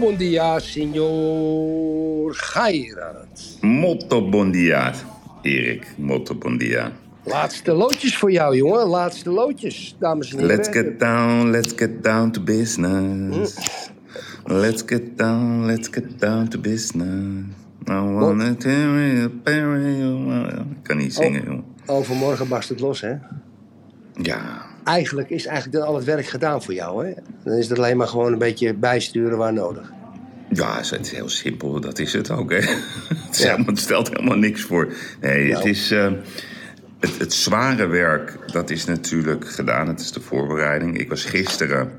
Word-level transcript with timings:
Muito 0.00 0.12
bom 0.12 0.16
dia, 0.16 0.58
senhor 0.60 2.32
bon 4.30 4.50
dia, 4.50 4.92
Erik. 5.44 5.86
Bon 5.98 6.56
dia. 6.56 6.92
Laatste 7.24 7.72
loodjes 7.72 8.16
voor 8.16 8.32
jou, 8.32 8.56
jongen. 8.56 8.86
Laatste 8.86 9.30
loodjes, 9.30 9.96
dames 9.98 10.32
en 10.32 10.38
heren. 10.38 10.56
Let's 10.56 10.68
get 10.68 10.98
down, 10.98 11.50
let's 11.50 11.72
get 11.76 12.02
down 12.02 12.30
to 12.30 12.40
business. 12.40 13.90
Let's 14.44 14.82
get 14.86 15.18
down, 15.18 15.66
let's 15.66 15.88
get 15.88 16.18
down 16.18 16.48
to 16.48 16.58
business. 16.58 17.44
I 17.86 17.92
wanna 17.92 18.54
tell 18.54 18.72
you. 18.72 19.30
Ik 19.44 20.82
kan 20.82 20.96
niet 20.96 21.14
zingen, 21.14 21.44
joh. 21.44 21.62
Overmorgen 21.86 22.48
barst 22.48 22.68
het 22.68 22.80
los, 22.80 23.00
hè? 23.00 23.14
Ja, 24.22 24.70
Eigenlijk 24.84 25.30
is 25.30 25.46
eigenlijk 25.46 25.84
al 25.84 25.94
het 25.94 26.04
werk 26.04 26.26
gedaan 26.26 26.62
voor 26.62 26.74
jou, 26.74 27.06
hè? 27.06 27.12
Dan 27.44 27.54
is 27.54 27.68
het 27.68 27.78
alleen 27.78 27.96
maar 27.96 28.08
gewoon 28.08 28.32
een 28.32 28.38
beetje 28.38 28.74
bijsturen 28.74 29.38
waar 29.38 29.52
nodig. 29.52 29.92
Ja, 30.52 30.76
het 30.76 31.00
is 31.06 31.10
heel 31.12 31.28
simpel. 31.28 31.80
Dat 31.80 31.98
is 31.98 32.12
het 32.12 32.30
ook, 32.30 32.50
hè. 32.50 32.56
Het, 33.26 33.38
is 33.38 33.38
Ja. 33.38 33.50
helemaal- 33.50 33.66
het 33.66 33.78
stelt 33.78 34.08
helemaal 34.08 34.36
niks 34.38 34.62
voor. 34.62 34.92
Nee, 35.20 35.52
het 35.52 35.62
Ja. 35.62 35.68
is... 35.70 35.90
eh, 35.90 36.12
het, 37.00 37.18
het 37.18 37.32
zware 37.34 37.86
werk, 37.86 38.38
dat 38.52 38.70
is 38.70 38.84
natuurlijk 38.84 39.48
gedaan. 39.50 39.88
Het 39.88 40.00
is 40.00 40.12
de 40.12 40.20
voorbereiding. 40.20 40.98
Ik 40.98 41.08
was 41.08 41.24
gisteren... 41.24 41.90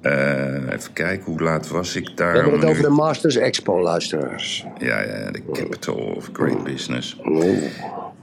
eh, 0.00 0.54
even 0.72 0.92
kijken, 0.92 1.24
hoe 1.24 1.40
laat 1.40 1.68
was 1.68 1.96
ik 1.96 2.16
daar? 2.16 2.32
We 2.32 2.38
hebben 2.40 2.60
het 2.60 2.68
over 2.68 2.82
de 2.82 2.88
Masters 2.88 3.36
Expo, 3.36 3.80
luisteraars. 3.82 4.64
Ja, 4.78 5.00
ja, 5.00 5.30
de 5.30 5.42
capital 5.52 5.94
of 5.94 6.28
great 6.32 6.64
business. 6.64 7.16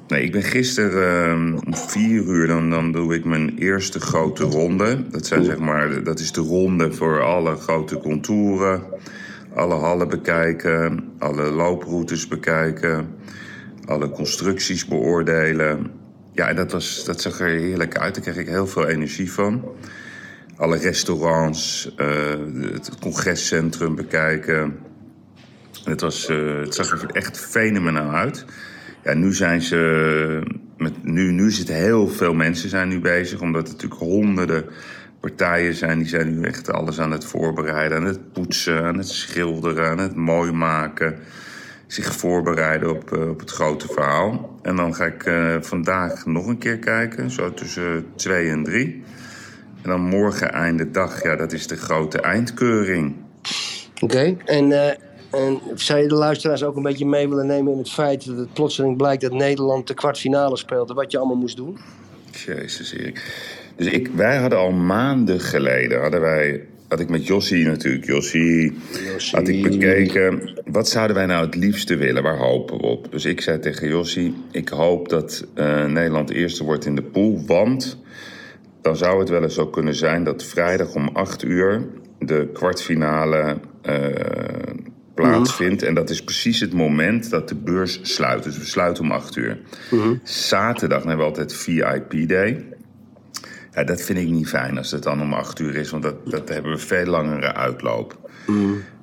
Nee, 0.08 0.24
ik 0.24 0.32
ben 0.32 0.44
gisteren 0.44 1.30
ehm, 1.30 1.54
om 1.66 1.76
vier 1.76 2.24
uur, 2.24 2.48
dan, 2.48 2.70
dan 2.70 2.92
doe 2.92 3.16
ik 3.16 3.26
mijn 3.26 3.58
eerste 3.58 4.00
grote 4.00 4.44
ronde. 4.44 5.10
Dat, 5.10 5.26
zijn, 5.26 5.44
zeg 5.44 5.58
maar, 5.58 6.04
dat 6.04 6.20
is 6.20 6.32
de 6.32 6.42
ronde 6.42 6.92
voor 6.94 7.24
alle 7.24 7.56
grote 7.56 7.98
contouren. 7.98 8.84
Alle 9.58 9.76
hallen 9.76 10.08
bekijken, 10.08 11.14
alle 11.20 11.52
looproutes 11.52 12.28
bekijken, 12.28 13.16
alle 13.86 14.10
constructies 14.10 14.86
beoordelen. 14.86 15.92
Ja, 16.34 16.48
en 16.48 16.56
dat, 16.56 16.72
was, 16.72 17.06
dat 17.06 17.22
zag 17.22 17.40
er 17.40 17.48
heerlijk 17.48 17.98
uit. 17.98 18.16
Daar 18.16 18.24
kreeg 18.24 18.38
ik 18.38 18.48
heel 18.48 18.68
veel 18.68 18.88
energie 18.88 19.32
van. 19.32 19.64
Alle 20.58 20.78
restaurants, 20.78 21.94
eh, 21.96 22.08
het 22.74 23.00
congrescentrum 23.00 23.96
bekijken. 23.96 24.78
Het, 25.84 26.02
was, 26.02 26.30
eh, 26.30 26.60
het 26.60 26.76
zag 26.76 27.02
er 27.02 27.10
echt 27.12 27.40
fenomenaal 27.40 28.12
uit. 28.12 28.46
Ja, 29.04 29.14
nu 29.14 29.34
zijn 29.34 29.62
ze. 29.62 30.42
Met, 30.78 31.04
nu, 31.04 31.32
nu 31.32 31.52
zitten 31.52 31.76
heel 31.76 32.08
veel 32.08 32.34
mensen 32.34 32.70
zijn 32.70 32.88
nu 32.88 33.00
bezig, 33.00 33.42
omdat 33.42 33.68
er 33.68 33.74
natuurlijk 33.74 34.02
honderden 34.02 34.66
partijen 35.28 35.74
zijn. 35.74 35.98
Die 35.98 36.08
zijn 36.08 36.40
nu 36.40 36.48
echt 36.48 36.72
alles 36.72 37.00
aan 37.00 37.12
het 37.12 37.26
voorbereiden, 37.26 37.98
aan 37.98 38.06
het 38.06 38.34
poetsen, 38.34 38.84
aan 38.84 38.98
het 38.98 39.10
schilderen, 39.10 39.90
aan 39.90 40.00
het 40.00 40.16
mooi 40.16 40.52
maken. 40.52 41.20
Zich 41.88 42.16
voorbereiden 42.16 42.90
op, 42.90 43.14
eh, 43.14 43.30
op 43.30 43.40
het 43.40 43.52
grote 43.52 43.88
verhaal. 43.88 44.60
En 44.62 44.76
dan 44.76 44.96
ga 44.96 45.06
ik 45.06 45.26
eh, 45.26 45.56
vandaag 45.62 46.26
nog 46.26 46.48
een 46.48 46.58
keer 46.58 46.78
kijken, 46.78 47.32
zo 47.32 47.54
tussen 47.54 48.06
twee 48.16 48.50
en 48.50 48.64
drie. 48.64 49.04
En 49.82 49.90
dan 49.90 50.02
morgen 50.02 50.52
einde 50.52 50.92
dag, 50.92 51.24
ja, 51.24 51.36
dat 51.36 51.52
is 51.52 51.68
de 51.68 51.76
grote 51.78 52.22
eindkeuring. 52.22 53.16
Oké, 54.00 54.38
en, 54.46 54.72
eh, 54.72 54.88
en 55.32 55.62
zou 55.76 56.02
je 56.02 56.08
de 56.08 56.16
luisteraars 56.16 56.64
ook 56.64 56.76
een 56.76 56.84
beetje 56.84 57.06
mee 57.06 57.30
willen 57.30 57.48
nemen 57.48 57.72
in 57.72 57.78
het 57.78 57.92
feit 57.92 58.26
dat 58.26 58.38
het 58.38 58.54
plotseling 58.54 58.98
blijkt 58.98 59.22
dat 59.22 59.32
Nederland 59.32 59.88
de 59.88 59.94
kwartfinale 59.94 60.58
speelt 60.58 60.90
en 60.90 60.96
wat 60.96 61.12
je 61.12 61.18
allemaal 61.18 61.36
moest 61.36 61.58
doen? 61.58 61.78
Jezus, 62.32 62.94
Erik. 62.94 63.24
Dus 63.78 63.88
ik, 63.88 64.10
wij 64.16 64.38
hadden 64.38 64.60
al 64.60 64.72
maanden 64.72 65.40
geleden, 65.40 66.02
hadden 66.02 66.22
wij, 66.22 66.66
had 66.88 67.00
ik 67.00 67.10
met 67.10 67.28
Jossie 67.28 67.66
natuurlijk, 67.66 68.06
Jossie, 68.06 68.78
Jossie. 69.14 69.38
had 69.38 69.48
ik 69.48 69.64
bekeken, 69.64 70.54
wat 70.66 70.90
zouden 70.90 71.16
wij 71.16 71.26
nou 71.26 71.46
het 71.46 71.56
liefste 71.56 71.96
willen, 71.96 72.24
waar 72.24 72.38
hopen 72.38 72.78
we 72.78 72.84
op? 72.84 73.12
Dus 73.12 73.26
ik 73.26 73.42
zei 73.42 73.60
tegen 73.60 73.88
Jossie, 73.88 74.36
ik 74.52 74.70
hoop 74.70 75.10
dat 75.10 75.48
eh, 75.54 75.86
Nederland 75.86 76.30
eerste 76.30 76.64
wordt 76.64 76.86
in 76.86 76.96
de 76.96 77.04
pool, 77.04 77.44
want 77.46 77.98
dan 78.82 78.98
zou 78.98 79.20
het 79.20 79.30
wel 79.30 79.44
eens 79.44 79.54
zo 79.54 79.68
kunnen 79.68 79.96
zijn 79.96 80.24
dat 80.24 80.44
vrijdag 80.44 80.96
om 80.96 81.10
8 81.14 81.44
uur 81.44 81.88
de 82.20 82.50
kwartfinale 82.54 83.58
eh, 83.82 83.96
plaatsvindt. 85.14 85.84
En 85.84 85.94
dat 85.94 86.10
is 86.10 86.24
precies 86.24 86.60
het 86.60 86.74
moment 86.74 87.30
dat 87.30 87.50
de 87.50 87.56
beurs 87.56 88.00
sluit. 88.02 88.44
Dus 88.44 88.58
we 88.58 88.66
sluiten 88.66 89.04
om 89.04 89.12
8 89.12 89.36
uur. 89.36 89.58
Zaterdag 90.24 90.98
hebben 90.98 91.18
we 91.18 91.24
altijd 91.24 91.54
VIP 91.54 92.28
Day. 92.28 92.66
Ja, 93.78 93.84
dat 93.84 94.02
vind 94.02 94.20
ik 94.20 94.28
niet 94.28 94.48
fijn 94.48 94.78
als 94.78 94.92
het 94.92 95.04
dan 95.04 95.22
om 95.22 95.34
8 95.34 95.60
uur 95.60 95.76
is, 95.76 95.90
want 95.90 96.04
dat, 96.04 96.16
dat 96.26 96.50
hebben 96.50 96.72
we 96.72 96.78
veel 96.78 97.06
langere 97.06 97.54
uitloop. 97.54 98.30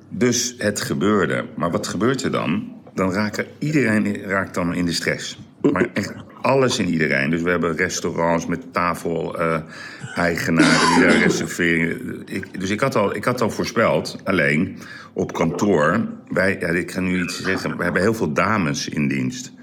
Dus 0.09 0.55
het 0.57 0.81
gebeurde. 0.81 1.45
Maar 1.55 1.71
wat 1.71 1.87
gebeurt 1.87 2.23
er 2.23 2.31
dan? 2.31 2.73
Dan 2.93 3.13
raakt 3.13 3.43
iedereen 3.59 4.21
raakt 4.21 4.53
dan 4.53 4.73
in 4.73 4.85
de 4.85 4.91
stress. 4.91 5.39
Maar 5.71 5.89
echt 5.93 6.13
alles 6.41 6.79
en 6.79 6.87
iedereen. 6.87 7.29
Dus 7.29 7.41
we 7.41 7.49
hebben 7.49 7.75
restaurants 7.75 8.45
met 8.45 8.73
tafel-eigenaren 8.73 10.95
die 10.95 11.05
daar 11.05 11.17
reserveren. 11.17 12.21
Ik, 12.25 12.59
dus 12.59 12.69
ik 12.69 12.79
had, 12.79 12.95
al, 12.95 13.15
ik 13.15 13.23
had 13.23 13.41
al 13.41 13.49
voorspeld, 13.49 14.17
alleen 14.23 14.77
op 15.13 15.33
kantoor. 15.33 16.07
Wij, 16.27 16.57
ja, 16.59 16.67
ik 16.67 16.91
ga 16.91 16.99
nu 16.99 17.23
iets 17.23 17.43
zeggen. 17.43 17.77
We 17.77 17.83
hebben 17.83 18.01
heel 18.01 18.13
veel 18.13 18.33
dames 18.33 18.89
in 18.89 19.07
dienst. 19.07 19.53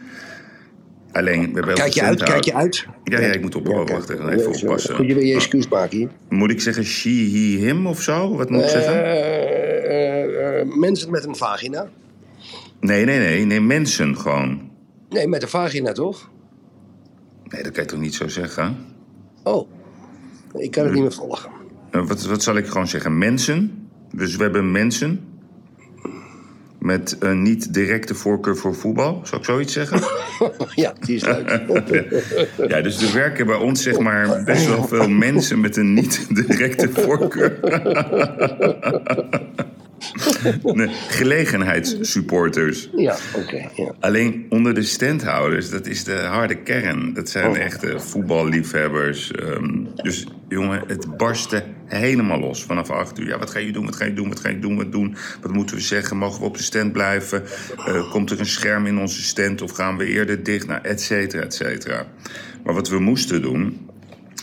Alleen, 1.13 1.53
Kijk 1.75 1.93
je 1.93 2.03
uit, 2.03 2.23
kijk 2.23 2.45
je 2.45 2.55
uit. 2.55 2.87
Ja, 3.05 3.21
ja, 3.21 3.33
ik 3.33 3.41
moet 3.43 3.55
op, 3.55 3.65
kijk. 3.65 3.89
wachten, 3.89 4.29
even 4.29 4.53
Ja, 4.53 4.59
oppassen. 4.61 4.95
Goed, 4.95 5.07
je 5.07 5.15
wil 5.15 5.23
je 5.23 5.35
excuus 5.35 5.69
maken 5.69 5.97
hier. 5.99 6.09
Moet 6.29 6.51
ik 6.51 6.61
zeggen 6.61 6.85
she, 6.85 7.09
he, 7.09 7.65
him 7.67 7.87
of 7.87 8.03
zo? 8.03 8.37
Wat 8.37 8.51
moet 8.51 8.63
ik 8.63 8.69
zeggen? 8.69 9.05
Eh, 9.05 9.85
eh, 9.85 10.61
eh, 10.61 10.67
mensen 10.77 11.11
met 11.11 11.25
een 11.25 11.37
vagina? 11.37 11.89
Nee, 12.81 13.05
nee, 13.05 13.19
nee. 13.19 13.45
Nee, 13.45 13.61
mensen 13.61 14.17
gewoon. 14.17 14.71
Nee, 15.09 15.29
met 15.29 15.43
een 15.43 15.49
vagina 15.49 15.93
toch? 15.93 16.31
Nee, 17.49 17.63
dat 17.63 17.73
kan 17.73 17.83
je 17.83 17.89
toch 17.89 18.01
niet 18.01 18.15
zo 18.15 18.29
zeggen? 18.29 18.77
Oh, 19.43 19.69
ik 20.55 20.71
kan 20.71 20.85
het 20.85 20.93
niet 20.93 21.03
meer 21.03 21.13
volgen. 21.13 21.51
Eh, 21.91 22.07
Wat, 22.07 22.25
wat 22.25 22.43
zal 22.43 22.57
ik 22.57 22.67
gewoon 22.67 22.89
zeggen? 22.89 23.19
Mensen. 23.19 23.89
Dus 24.15 24.37
we 24.37 24.43
hebben 24.43 24.71
mensen. 24.71 25.25
Met 26.83 27.17
een 27.19 27.43
niet 27.43 27.75
directe 27.75 28.15
voorkeur 28.15 28.57
voor 28.57 28.75
voetbal. 28.75 29.21
Zou 29.25 29.41
ik 29.41 29.47
zoiets 29.47 29.73
zeggen? 29.73 30.01
ja, 30.75 30.95
die 31.01 31.17
is 31.17 31.25
leuk. 31.25 31.61
Ja, 32.69 32.81
dus 32.81 33.03
er 33.03 33.15
werken 33.15 33.47
bij 33.47 33.57
ons 33.57 33.83
zeg 33.83 33.99
maar 33.99 34.43
best 34.45 34.67
wel 34.67 34.87
veel 34.87 35.09
mensen 35.09 35.61
met 35.61 35.77
een 35.77 35.95
niet 35.95 36.27
directe 36.47 36.89
voorkeur. 36.93 37.59
Nee, 40.63 40.89
gelegenheidssupporters. 41.09 42.89
ja, 42.97 43.17
oké. 43.37 43.69
ja. 43.75 43.95
Alleen 44.01 44.47
onder 44.49 44.75
de 44.75 44.83
standhouders, 44.83 45.71
dat 45.71 45.87
is 45.87 46.05
de 46.05 46.17
harde 46.17 46.55
kern. 46.55 47.13
Dat 47.15 47.29
zijn 47.29 47.57
echte 47.57 48.01
voetballiefhebbers. 48.01 49.31
Ehm, 49.31 49.85
dus 49.95 50.27
jongen, 50.49 50.83
het 50.87 51.17
barstte 51.17 51.65
helemaal 51.87 52.39
los 52.39 52.65
vanaf 52.65 52.91
acht 52.91 53.19
uur. 53.19 53.27
Ja, 53.27 53.39
wat 53.39 53.51
ga 53.51 53.59
je 53.59 53.73
doen? 53.73 53.85
Wat 53.85 53.97
ga 53.97 54.05
je 54.05 54.15
doen? 54.15 54.29
Wat 54.29 54.41
ga 54.41 54.49
je 54.49 54.59
doen? 54.59 54.77
Wat 54.77 54.93
doen? 54.93 55.17
Wat 55.41 55.53
moeten 55.53 55.77
we 55.77 55.83
zeggen? 55.83 56.17
Mogen 56.17 56.41
we 56.41 56.47
op 56.47 56.57
de 56.57 56.63
stand 56.63 56.93
blijven? 56.93 57.43
Eh, 57.87 58.11
komt 58.11 58.31
er 58.31 58.41
een 58.41 58.47
scherm 58.47 58.87
in 58.87 58.99
onze 58.99 59.23
stand 59.23 59.63
of 59.63 59.71
gaan 59.71 59.97
we 59.97 60.05
eerder 60.07 60.43
dicht? 60.43 60.67
Nou, 60.67 60.81
et 60.83 61.01
cetera, 61.01 61.43
et 61.43 61.55
cetera. 61.55 62.07
Maar 62.65 62.75
wat 62.75 62.89
we 62.89 62.99
moesten 62.99 63.43
doen, 63.43 63.91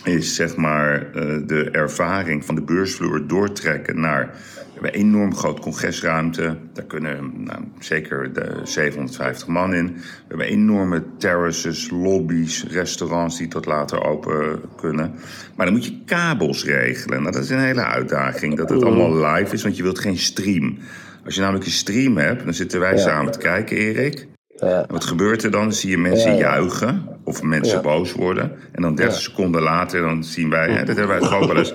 is 0.04 0.34
zeg 0.34 0.56
maar 0.56 1.12
eh, 1.14 1.36
de 1.46 1.68
ervaring 1.70 2.44
van 2.44 2.54
de 2.54 2.62
beursvloer 2.62 3.26
doortrekken 3.26 4.00
naar. 4.00 4.34
We 4.80 4.86
hebben 4.86 5.06
een 5.06 5.14
enorm 5.14 5.36
groot 5.36 5.60
congresruimte. 5.60 6.56
Daar 6.72 6.84
kunnen 6.84 7.32
nou, 7.44 7.60
zeker 7.78 8.32
de 8.32 8.60
750 8.64 9.46
man 9.46 9.74
in. 9.74 9.86
We 9.86 10.02
hebben 10.28 10.46
enorme 10.46 11.02
terraces, 11.18 11.90
lobby's, 11.90 12.64
restaurants 12.70 13.38
die 13.38 13.48
tot 13.48 13.66
later 13.66 14.04
open 14.04 14.60
kunnen. 14.76 15.14
Maar 15.56 15.66
dan 15.66 15.74
moet 15.74 15.84
je 15.84 15.98
kabels 16.04 16.64
regelen. 16.64 17.22
Nou, 17.22 17.32
dat 17.32 17.42
is 17.42 17.50
een 17.50 17.58
hele 17.58 17.84
uitdaging. 17.84 18.56
Dat 18.56 18.70
het 18.70 18.82
allemaal 18.82 19.32
live 19.32 19.54
is, 19.54 19.62
want 19.62 19.76
je 19.76 19.82
wilt 19.82 19.98
geen 19.98 20.18
stream. 20.18 20.78
Als 21.24 21.34
je 21.34 21.40
namelijk 21.40 21.66
een 21.66 21.72
stream 21.72 22.16
hebt, 22.16 22.44
dan 22.44 22.54
zitten 22.54 22.80
wij 22.80 22.98
samen 22.98 23.32
te 23.32 23.38
kijken, 23.38 23.76
Erik. 23.76 24.26
Ja. 24.56 24.84
Wat 24.88 25.04
gebeurt 25.04 25.42
er 25.44 25.50
dan? 25.50 25.62
Dan 25.62 25.72
zie 25.72 25.90
je 25.90 25.98
mensen 25.98 26.30
Ja, 26.30 26.36
ja. 26.36 26.40
juichen 26.40 27.08
of 27.24 27.42
mensen 27.42 27.82
boos 27.82 28.12
worden. 28.12 28.52
En 28.72 28.82
dan 28.82 28.94
30 28.94 29.20
seconden 29.20 29.62
later 29.62 30.00
dan 30.00 30.24
zien 30.24 30.50
wij, 30.50 30.70
hè, 30.70 30.84
dat 30.84 30.96
hebben 30.96 31.08
wij 31.08 31.18
toch 31.18 31.34
ook 31.34 31.52
wel 31.52 31.56
eens. 31.56 31.72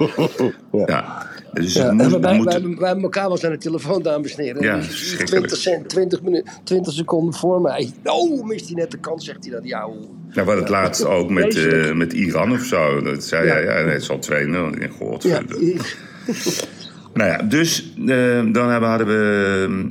Ja. 0.85 1.33
Dus 1.61 1.73
Ja, 1.73 1.95
het 1.95 2.11
wij, 2.11 2.19
wij, 2.19 2.35
moet- 2.37 2.45
wij, 2.45 2.61
wij 2.61 2.85
hebben 2.87 3.03
elkaar 3.03 3.23
wel 3.23 3.31
eens 3.31 3.43
aan 3.45 3.51
de 3.51 3.57
telefoon, 3.57 4.01
dames 4.01 4.35
en 4.35 4.43
heren. 4.43 4.61
Ja, 4.61 4.73
Die 4.73 4.81
is 4.81 4.87
verschrikkelijk. 4.87 5.47
20, 5.47 5.57
cent, 5.57 5.89
20, 5.89 6.21
minuten, 6.21 6.51
20 6.63 6.93
seconden 6.93 7.33
voor 7.33 7.61
mij. 7.61 7.91
Oh, 8.03 8.45
mist 8.45 8.65
hij 8.65 8.75
net 8.75 8.91
de 8.91 8.97
kans, 8.97 9.25
zegt 9.25 9.43
hij 9.45 9.53
dat. 9.53 9.61
Ja, 9.67 9.79
Nou, 9.79 9.97
hadden 10.35 10.57
het 10.57 10.69
laatst 10.69 11.05
ook 11.05 11.29
met, 11.29 11.55
eh, 11.55 11.93
met 11.93 12.13
Iran 12.13 12.51
of 12.51 12.61
zo. 12.63 13.01
Dat 13.01 13.23
zei 13.23 13.47
Ja. 13.47 13.53
hij, 13.53 13.63
ja, 13.63 13.73
nee, 13.73 13.93
het 13.93 14.01
is 14.01 14.09
al 14.09 14.19
2-0. 14.19 14.67
Ik 14.73 14.79
denk, 14.79 14.93
god. 14.93 15.23
ja, 15.23 15.41
Nou 17.13 17.29
ja, 17.29 17.37
dus 17.37 17.93
eh, 18.07 18.07
dan 18.51 18.69
hebben, 18.69 18.89
hadden 18.89 19.07
we... 19.07 19.85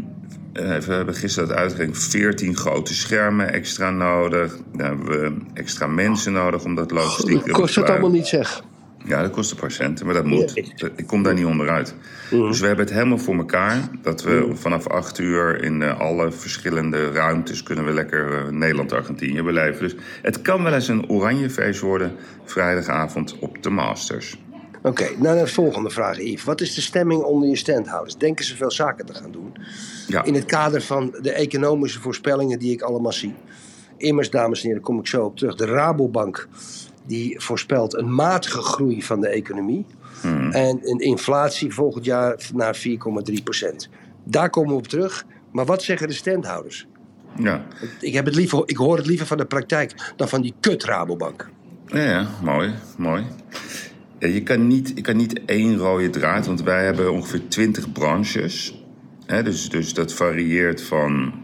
eh, 0.53 0.71
even, 0.77 0.89
we 0.89 0.95
hebben 0.95 1.15
gisteren 1.15 1.49
dat 1.49 1.57
uitgerekend. 1.59 1.99
14 1.99 2.57
grote 2.57 2.95
schermen 2.95 3.53
extra 3.53 3.91
nodig. 3.91 4.57
Dan 4.77 4.87
hebben 4.87 5.07
we 5.07 5.33
extra 5.55 5.87
mensen 5.87 6.33
nodig 6.33 6.65
om 6.65 6.75
dat 6.75 6.91
logistiek... 6.91 7.47
dat 7.47 7.51
kost 7.51 7.75
het 7.75 7.91
allemaal 7.91 8.11
niet, 8.11 8.27
zeg. 8.27 8.63
Ja, 9.05 9.23
dat 9.23 9.31
kost 9.31 9.51
een 9.51 9.57
paar 9.57 9.71
centen, 9.71 10.07
maar 10.07 10.15
dat 10.15 10.25
moet. 10.25 10.57
Ik 10.97 11.07
kom 11.07 11.23
daar 11.23 11.35
niet 11.35 11.45
onderuit. 11.45 11.95
Dus 12.31 12.61
we 12.61 12.67
hebben 12.67 12.85
het 12.85 12.95
helemaal 12.95 13.19
voor 13.19 13.37
elkaar. 13.37 13.89
Dat 14.03 14.23
we 14.23 14.51
vanaf 14.55 14.89
acht 14.89 15.19
uur 15.19 15.63
in 15.63 15.83
eh, 15.83 16.01
alle 16.01 16.33
verschillende 16.33 17.11
ruimtes... 17.13 17.63
kunnen 17.63 17.85
we 17.85 17.93
lekker 17.93 18.39
eh, 18.39 18.49
Nederland-Argentinië 18.49 19.43
beleven. 19.43 19.83
Dus 19.83 19.97
het 20.23 20.43
kan 20.43 20.63
wel 20.63 20.73
eens 20.73 20.89
een 20.89 21.09
oranje 21.09 21.51
feest 21.51 21.81
worden... 21.81 22.13
vrijdagavond 22.45 23.39
op 23.39 23.63
de 23.63 23.71
Masters. 23.71 24.39
Oké, 24.83 25.09
nou 25.19 25.39
de 25.39 25.47
volgende 25.47 25.91
vraag, 25.91 26.19
Yves. 26.19 26.45
Wat 26.45 26.61
is 26.61 26.75
de 26.75 26.81
stemming 26.81 27.23
onder 27.23 27.49
je 27.49 27.57
standhouders? 27.57 28.17
Denken 28.17 28.45
ze 28.45 28.57
veel 28.57 28.71
zaken 28.71 29.07
te 29.07 29.15
gaan 29.15 29.33
doen? 29.33 29.53
Ja, 30.07 30.25
In 30.25 30.35
het 30.35 30.45
kader 30.45 30.83
van 30.83 31.15
de 31.21 31.33
economische 31.33 32.01
voorspellingen 32.01 32.59
die 32.59 32.73
ik 32.73 32.83
allemaal 32.83 33.13
zie. 33.13 33.35
Immers, 33.97 34.31
dames 34.31 34.63
en 34.63 34.69
heren, 34.69 34.83
kom 34.83 34.99
ik 34.99 35.07
zo 35.07 35.25
op 35.25 35.37
terug. 35.37 35.55
De 35.55 35.67
Rabobank 35.67 36.49
die 37.07 37.41
voorspelt 37.41 37.95
een 37.95 38.15
matige 38.15 38.61
groei 38.61 39.03
van 39.03 39.21
de 39.21 39.29
economie. 39.29 39.87
En 40.51 40.81
een 40.83 40.99
inflatie 40.99 41.75
volgend 41.75 42.05
jaar 42.05 42.51
naar 42.55 42.77
4,3 43.31 43.43
procent. 43.45 43.89
Daar 44.25 44.51
komen 44.51 44.71
we 44.71 44.77
op 44.77 44.89
terug. 44.89 45.25
Maar 45.53 45.65
wat 45.65 45.83
zeggen 45.83 46.09
de 46.09 46.15
standhouders? 46.15 46.87
ja. 47.39 47.67
Ik, 48.01 48.13
heb 48.13 48.25
het 48.25 48.35
liever, 48.35 48.63
ik 48.67 48.77
hoor 48.77 48.97
het 48.97 49.07
liever 49.07 49.27
van 49.27 49.37
de 49.37 49.45
praktijk 49.45 50.13
dan 50.17 50.29
van 50.29 50.43
die 50.43 50.55
kut 50.61 50.85
Rabobank. 50.85 51.51
Ja, 51.87 52.03
ja, 52.03 52.29
mooi, 52.43 52.73
mooi. 52.97 53.25
Ja, 54.19 54.29
je, 54.29 54.43
kan 54.43 54.67
niet, 54.67 54.93
je 54.95 55.01
kan 55.01 55.17
niet 55.17 55.45
één 55.45 55.77
rode 55.77 56.11
draad, 56.11 56.47
want 56.47 56.63
wij 56.63 56.85
hebben 56.85 57.13
ongeveer 57.13 57.49
20 57.49 57.93
branches. 57.93 58.85
Hè, 59.27 59.43
dus, 59.43 59.69
dus 59.69 59.95
dat 59.95 60.13
varieert 60.13 60.83
van 60.83 61.44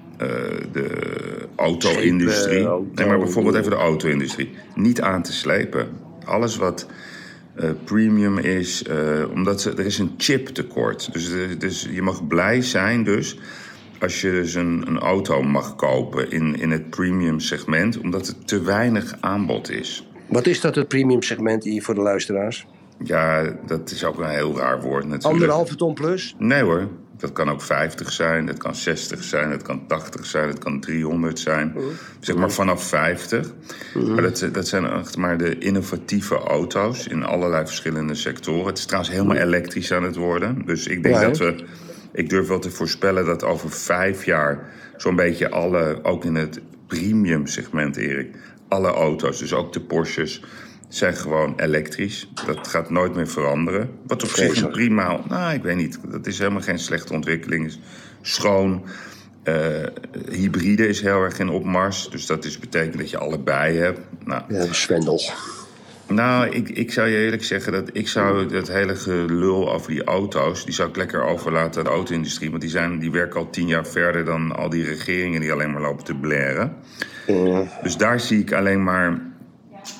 de 0.72 0.88
auto-industrie. 1.56 2.64
Auto. 2.64 2.90
nee, 2.94 3.06
maar 3.06 3.18
bijvoorbeeld 3.18 3.54
even 3.54 3.70
de 3.70 3.76
auto-industrie. 3.76 4.50
Niet 4.74 5.00
aan 5.00 5.22
te 5.22 5.32
slepen. 5.32 5.88
Alles 6.24 6.56
wat 6.56 6.86
eh, 7.54 7.70
premium 7.84 8.38
is, 8.38 8.82
eh, 8.82 8.96
omdat 9.30 9.60
ze, 9.60 9.70
er 9.70 9.86
is 9.86 9.98
een 9.98 10.14
chiptekort. 10.16 11.12
Dus, 11.12 11.32
eh, 11.32 11.38
dus 11.58 11.88
je 11.90 12.02
mag 12.02 12.26
blij 12.26 12.62
zijn 12.62 13.04
dus 13.04 13.38
als 14.00 14.20
je 14.20 14.30
dus 14.30 14.54
een, 14.54 14.82
een 14.86 14.98
auto 14.98 15.42
mag 15.42 15.76
kopen 15.76 16.30
in, 16.30 16.60
in 16.60 16.70
het 16.70 16.90
premium 16.90 17.40
segment, 17.40 17.98
omdat 17.98 18.28
er 18.28 18.34
te 18.44 18.62
weinig 18.62 19.16
aanbod 19.20 19.70
is. 19.70 20.06
Wat 20.28 20.46
is 20.46 20.60
dat, 20.60 20.74
het 20.74 20.88
premium 20.88 21.22
segment 21.22 21.64
hier 21.64 21.82
voor 21.82 21.94
de 21.94 22.00
luisteraars? 22.00 22.66
Ja, 23.04 23.56
dat 23.66 23.90
is 23.90 24.04
ook 24.04 24.18
een 24.18 24.28
heel 24.28 24.56
raar 24.56 24.80
woord 24.80 25.04
natuurlijk. 25.04 25.32
Anderhalve 25.32 25.74
ton 25.74 25.94
plus? 25.94 26.34
Nee 26.38 26.62
hoor, 26.62 26.88
dat 27.20 27.32
kan 27.32 27.50
ook 27.50 27.62
50 27.62 28.12
zijn, 28.12 28.46
dat 28.46 28.58
kan 28.58 28.74
60 28.74 29.24
zijn, 29.24 29.50
dat 29.50 29.62
kan 29.62 29.86
80 29.86 30.26
zijn, 30.26 30.48
dat 30.48 30.58
kan 30.58 30.80
300 30.80 31.38
zijn. 31.38 31.74
Zeg 32.20 32.36
maar 32.36 32.50
vanaf 32.50 32.84
50. 32.84 33.52
Maar 33.94 34.22
dat, 34.22 34.48
dat 34.52 34.68
zijn 34.68 34.86
echt 34.86 35.16
maar 35.16 35.38
de 35.38 35.58
innovatieve 35.58 36.34
auto's 36.34 37.06
in 37.06 37.24
allerlei 37.24 37.66
verschillende 37.66 38.14
sectoren. 38.14 38.66
Het 38.66 38.78
is 38.78 38.84
trouwens 38.84 39.12
helemaal 39.12 39.36
elektrisch 39.36 39.92
aan 39.92 40.02
het 40.02 40.16
worden. 40.16 40.62
Dus 40.66 40.86
ik 40.86 41.02
denk 41.02 41.14
Ja, 41.14 41.20
dat 41.20 41.38
we... 41.38 41.64
Ik 42.12 42.28
durf 42.28 42.48
wel 42.48 42.58
te 42.58 42.70
voorspellen 42.70 43.26
dat 43.26 43.44
over 43.44 43.70
vijf 43.70 44.24
jaar 44.24 44.72
zo'n 44.96 45.16
beetje 45.16 45.50
alle, 45.50 45.98
ook 46.02 46.24
in 46.24 46.34
het 46.34 46.60
premium 46.86 47.46
segment, 47.46 47.96
Erik, 47.96 48.36
alle 48.68 48.88
auto's, 48.88 49.38
dus 49.38 49.54
ook 49.54 49.72
de 49.72 49.80
Porsches, 49.80 50.42
zijn 50.90 51.14
gewoon 51.14 51.54
elektrisch. 51.56 52.28
Dat 52.46 52.68
gaat 52.68 52.90
nooit 52.90 53.14
meer 53.14 53.28
veranderen. 53.28 53.90
Wat 54.06 54.22
op 54.22 54.28
zich 54.28 54.62
een 54.62 54.70
prima... 54.70 55.20
Nou, 55.28 55.54
ik 55.54 55.62
weet 55.62 55.76
niet. 55.76 55.98
Dat 56.08 56.26
is 56.26 56.38
helemaal 56.38 56.60
geen 56.60 56.78
slechte 56.78 57.12
ontwikkeling. 57.12 57.66
is 57.66 57.78
schoon. 58.22 58.84
Eh, 59.42 59.54
hybride 60.30 60.88
is 60.88 61.00
heel 61.00 61.22
erg 61.22 61.38
in 61.38 61.48
opmars. 61.48 62.10
Dus 62.10 62.26
dat 62.26 62.44
is, 62.44 62.58
betekent 62.58 62.98
dat 62.98 63.10
je 63.10 63.18
allebei 63.18 63.76
hebt. 63.78 64.00
Nou, 64.24 64.42
Ja, 64.48 64.72
Svendel. 64.72 65.20
nou, 66.08 66.48
ik, 66.48 66.68
ik 66.68 66.92
zou 66.92 67.08
je 67.08 67.16
eerlijk 67.16 67.44
zeggen 67.44 67.72
dat 67.72 67.90
ik 67.92 68.08
zou 68.08 68.46
dat 68.46 68.68
hele 68.68 68.96
gelul 68.96 69.72
over 69.72 69.90
die 69.90 70.04
auto's, 70.04 70.64
die 70.64 70.74
zou 70.74 70.88
ik 70.88 70.96
lekker 70.96 71.22
overlaten 71.22 71.80
aan 71.80 71.86
de 71.86 71.96
auto-industrie. 71.96 72.50
Want 72.50 72.62
die, 72.62 72.70
zijn, 72.70 72.98
die 72.98 73.10
werken 73.10 73.40
al 73.40 73.50
tien 73.50 73.66
jaar 73.66 73.86
verder 73.86 74.24
dan 74.24 74.56
al 74.56 74.68
die 74.68 74.84
regeringen 74.84 75.40
die 75.40 75.52
alleen 75.52 75.72
maar 75.72 75.82
lopen 75.82 76.04
te 76.04 76.14
blaren. 76.14 76.76
Dus 77.82 77.96
daar 77.96 78.20
zie 78.20 78.40
ik 78.40 78.52
alleen 78.52 78.82
maar. 78.82 79.28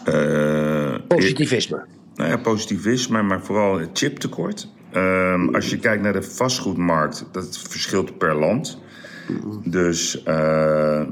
Eh, 0.05 0.95
Positivisme. 1.09 1.85
nou 2.15 2.31
ja, 2.31 2.37
positivisme, 2.37 3.23
maar 3.23 3.43
vooral 3.43 3.79
het 3.79 3.91
chiptekort. 3.93 4.69
Ehm, 4.93 5.55
als 5.55 5.71
je 5.71 5.79
kijkt 5.79 6.03
naar 6.03 6.13
de 6.13 6.23
vastgoedmarkt, 6.23 7.25
dat 7.33 7.59
verschilt 7.59 8.19
per 8.19 8.35
land. 8.35 8.79
Dus 9.65 10.23
eh, 10.23 11.03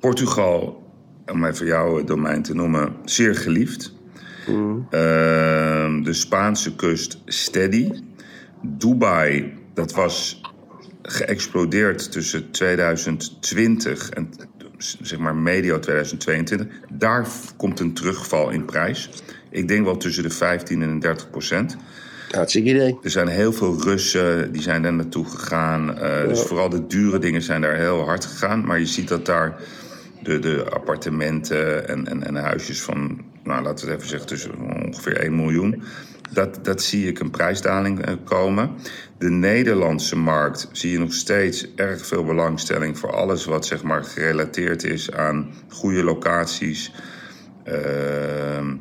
Portugal, 0.00 0.82
om 1.32 1.44
even 1.44 1.66
jouw 1.66 2.04
domein 2.04 2.42
te 2.42 2.54
noemen, 2.54 2.92
zeer 3.04 3.34
geliefd. 3.34 3.92
Ehm, 4.90 6.02
de 6.02 6.12
Spaanse 6.12 6.74
kust 6.76 7.22
steady. 7.24 7.90
Dubai, 8.62 9.52
dat 9.74 9.92
was 9.92 10.40
geëxplodeerd 11.02 12.12
tussen 12.12 12.50
2020 12.50 14.08
en 14.10 14.30
zeg 14.78 15.18
maar 15.18 15.36
medio 15.36 15.78
2022. 15.78 16.66
Daar 16.92 17.26
komt 17.56 17.80
een 17.80 17.94
terugval 17.94 18.50
in 18.50 18.64
prijs. 18.64 19.10
Ik 19.50 19.68
denk 19.68 19.84
wel 19.84 19.96
tussen 19.96 20.22
de 20.22 20.30
15 20.30 20.82
en 20.82 20.94
de 20.94 20.98
30 20.98 21.30
procent. 21.30 21.76
Hartstikke 22.30 22.68
idee. 22.68 22.98
Er 23.02 23.10
zijn 23.10 23.28
heel 23.28 23.52
veel 23.52 23.80
Russen 23.82 24.52
die 24.52 24.62
zijn 24.62 24.82
daar 24.82 24.92
naartoe 24.94 25.24
gegaan. 25.24 25.98
Eh, 25.98 26.28
Dus 26.28 26.40
vooral 26.40 26.68
de 26.68 26.86
dure 26.86 27.18
dingen 27.18 27.42
zijn 27.42 27.60
daar 27.60 27.76
heel 27.76 28.00
hard 28.04 28.24
gegaan. 28.24 28.64
Maar 28.64 28.78
je 28.78 28.86
ziet 28.86 29.08
dat 29.08 29.26
daar 29.26 29.56
de, 30.22 30.38
de 30.38 30.64
appartementen 30.70 31.88
en, 31.88 32.06
en, 32.06 32.26
en 32.26 32.34
huisjes 32.34 32.82
van, 32.82 33.20
nou, 33.44 33.62
laten 33.62 33.84
we 33.86 33.90
het 33.90 34.00
even 34.00 34.10
zeggen, 34.10 34.28
tussen 34.28 34.50
ongeveer 34.86 35.16
1 35.16 35.36
miljoen. 35.36 35.82
Dat, 36.34 36.64
dat 36.64 36.82
zie 36.82 37.08
ik 37.08 37.18
een 37.18 37.30
prijsdaling 37.30 38.00
eh, 38.04 38.14
komen. 38.24 38.70
De 39.18 39.30
Nederlandse 39.30 40.16
markt 40.16 40.68
zie 40.72 40.90
je 40.90 40.98
nog 40.98 41.12
steeds 41.12 41.74
erg 41.74 42.06
veel 42.06 42.24
belangstelling 42.24 42.98
voor 42.98 43.12
alles 43.12 43.44
wat 43.44 43.66
zeg 43.66 43.82
maar 43.82 44.04
gerelateerd 44.04 44.84
is 44.84 45.12
aan 45.12 45.52
goede 45.68 46.02
locaties. 46.02 46.92
ehm, 47.64 48.76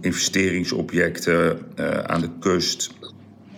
investeringsobjecten 0.00 1.58
eh, 1.76 1.98
aan 1.98 2.20
de 2.20 2.30
kust. 2.40 2.90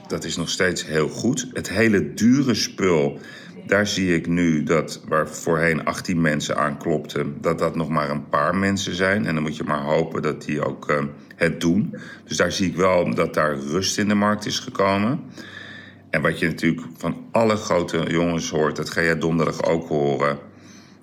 Dat 0.09 0.25
is 0.25 0.37
nog 0.37 0.49
steeds 0.49 0.87
heel 0.87 1.09
goed. 1.09 1.49
Het 1.53 1.69
hele 1.69 2.15
dure 2.15 2.55
spul, 2.55 3.19
daar 3.67 3.87
zie 3.87 4.15
ik 4.15 4.27
nu 4.27 4.63
dat 4.63 5.01
waar 5.09 5.29
voorheen 5.29 5.85
18 5.85 6.21
mensen 6.21 6.57
aanklopten, 6.57 7.37
dat 7.41 7.59
dat 7.59 7.77
nog 7.77 7.89
maar 7.89 8.11
een 8.11 8.29
paar 8.29 8.57
mensen 8.57 8.95
zijn. 8.95 9.27
En 9.27 9.35
dan 9.35 9.43
moet 9.43 9.57
je 9.57 9.65
maar 9.65 9.83
hopen 9.83 10.23
dat 10.23 10.45
die 10.45 10.65
ook 10.65 10.89
eh, 10.89 11.03
het 11.37 11.61
doen. 11.61 11.97
Dus 12.25 12.37
daar 12.37 12.53
zie 12.53 12.69
ik 12.69 12.77
wel 12.77 13.15
dat 13.15 13.35
daar 13.35 13.59
rust 13.59 13.99
in 13.99 14.09
de 14.09 14.15
markt 14.15 14.47
is 14.47 14.59
gekomen. 14.59 15.21
En 16.11 16.23
wat 16.23 16.39
je 16.39 16.47
natuurlijk 16.47 16.87
van 16.97 17.25
alle 17.31 17.57
grote 17.57 18.05
jongens 18.09 18.51
hoort, 18.51 18.77
dat 18.77 18.91
ga 18.91 19.03
jij 19.03 19.19
donderdag 19.19 19.63
ook 19.63 19.89
horen. 19.89 20.39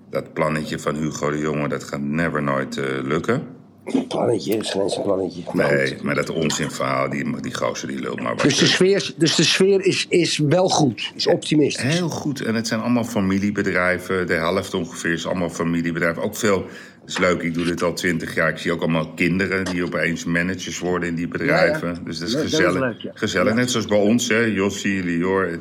Dat 0.10 0.34
plannetje 0.34 0.80
van 0.80 0.96
Hugo 0.96 1.32
de 1.32 1.39
Jonge, 1.39 1.68
dat 1.68 1.84
gaat 1.84 2.01
never 2.01 2.44
nooit 2.44 2.77
eh, 2.77 2.86
lukken. 3.03 3.60
Een 3.85 4.07
plannetje, 4.07 4.57
is 4.57 4.71
geen 4.71 4.81
eens 4.81 4.95
een 4.95 5.03
plannetje. 5.03 5.41
Nee, 5.53 5.95
maar 6.01 6.15
dat 6.15 6.29
onzinverhaal, 6.29 7.09
die, 7.09 7.41
die 7.41 7.53
gozer 7.53 7.88
die 7.88 8.00
lult 8.00 8.21
maar 8.21 8.35
wat. 8.35 8.43
Dus 8.43 8.57
de 8.57 8.65
sfeer, 8.65 9.13
dus 9.17 9.35
de 9.35 9.43
sfeer 9.43 9.85
is, 9.85 10.05
is 10.09 10.38
wel 10.38 10.69
goed, 10.69 11.11
is 11.15 11.27
optimistisch. 11.27 11.93
Heel 11.95 12.09
goed. 12.09 12.41
En 12.41 12.55
het 12.55 12.67
zijn 12.67 12.79
allemaal 12.79 13.03
familiebedrijven. 13.03 14.27
De 14.27 14.33
helft 14.33 14.73
ongeveer 14.73 15.11
is 15.13 15.27
allemaal 15.27 15.50
familiebedrijven. 15.50 16.23
Ook 16.23 16.35
veel, 16.35 16.61
dat 17.00 17.09
is 17.09 17.17
leuk, 17.17 17.41
ik 17.41 17.53
doe 17.53 17.65
dit 17.65 17.81
al 17.83 17.93
twintig 17.93 18.35
jaar. 18.35 18.50
Ik 18.50 18.57
zie 18.57 18.71
ook 18.71 18.81
allemaal 18.81 19.13
kinderen 19.13 19.65
die 19.65 19.83
opeens 19.83 20.25
managers 20.25 20.79
worden 20.79 21.09
in 21.09 21.15
die 21.15 21.27
bedrijven. 21.27 21.88
Ja, 21.88 21.93
ja. 21.93 22.01
Dus 22.05 22.19
dat 22.19 22.27
is 22.27 22.33
Ja, 22.33 22.39
dat 22.39 22.47
is 22.50 22.55
gezellig. 22.55 22.79
leuk, 22.79 23.11
gezellig. 23.13 23.53
Net 23.53 23.71
zoals 23.71 23.85
bij 23.88 24.00
ons, 24.00 24.27
hè, 24.27 24.39
Jossie, 24.39 25.03
Lior. 25.03 25.59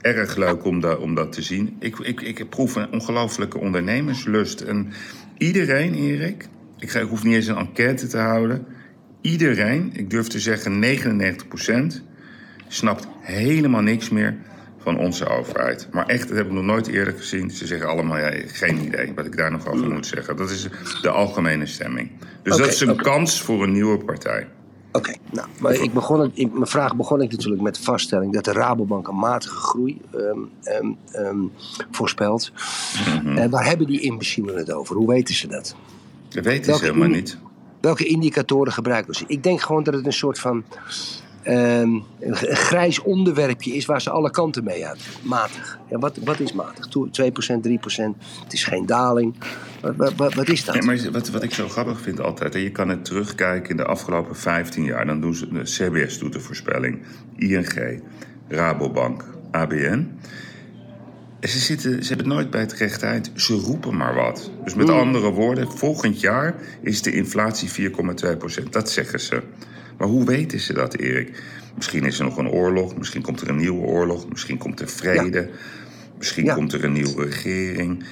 Erg 0.00 0.36
leuk 0.36 0.64
om, 0.64 0.80
dat 0.80 0.98
om 0.98 1.14
dat 1.14 1.32
te 1.32 1.42
zien. 1.42 1.76
Ik, 1.80 1.98
ik, 1.98 2.20
ik 2.20 2.48
proef 2.48 2.76
een 2.76 2.92
ongelofelijke 2.92 3.58
ondernemerslust. 3.58 4.60
En 4.60 4.92
iedereen, 5.38 5.94
Erik, 5.94 6.48
ik, 6.78 6.90
ga, 6.90 7.00
ik 7.00 7.08
hoef 7.08 7.24
niet 7.24 7.34
eens 7.34 7.46
een 7.46 7.56
enquête 7.56 8.06
te 8.06 8.18
houden. 8.18 8.66
Iedereen, 9.20 9.90
ik 9.92 10.10
durf 10.10 10.26
te 10.26 10.40
zeggen 10.40 10.84
99% 11.98 12.02
snapt 12.68 13.08
helemaal 13.20 13.82
niks 13.82 14.08
meer 14.08 14.36
van 14.78 14.98
onze 14.98 15.26
overheid. 15.28 15.88
Maar 15.92 16.06
echt, 16.06 16.28
dat 16.28 16.36
heb 16.36 16.46
ik 16.46 16.52
nog 16.52 16.64
nooit 16.64 16.86
eerder 16.86 17.14
gezien. 17.14 17.50
Ze 17.50 17.66
zeggen 17.66 17.88
allemaal, 17.88 18.18
ja, 18.18 18.32
geen 18.46 18.84
idee 18.84 19.12
wat 19.14 19.26
ik 19.26 19.36
daar 19.36 19.50
nog 19.50 19.66
over 19.66 19.90
moet 19.90 20.06
zeggen. 20.06 20.36
Dat 20.36 20.50
is 20.50 20.68
de 21.02 21.10
algemene 21.10 21.66
stemming. 21.66 22.10
Dus 22.42 22.56
dat 22.56 22.66
is 22.66 22.80
een 22.80 22.96
kans 22.96 23.42
voor 23.42 23.62
een 23.62 23.72
nieuwe 23.72 24.04
partij. 24.04 24.48
Oké, 24.92 25.14
nou, 25.32 25.48
maar 25.60 25.72
ik 25.72 25.92
begon 25.92 26.20
het, 26.20 26.30
ik, 26.34 26.52
mijn 26.52 26.66
vraag 26.66 26.96
begon 26.96 27.22
ik 27.22 27.30
natuurlijk 27.30 27.62
met 27.62 27.74
de 27.74 27.82
vaststelling 27.82 28.32
dat 28.32 28.44
de 28.44 28.52
Rabobank 28.52 29.08
een 29.08 29.18
matige 29.18 29.54
groei 29.54 30.00
ehm, 30.12 30.38
ehm, 30.62 30.92
ehm, 31.12 31.38
voorspelt. 31.90 32.52
En 33.24 33.50
waar 33.50 33.66
hebben 33.66 33.86
die 33.86 34.00
imbecielen 34.00 34.56
het 34.56 34.72
over? 34.72 34.96
Hoe 34.96 35.08
weten 35.08 35.34
ze 35.34 35.46
dat? 35.48 35.76
Dat 36.36 36.44
weten 36.44 36.74
ze 36.74 36.84
helemaal 36.84 37.08
niet. 37.08 37.38
Welke 37.80 38.04
indicatoren 38.04 38.72
gebruiken 38.72 39.14
ze? 39.14 39.24
Ik 39.26 39.42
denk 39.42 39.60
gewoon 39.60 39.82
dat 39.82 39.94
het 39.94 40.06
een 40.06 40.12
soort 40.12 40.38
van 40.38 40.64
ehm, 41.42 41.90
een 42.20 42.36
grijs 42.36 43.02
onderwerpje 43.02 43.74
is 43.74 43.84
waar 43.84 44.02
ze 44.02 44.10
alle 44.10 44.30
kanten 44.30 44.64
mee 44.64 44.86
uit. 44.86 45.00
Matig. 45.22 45.78
Ja, 45.90 45.98
wat, 45.98 46.16
wat 46.24 46.40
is 46.40 46.52
matig? 46.52 46.86
Toe- 46.86 47.08
2%, 47.08 47.10
3%. 47.60 48.16
Het 48.44 48.52
is 48.52 48.64
geen 48.64 48.86
daling. 48.86 49.34
Wat, 49.80 50.14
wat, 50.16 50.34
wat, 50.34 50.48
is 50.48 50.64
dat? 50.64 50.74
Ja, 50.74 50.84
maar 50.84 51.10
wat, 51.12 51.28
wat 51.28 51.42
ik 51.42 51.54
zo 51.54 51.68
grappig 51.68 52.00
vind 52.00 52.20
altijd, 52.20 52.52
hè, 52.54 52.60
je 52.60 52.70
kan 52.70 52.88
het 52.88 53.04
terugkijken 53.04 53.70
in 53.70 53.76
de 53.76 53.84
afgelopen 53.84 54.36
15 54.36 54.84
jaar. 54.84 55.06
Dan 55.06 55.20
doen 55.20 55.34
ze, 55.34 55.48
de 55.48 55.62
CBS 55.62 56.18
doet 56.18 56.32
de 56.32 56.40
voorspelling, 56.40 57.02
ING, 57.36 58.00
Rabobank, 58.48 59.24
ABN. 59.50 60.18
Ze, 61.40 61.58
zitten, 61.58 61.90
ze 62.02 62.08
hebben 62.08 62.26
het 62.26 62.34
nooit 62.34 62.50
bij 62.50 62.60
het 62.60 62.72
rechte 62.72 63.06
eind. 63.06 63.30
Ze 63.34 63.54
roepen 63.54 63.96
maar 63.96 64.14
wat. 64.14 64.50
Dus 64.64 64.74
met 64.74 64.90
andere 64.90 65.30
woorden, 65.30 65.70
volgend 65.70 66.20
jaar 66.20 66.54
is 66.80 67.02
de 67.02 67.12
inflatie 67.12 67.90
4,2% 67.90 68.62
Dat 68.70 68.90
zeggen 68.90 69.20
ze. 69.20 69.42
Maar 69.98 70.08
hoe 70.08 70.24
weten 70.24 70.60
ze 70.60 70.72
dat, 70.72 70.94
Erik? 70.96 71.42
Misschien 71.74 72.04
is 72.04 72.18
er 72.18 72.24
nog 72.24 72.36
een 72.38 72.48
oorlog, 72.48 72.96
misschien 72.96 73.22
komt 73.22 73.40
er 73.40 73.48
een 73.48 73.56
nieuwe 73.56 73.86
oorlog, 73.86 74.28
misschien 74.28 74.58
komt 74.58 74.80
er 74.80 74.88
vrede, 74.88 75.48
misschien 76.18 76.44
Ja. 76.44 76.54
komt 76.54 76.72
er 76.72 76.84
een 76.84 76.92
nieuwe 76.92 77.24
regering. 77.24 78.04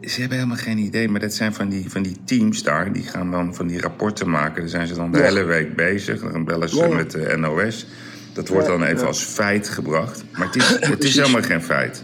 Ze 0.00 0.20
hebben 0.20 0.38
helemaal 0.38 0.58
geen 0.58 0.78
idee, 0.78 1.08
maar 1.08 1.20
dat 1.20 1.34
zijn 1.34 1.54
van 1.54 1.68
die, 1.68 1.90
van 1.90 2.02
die 2.02 2.16
teams 2.24 2.62
daar. 2.62 2.92
Die 2.92 3.02
gaan 3.02 3.30
dan 3.30 3.54
van 3.54 3.66
die 3.66 3.80
rapporten 3.80 4.30
maken. 4.30 4.60
Daar 4.60 4.68
zijn 4.70 4.86
ze 4.86 4.94
dan 4.94 5.12
de 5.12 5.18
Ja. 5.18 5.24
hele 5.24 5.44
week 5.44 5.76
bezig. 5.76 6.20
Dan 6.32 6.44
bellen 6.44 6.68
ze 6.68 6.88
met 6.88 7.10
de 7.10 7.36
NOS. 7.36 7.86
Dat 8.32 8.48
wordt 8.48 8.66
dan 8.66 8.82
even 8.82 9.06
als 9.06 9.22
feit 9.24 9.68
gebracht. 9.68 10.24
Maar 10.32 10.46
het 10.46 10.56
is, 10.56 10.76
het 10.80 11.04
is 11.04 11.16
helemaal 11.16 11.42
geen 11.42 11.62
feit. 11.62 12.02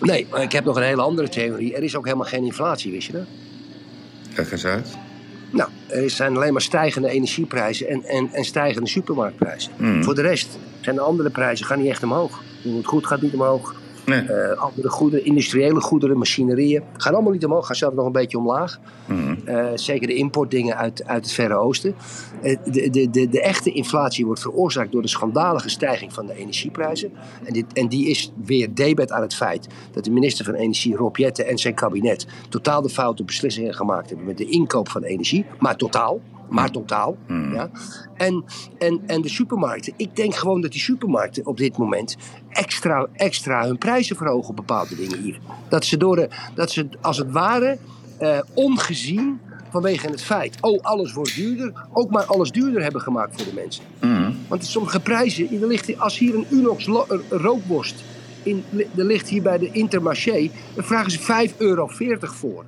Nee, 0.00 0.26
maar 0.30 0.42
ik 0.42 0.52
heb 0.52 0.64
nog 0.64 0.76
een 0.76 0.82
hele 0.82 1.02
andere 1.02 1.28
theorie. 1.28 1.74
Er 1.74 1.82
is 1.82 1.96
ook 1.96 2.04
helemaal 2.04 2.26
geen 2.26 2.44
inflatie, 2.44 2.92
wist 2.92 3.06
je 3.06 3.12
dat? 3.12 3.26
Leg 4.36 4.52
eens 4.52 4.64
uit. 4.64 4.96
Nou, 5.50 5.70
er 5.86 6.10
zijn 6.10 6.36
alleen 6.36 6.52
maar 6.52 6.62
stijgende 6.62 7.08
energieprijzen 7.08 7.88
en, 7.88 8.04
en, 8.04 8.28
en 8.32 8.44
stijgende 8.44 8.88
supermarktprijzen. 8.88 9.72
Hmm. 9.76 10.04
Voor 10.04 10.14
de 10.14 10.22
rest 10.22 10.58
zijn 10.80 10.96
de 10.96 11.02
andere 11.02 11.30
prijzen 11.30 11.66
gaan 11.66 11.78
niet 11.78 11.90
echt 11.90 12.02
omhoog. 12.02 12.42
Het 12.62 12.86
goed 12.86 13.06
gaat 13.06 13.20
niet 13.20 13.32
omhoog. 13.32 13.74
Nee. 14.08 14.20
Eh, 14.20 14.58
andere 14.58 14.88
goederen, 14.88 15.24
industriële 15.24 15.80
goederen, 15.80 16.18
machinerieën, 16.18 16.82
gaan 16.96 17.14
allemaal 17.14 17.32
niet 17.32 17.44
omhoog. 17.44 17.66
Gaan 17.66 17.76
zelfs 17.76 17.96
nog 17.96 18.06
een 18.06 18.12
beetje 18.12 18.38
omlaag. 18.38 18.80
Mhm. 19.06 19.34
Eh, 19.44 19.66
zeker 19.74 20.06
de 20.06 20.14
importdingen 20.14 20.76
uit, 20.76 21.04
uit 21.06 21.24
het 21.24 21.32
Verre 21.32 21.54
Oosten. 21.54 21.94
Eh, 22.42 22.56
de, 22.64 22.90
de, 22.90 23.10
de, 23.10 23.28
de 23.28 23.42
echte 23.42 23.72
inflatie 23.72 24.26
wordt 24.26 24.40
veroorzaakt 24.40 24.92
door 24.92 25.02
de 25.02 25.08
schandalige 25.08 25.68
stijging 25.68 26.12
van 26.12 26.26
de 26.26 26.34
energieprijzen. 26.34 27.12
En, 27.44 27.52
dit, 27.52 27.72
en 27.72 27.88
die 27.88 28.08
is 28.08 28.32
weer 28.44 28.74
debet 28.74 29.12
aan 29.12 29.22
het 29.22 29.34
feit 29.34 29.66
dat 29.92 30.04
de 30.04 30.10
minister 30.10 30.44
van 30.44 30.54
Energie, 30.54 30.96
Rob 30.96 31.16
Jetten, 31.16 31.46
en 31.46 31.58
zijn 31.58 31.74
kabinet 31.74 32.26
totaal 32.48 32.82
de 32.82 32.88
foute 32.88 33.24
beslissingen 33.24 33.74
gemaakt 33.74 34.08
hebben 34.08 34.26
met 34.26 34.38
de 34.38 34.48
inkoop 34.48 34.88
van 34.88 35.02
energie. 35.02 35.44
Maar 35.58 35.76
totaal. 35.76 36.20
Maar 36.48 36.70
totaal. 36.70 37.16
Ja. 37.52 37.70
En, 38.14 38.44
en, 38.78 39.00
en 39.06 39.22
de 39.22 39.28
supermarkten. 39.28 39.92
Ik 39.96 40.16
denk 40.16 40.34
gewoon 40.34 40.60
dat 40.60 40.72
die 40.72 40.80
supermarkten 40.80 41.46
op 41.46 41.56
dit 41.56 41.76
moment 41.76 42.16
extra, 42.48 43.06
extra 43.12 43.66
hun 43.66 43.78
prijzen 43.78 44.16
verhogen 44.16 44.50
op 44.50 44.56
bepaalde 44.56 44.96
dingen 44.96 45.18
hier. 45.18 45.38
Dat 45.68 45.84
ze, 45.84 45.96
door 45.96 46.16
de, 46.16 46.28
dat 46.54 46.70
ze 46.70 46.88
als 47.00 47.16
het 47.16 47.30
ware 47.30 47.78
eh, 48.18 48.38
ongezien 48.54 49.40
vanwege 49.70 50.06
het 50.06 50.22
feit, 50.22 50.56
oh 50.60 50.82
alles 50.82 51.12
wordt 51.12 51.34
duurder, 51.34 51.72
ook 51.92 52.10
maar 52.10 52.24
alles 52.24 52.50
duurder 52.50 52.82
hebben 52.82 53.00
gemaakt 53.00 53.36
voor 53.36 53.44
de 53.44 53.60
mensen. 53.60 53.84
Mhm. 54.00 54.32
Want 54.48 54.64
sommige 54.64 55.00
prijzen, 55.00 55.62
er 55.62 55.66
ligt, 55.66 55.98
als 55.98 56.18
hier 56.18 56.34
een 56.34 56.46
Unox 56.50 56.86
rookworst, 57.28 58.04
in, 58.42 58.64
er 58.96 59.04
ligt 59.04 59.28
hier 59.28 59.42
bij 59.42 59.58
de 59.58 59.70
Intermarché, 59.72 60.50
dan 60.74 60.84
vragen 60.84 61.10
ze 61.10 61.48
5,40 61.50 61.56
euro 61.56 61.90
voor. 62.20 62.64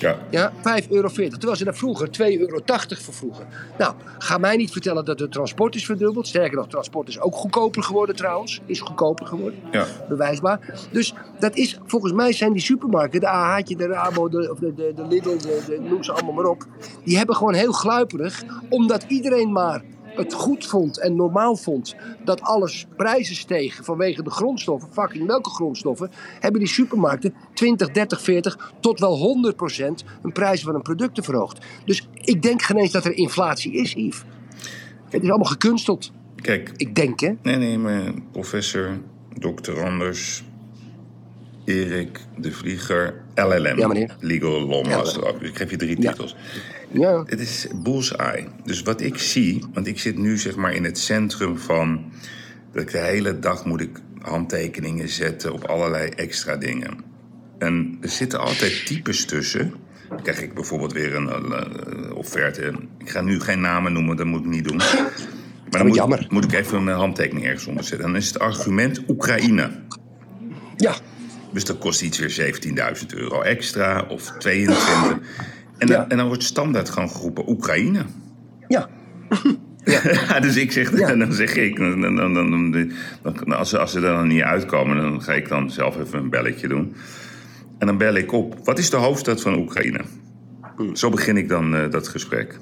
Ja. 0.00 0.18
Ja, 0.30 0.52
5,40 0.82 0.88
euro. 0.88 1.08
Terwijl 1.08 1.56
ze 1.56 1.64
daar 1.64 1.74
vroeger 1.74 2.08
2,80 2.08 2.38
euro 2.38 2.60
voor 2.88 3.14
vroegen. 3.14 3.46
Nou, 3.78 3.94
ga 4.18 4.38
mij 4.38 4.56
niet 4.56 4.70
vertellen 4.70 5.04
dat 5.04 5.18
het 5.18 5.32
transport 5.32 5.74
is 5.74 5.84
verdubbeld. 5.86 6.26
Sterker 6.26 6.56
nog, 6.56 6.68
transport 6.68 7.08
is 7.08 7.20
ook 7.20 7.34
goedkoper 7.34 7.82
geworden 7.82 8.16
trouwens. 8.16 8.60
Is 8.66 8.80
goedkoper 8.80 9.26
geworden. 9.26 9.58
Ja. 9.70 9.86
Bewijsbaar. 10.08 10.88
Dus 10.92 11.14
dat 11.38 11.56
is, 11.56 11.78
volgens 11.86 12.12
mij 12.12 12.32
zijn 12.32 12.52
die 12.52 12.62
supermarkten, 12.62 13.20
de 13.20 13.28
AH'tje, 13.28 13.76
de 13.76 13.86
Rabo, 13.86 14.28
de, 14.28 14.54
de, 14.60 14.74
de, 14.74 14.92
de 14.96 15.06
Lidl, 15.06 15.36
de, 15.36 15.62
de, 15.66 15.80
noem 15.80 16.02
ze 16.02 16.12
allemaal 16.12 16.34
maar 16.34 16.50
op. 16.50 16.66
Die 17.04 17.16
hebben 17.16 17.36
gewoon 17.36 17.54
heel 17.54 17.72
gluiperig, 17.72 18.44
omdat 18.68 19.04
iedereen 19.08 19.52
maar 19.52 19.82
het 20.18 20.32
goed 20.32 20.66
vond 20.66 20.98
en 20.98 21.16
normaal 21.16 21.56
vond 21.56 21.96
dat 22.24 22.40
alles 22.40 22.86
prijzen 22.96 23.36
stegen 23.36 23.84
vanwege 23.84 24.22
de 24.22 24.30
grondstoffen, 24.30 24.92
fucking 24.92 25.26
welke 25.26 25.50
grondstoffen, 25.50 26.10
hebben 26.40 26.60
die 26.60 26.70
supermarkten 26.70 27.34
20, 27.54 27.90
30, 27.90 28.22
40 28.22 28.72
tot 28.80 29.00
wel 29.00 29.16
100 29.16 29.56
procent 29.56 30.04
hun 30.22 30.32
prijzen 30.32 30.64
van 30.64 30.74
hun 30.74 30.82
producten 30.82 31.24
verhoogd. 31.24 31.66
Dus 31.84 32.08
ik 32.14 32.42
denk 32.42 32.62
geen 32.62 32.76
eens 32.76 32.92
dat 32.92 33.04
er 33.04 33.16
inflatie 33.16 33.72
is, 33.72 33.92
Yves. 33.92 34.22
Het 35.08 35.22
is 35.22 35.28
allemaal 35.28 35.50
gekunsteld. 35.50 36.12
Kijk, 36.36 36.72
Ik 36.76 36.94
denk, 36.94 37.20
hè? 37.20 37.32
Nee, 37.42 37.56
nee, 37.56 37.78
maar 37.78 38.12
professor, 38.32 38.98
dokter 39.38 39.84
Anders, 39.84 40.44
Erik 41.64 42.20
de 42.36 42.52
Vlieger, 42.52 43.22
LLM. 43.34 43.78
Ja, 43.78 43.86
meneer. 43.86 44.16
Legal 44.20 44.66
Law 44.66 44.86
Master. 44.86 45.42
Ik 45.42 45.56
geef 45.56 45.70
je 45.70 45.76
drie 45.76 45.96
titels. 45.96 46.36
Ja. 46.38 46.77
Het 47.24 47.40
is 47.40 47.66
bullseye. 47.74 48.46
Dus 48.64 48.82
wat 48.82 49.00
ik 49.00 49.18
zie, 49.18 49.64
want 49.72 49.86
ik 49.86 49.98
zit 49.98 50.18
nu 50.18 50.38
zeg 50.38 50.56
maar 50.56 50.72
in 50.72 50.84
het 50.84 50.98
centrum 50.98 51.58
van... 51.58 52.12
dat 52.72 52.82
ik 52.82 52.90
de 52.90 52.98
hele 52.98 53.38
dag 53.38 53.64
moet 53.64 53.80
ik 53.80 54.00
handtekeningen 54.20 55.08
zetten 55.08 55.52
op 55.52 55.64
allerlei 55.64 56.08
extra 56.08 56.56
dingen. 56.56 56.96
En 57.58 57.98
er 58.00 58.08
zitten 58.08 58.40
altijd 58.40 58.86
types 58.86 59.24
tussen. 59.24 59.74
Dan 60.08 60.22
krijg 60.22 60.42
ik 60.42 60.54
bijvoorbeeld 60.54 60.92
weer 60.92 61.14
een 61.14 62.12
offerte. 62.12 62.72
Ik 62.98 63.10
ga 63.10 63.20
nu 63.20 63.40
geen 63.40 63.60
namen 63.60 63.92
noemen, 63.92 64.16
dat 64.16 64.26
moet 64.26 64.40
ik 64.40 64.50
niet 64.50 64.68
doen. 64.68 64.76
Maar 64.76 65.78
dan 65.78 65.86
moet, 65.86 65.96
jammer. 65.96 66.26
moet 66.28 66.44
ik 66.44 66.52
even 66.52 66.84
mijn 66.84 66.96
handtekening 66.96 67.46
ergens 67.46 67.66
onder 67.66 67.84
zetten. 67.84 68.06
En 68.06 68.12
dan 68.12 68.20
is 68.20 68.26
het 68.26 68.38
argument 68.38 69.02
Oekraïne. 69.08 69.70
Ja. 70.76 70.94
Dus 71.52 71.64
dat 71.64 71.78
kost 71.78 72.02
iets 72.02 72.18
weer 72.18 72.54
17.000 73.00 73.06
euro 73.06 73.40
extra 73.40 74.04
of 74.08 74.32
22. 74.38 75.18
En, 75.78 75.86
dan, 75.86 76.08
en 76.08 76.16
dan 76.16 76.26
wordt 76.26 76.42
standaard 76.42 76.88
gewoon 76.90 77.10
geroepen 77.10 77.48
Oekraïne. 77.48 78.02
Ja. 78.68 78.88
Ja, 79.84 80.40
dus 80.40 80.56
ik 80.56 80.72
zeg, 80.72 80.98
Ja. 80.98 81.14
dan 81.16 81.32
zeg 81.32 81.56
ik, 81.56 81.76
dan, 81.76 82.00
dan, 82.00 82.34
dan, 83.22 83.56
als, 83.56 83.70
ze, 83.70 83.78
als 83.78 83.90
ze 83.90 83.96
er 83.96 84.02
dan 84.02 84.26
niet 84.28 84.42
uitkomen, 84.42 84.96
dan 84.96 85.22
ga 85.22 85.32
ik 85.32 85.48
dan 85.48 85.70
zelf 85.70 85.98
even 85.98 86.18
een 86.18 86.30
belletje 86.30 86.68
doen. 86.68 86.94
En 87.78 87.86
dan 87.86 87.96
bel 87.96 88.14
ik 88.14 88.32
op, 88.32 88.54
wat 88.64 88.78
is 88.78 88.90
de 88.90 88.96
hoofdstad 88.96 89.40
van 89.40 89.58
Oekraïne? 89.58 90.00
Zo 90.92 91.10
begin 91.10 91.36
ik 91.36 91.48
dan 91.48 91.76
eh, 91.76 91.90
dat 91.90 92.08
gesprek. 92.08 92.58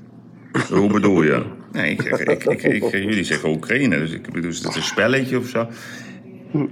Hoe 0.70 0.92
bedoel 0.92 1.22
je? 1.22 1.44
Nee, 1.72 1.90
ik, 1.90 2.02
ik, 2.02 2.44
ik, 2.64 2.90
jullie 2.92 3.24
zeggen 3.24 3.50
Oekraïne, 3.50 3.98
dus 3.98 4.12
ik 4.12 4.32
bedoel, 4.32 4.50
is 4.50 4.60
dat 4.60 4.76
een 4.76 4.82
spelletje 4.82 5.38
of 5.38 5.48
zo? 5.48 5.68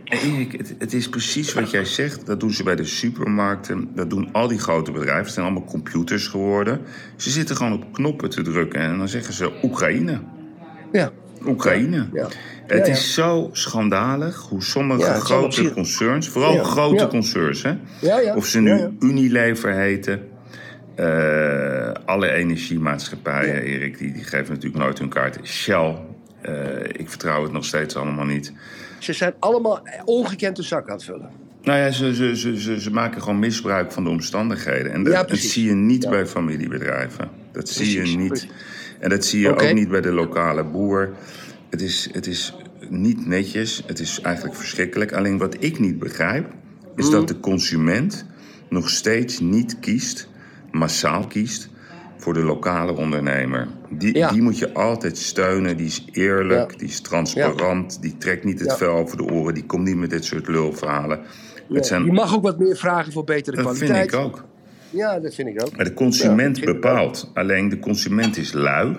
Erik, 0.05 0.53
het, 0.53 0.75
het 0.79 0.93
is 0.93 1.09
precies 1.09 1.53
wat 1.53 1.71
jij 1.71 1.85
zegt. 1.85 2.27
Dat 2.27 2.41
doen 2.41 2.51
ze 2.51 2.63
bij 2.63 2.77
de 2.77 2.85
supermarkten. 2.85 3.89
Dat 3.95 4.11
doen 4.11 4.29
al 4.33 4.49
die 4.49 4.59
grote 4.59 4.93
bedrijven. 4.93 5.25
Het 5.25 5.33
zijn 5.33 5.47
allemaal 5.47 5.65
computers 5.65 6.27
geworden. 6.27 6.81
Ze 7.17 7.31
zitten 7.31 7.57
gewoon 7.57 7.73
op 7.73 7.93
knoppen 7.93 8.31
te 8.31 8.43
drukken. 8.43 8.81
En 8.81 8.99
dan 8.99 9.09
zeggen 9.09 9.35
ze 9.35 9.53
Oekraïne. 9.63 10.21
Ja. 10.93 11.11
Oekraïne. 11.47 12.09
Ja. 12.13 12.29
Het 12.67 12.87
Ja, 12.87 12.93
is 12.93 13.15
zo 13.15 13.49
schandalig 13.53 14.37
hoe 14.37 14.63
sommige 14.63 15.11
grote 15.11 15.73
concerns, 15.73 16.29
vooral 16.29 16.65
grote 16.65 17.07
concerns, 17.07 17.63
hè? 17.63 17.75
Of 18.35 18.47
ze 18.47 18.61
nu. 18.61 18.97
Unilever 19.01 19.73
heten, 19.73 20.21
eh, 20.95 21.91
alle 22.05 22.31
energiemaatschappijen, 22.31 23.63
Erik, 23.63 23.99
die, 23.99 24.13
die 24.13 24.25
geven 24.25 24.55
natuurlijk 24.55 24.83
nooit 24.83 24.99
hun 24.99 25.09
kaart. 25.09 25.39
Shell, 25.43 25.95
eh, 26.45 27.01
ik 27.01 27.09
vertrouw 27.11 27.43
het 27.43 27.53
nog 27.53 27.65
steeds 27.65 27.97
allemaal 27.97 28.25
niet. 28.25 28.53
Ze 28.99 29.13
zijn 29.13 29.35
allemaal 29.39 29.89
ongekend 30.05 30.57
de 30.57 30.63
zak 30.63 30.89
aan 30.89 30.95
het 30.95 31.05
vullen. 31.05 31.31
Nou 31.63 31.79
ja, 31.79 31.91
ze, 31.91 32.15
ze, 32.15 32.37
ze, 32.37 32.61
ze, 32.61 32.81
ze 32.81 32.91
maken 32.91 33.23
gewoon 33.23 33.39
misbruik 33.39 33.93
van 33.93 34.05
de 34.05 34.11
omstandigheden. 34.11 34.93
En 34.93 35.05
dat, 35.05 35.13
Ja, 35.13 35.23
dat 35.25 35.39
zie 35.39 35.65
je 35.65 35.75
niet 35.75 36.03
Ja. 36.03 36.11
bij 36.11 36.27
familiebedrijven. 36.27 37.29
Dat 37.53 37.69
zie 37.69 38.11
je 38.11 38.17
niet. 38.17 38.29
precies. 38.29 38.49
En 38.99 39.09
dat 39.11 39.25
zie 39.25 39.41
je 39.41 39.51
ook 39.51 39.73
niet 39.73 39.89
bij 39.89 40.01
de 40.01 40.13
lokale 40.13 40.65
boer. 40.65 41.13
Het 41.71 41.81
is, 41.83 42.09
het 42.13 42.27
is 42.27 42.55
niet 42.89 43.27
netjes. 43.27 43.83
Het 43.87 43.99
is 44.01 44.21
eigenlijk 44.21 44.57
verschrikkelijk. 44.57 45.13
Alleen 45.13 45.39
wat 45.39 45.57
ik 45.59 45.79
niet 45.79 45.99
begrijp, 45.99 46.47
is 46.97 47.05
Mm. 47.07 47.11
dat 47.13 47.29
de 47.29 47.41
consument 47.41 48.27
nog 48.69 48.91
steeds 48.91 49.41
niet 49.41 49.79
kiest, 49.81 50.29
massaal 50.71 51.27
kiest, 51.27 51.69
voor 52.25 52.35
de 52.35 52.43
lokale 52.43 52.93
ondernemer. 52.97 53.69
Die, 53.91 54.17
Ja. 54.17 54.31
die 54.33 54.43
moet 54.43 54.59
je 54.59 54.73
altijd 54.73 55.19
steunen. 55.19 55.77
Die 55.77 55.87
is 55.87 56.05
eerlijk, 56.13 56.71
Ja. 56.71 56.77
die 56.77 56.89
is 56.89 57.01
transparant, 57.01 58.03
die 58.03 58.17
trekt 58.19 58.45
niet 58.45 58.61
het 58.61 58.77
vel 58.77 58.95
over 58.95 59.17
de 59.17 59.23
oren, 59.25 59.55
die 59.55 59.65
komt 59.67 59.85
niet 59.85 59.97
met 59.97 60.11
dit 60.11 60.25
soort 60.25 60.49
lulverhalen. 60.49 61.21
Ja, 61.69 61.75
Het 61.75 61.87
zijn, 61.87 62.05
Je 62.05 62.13
mag 62.13 62.35
ook 62.35 62.43
wat 62.43 62.59
meer 62.59 62.77
vragen 62.77 63.13
voor 63.13 63.25
betere 63.25 63.57
dat 63.57 63.65
kwaliteit. 63.65 63.99
vind 64.11 64.13
ik 64.13 64.19
ook. 64.19 64.45
Ja, 64.91 65.21
dat 65.21 65.35
vind 65.35 65.49
ik 65.49 65.63
ook. 65.63 65.77
Maar 65.77 65.85
de 65.85 65.95
consument 65.95 66.65
bepaalt. 66.65 67.31
Alleen 67.35 67.69
de 67.69 67.79
consument 67.79 68.37
is 68.37 68.53
lui. 68.53 68.97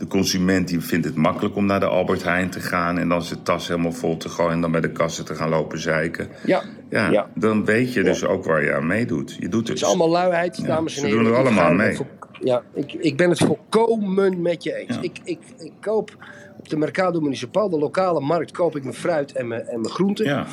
De 0.00 0.06
consument 0.06 0.68
die 0.68 0.80
vindt 0.80 1.04
het 1.06 1.14
makkelijk 1.14 1.56
om 1.56 1.66
naar 1.66 1.80
de 1.80 1.86
Albert 1.86 2.22
Heijn 2.22 2.50
te 2.50 2.60
gaan 2.60 2.98
en 2.98 3.08
dan 3.08 3.22
zijn 3.22 3.42
tas 3.42 3.68
helemaal 3.68 3.92
vol 3.92 4.16
te 4.16 4.28
gooien 4.28 4.52
en 4.52 4.60
dan 4.60 4.70
bij 4.72 4.80
de 4.80 4.92
kassen 4.92 5.24
te 5.24 5.34
gaan 5.34 5.48
lopen 5.48 5.80
zeiken. 5.80 6.28
Ja, 6.44 6.62
Ja, 6.90 7.10
ja. 7.10 7.28
dan 7.34 7.64
weet 7.64 7.92
je 7.92 8.02
dus 8.02 8.24
ook 8.24 8.44
waar 8.44 8.64
je 8.64 8.74
aan 8.74 8.86
meedoet. 8.86 9.36
Je 9.40 9.48
doet 9.48 9.60
Het 9.60 9.68
het. 9.68 9.76
is 9.76 9.84
allemaal 9.84 10.08
luiheid, 10.08 10.66
dames 10.66 10.94
en 10.94 11.00
ze 11.00 11.06
heren. 11.06 11.24
doen 11.24 11.32
er 11.32 11.38
allemaal 11.38 11.72
mee. 11.72 11.96
Ja, 12.42 12.62
ik, 12.74 12.92
ik 12.92 13.16
ben 13.16 13.28
het 13.30 13.38
volkomen 13.38 14.42
met 14.42 14.62
je 14.62 14.74
eens. 14.74 14.98
Ik, 15.00 15.18
ik 15.24 15.38
koop 15.80 16.16
op 16.58 16.68
de 16.68 16.76
Mercado 16.76 17.20
Municipal, 17.20 17.68
de 17.68 17.78
lokale 17.78 18.20
markt, 18.20 18.50
koop 18.52 18.76
ik 18.76 18.82
mijn 18.82 18.94
fruit 18.94 19.32
en 19.32 19.48
mijn, 19.48 19.62
en 19.66 19.80
mijn 19.80 19.92
groenten. 19.92 20.24
Ja, 20.24 20.46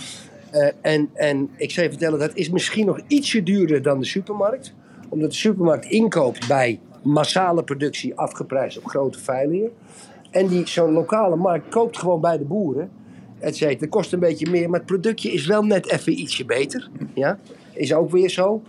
Eh, 0.51 0.67
en, 0.81 1.09
en 1.13 1.49
ik 1.57 1.71
zou 1.71 1.85
je 1.85 1.91
vertellen, 1.91 2.19
dat 2.19 2.31
is 2.33 2.49
misschien 2.49 2.85
nog 2.85 2.99
ietsje 3.07 3.43
duurder 3.43 3.81
dan 3.81 3.99
de 3.99 4.05
supermarkt. 4.05 4.73
Omdat 5.09 5.29
de 5.29 5.35
supermarkt 5.35 5.85
inkoopt 5.85 6.47
bij 6.47 6.79
massale 7.03 7.63
productie 7.63 8.15
afgeprijsd 8.15 8.77
op 8.77 8.85
grote 8.85 9.19
veilingen. 9.19 9.71
En 10.31 10.47
die, 10.47 10.67
zo'n 10.67 10.91
lokale 10.91 11.35
markt 11.35 11.69
koopt 11.69 11.97
gewoon 11.97 12.21
bij 12.21 12.37
de 12.37 12.43
boeren. 12.43 12.91
Cetera. 13.41 13.69
Het 13.69 13.89
kost 13.89 14.13
een 14.13 14.19
beetje 14.19 14.49
meer, 14.49 14.69
maar 14.69 14.79
het 14.79 14.87
productje 14.87 15.31
is 15.31 15.45
wel 15.45 15.63
net 15.63 15.91
even 15.91 16.19
ietsje 16.19 16.45
beter. 16.45 16.89
Ja? 17.13 17.39
Is 17.73 17.93
ook 17.93 18.11
weer 18.11 18.29
zo. 18.29 18.61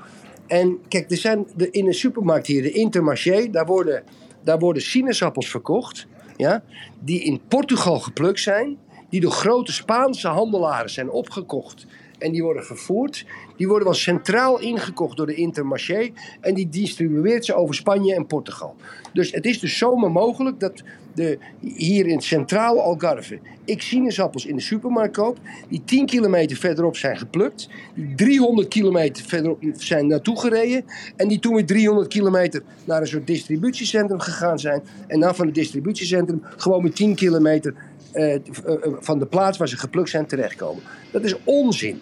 En 0.47 0.79
kijk, 0.89 1.11
er 1.11 1.17
zijn 1.17 1.47
de, 1.57 1.71
in 1.71 1.85
de 1.85 1.93
supermarkt 1.93 2.47
hier, 2.47 2.63
de 2.63 2.71
Intermarché, 2.71 3.51
daar 3.51 3.67
worden, 3.67 4.03
daar 4.43 4.59
worden 4.59 4.83
sinaasappels 4.83 5.51
verkocht. 5.51 6.07
Ja? 6.37 6.63
Die 7.01 7.23
in 7.23 7.41
Portugal 7.49 7.99
geplukt 7.99 8.41
zijn. 8.41 8.79
Die 9.09 9.21
door 9.21 9.31
grote 9.31 9.73
Spaanse 9.73 10.29
handelaren 10.29 10.91
zijn 10.91 11.11
opgekocht. 11.11 11.87
En 12.19 12.33
die 12.33 12.43
worden 12.43 12.65
vervoerd. 12.65 13.27
Die 13.57 13.69
worden 13.69 13.85
wel 13.85 13.97
centraal 13.97 14.61
ingekocht 14.61 15.17
door 15.17 15.27
de 15.27 15.35
Intermarché. 15.35 16.11
En 16.41 16.55
die 16.55 16.69
distribueert 16.69 17.45
ze 17.45 17.55
over 17.55 17.75
Spanje 17.75 18.15
en 18.15 18.27
Portugal. 18.27 18.77
Dus 19.13 19.33
het 19.33 19.47
is 19.47 19.61
dus 19.61 19.79
zomaar 19.79 20.11
mogelijk 20.11 20.61
dat 20.61 20.83
de, 21.15 21.39
hier 21.61 22.07
in 22.07 22.15
het 22.15 22.25
centrale 22.25 22.81
Algarve 22.81 23.39
ik 23.69 23.83
sinaasappels 23.83 24.47
in 24.47 24.57
de 24.57 24.63
supermarkt 24.63 25.17
koop. 25.17 25.39
Die 25.69 25.83
10 25.85 26.07
kilometer 26.07 26.57
verderop 26.57 26.97
zijn 26.97 27.19
geplukt. 27.19 27.69
Die 27.95 28.15
300 28.15 28.69
kilometer 28.69 29.25
verderop 29.25 29.63
zijn 29.77 30.07
naartoe 30.07 30.41
gereden. 30.41 30.85
En 31.17 31.29
die 31.29 31.39
toen 31.39 31.55
weer 31.55 31.67
300 31.67 32.09
kilometer 32.09 32.63
naar 32.85 33.01
een 33.01 33.07
soort 33.07 33.27
distributiecentrum 33.27 34.21
gegaan 34.21 34.59
zijn. 34.59 34.83
En 35.07 35.21
dan 35.21 35.35
van 35.35 35.47
het 35.47 35.55
distributiecentrum 35.55 36.43
gewoon 36.57 36.83
weer 36.83 36.93
10 36.93 37.15
kilometer 37.15 37.75
eh, 38.13 38.35
eh, 38.35 38.41
eh, 38.65 38.93
van 39.01 39.19
de 39.19 39.27
plaats 39.27 39.59
waar 39.59 39.69
ze 39.69 39.77
geplukt 39.77 40.11
zijn 40.11 40.27
terechtkomen. 40.27 40.83
Dat 41.11 41.25
is 41.25 41.37
onzin. 41.45 42.01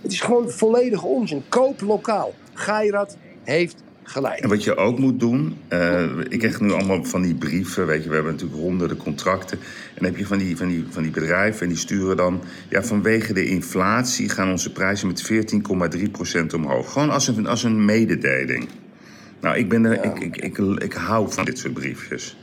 Het 0.00 0.12
is 0.12 0.20
gewoon 0.20 0.50
volledig 0.50 1.02
onzin. 1.02 1.42
Koop 1.48 1.80
lokaal. 1.80 2.34
Gairat 2.54 3.16
heeft 3.44 3.82
gelijk. 4.02 4.38
En 4.40 4.48
wat 4.48 4.64
je 4.64 4.76
ook 4.76 4.98
moet 4.98 5.20
doen, 5.20 5.56
ik 6.28 6.38
krijg 6.38 6.60
nu 6.60 6.72
allemaal 6.72 7.04
van 7.04 7.22
die 7.22 7.34
brieven, 7.34 7.86
weet 7.86 8.02
je, 8.02 8.08
we 8.08 8.14
hebben 8.14 8.32
natuurlijk 8.32 8.60
honderden 8.60 8.96
contracten. 8.96 9.58
En 9.58 9.94
dan 9.94 10.04
heb 10.04 10.16
je 10.16 10.26
van 10.26 10.38
die, 10.38 10.56
van 10.56 10.68
die, 10.68 10.84
van 10.90 11.02
die 11.02 11.12
bedrijven 11.12 11.62
en 11.62 11.68
die 11.68 11.78
sturen 11.78 12.16
dan, 12.16 12.42
ja, 12.68 12.82
vanwege 12.82 13.32
de 13.32 13.44
inflatie 13.44 14.28
gaan 14.28 14.50
onze 14.50 14.72
prijzen 14.72 15.06
met 15.06 15.30
14,3% 15.32 16.54
omhoog. 16.54 16.92
Gewoon 16.92 17.10
als 17.10 17.28
een, 17.28 17.46
als 17.46 17.62
een 17.62 17.84
mededeling. 17.84 18.68
Nou, 19.40 19.56
ik, 19.56 19.68
ben 19.68 19.84
er, 19.84 20.04
ik, 20.04 20.18
ik, 20.18 20.36
ik, 20.36 20.58
ik 20.58 20.92
hou 20.92 21.32
van 21.32 21.44
dit 21.44 21.58
soort 21.58 21.74
briefjes. 21.74 22.36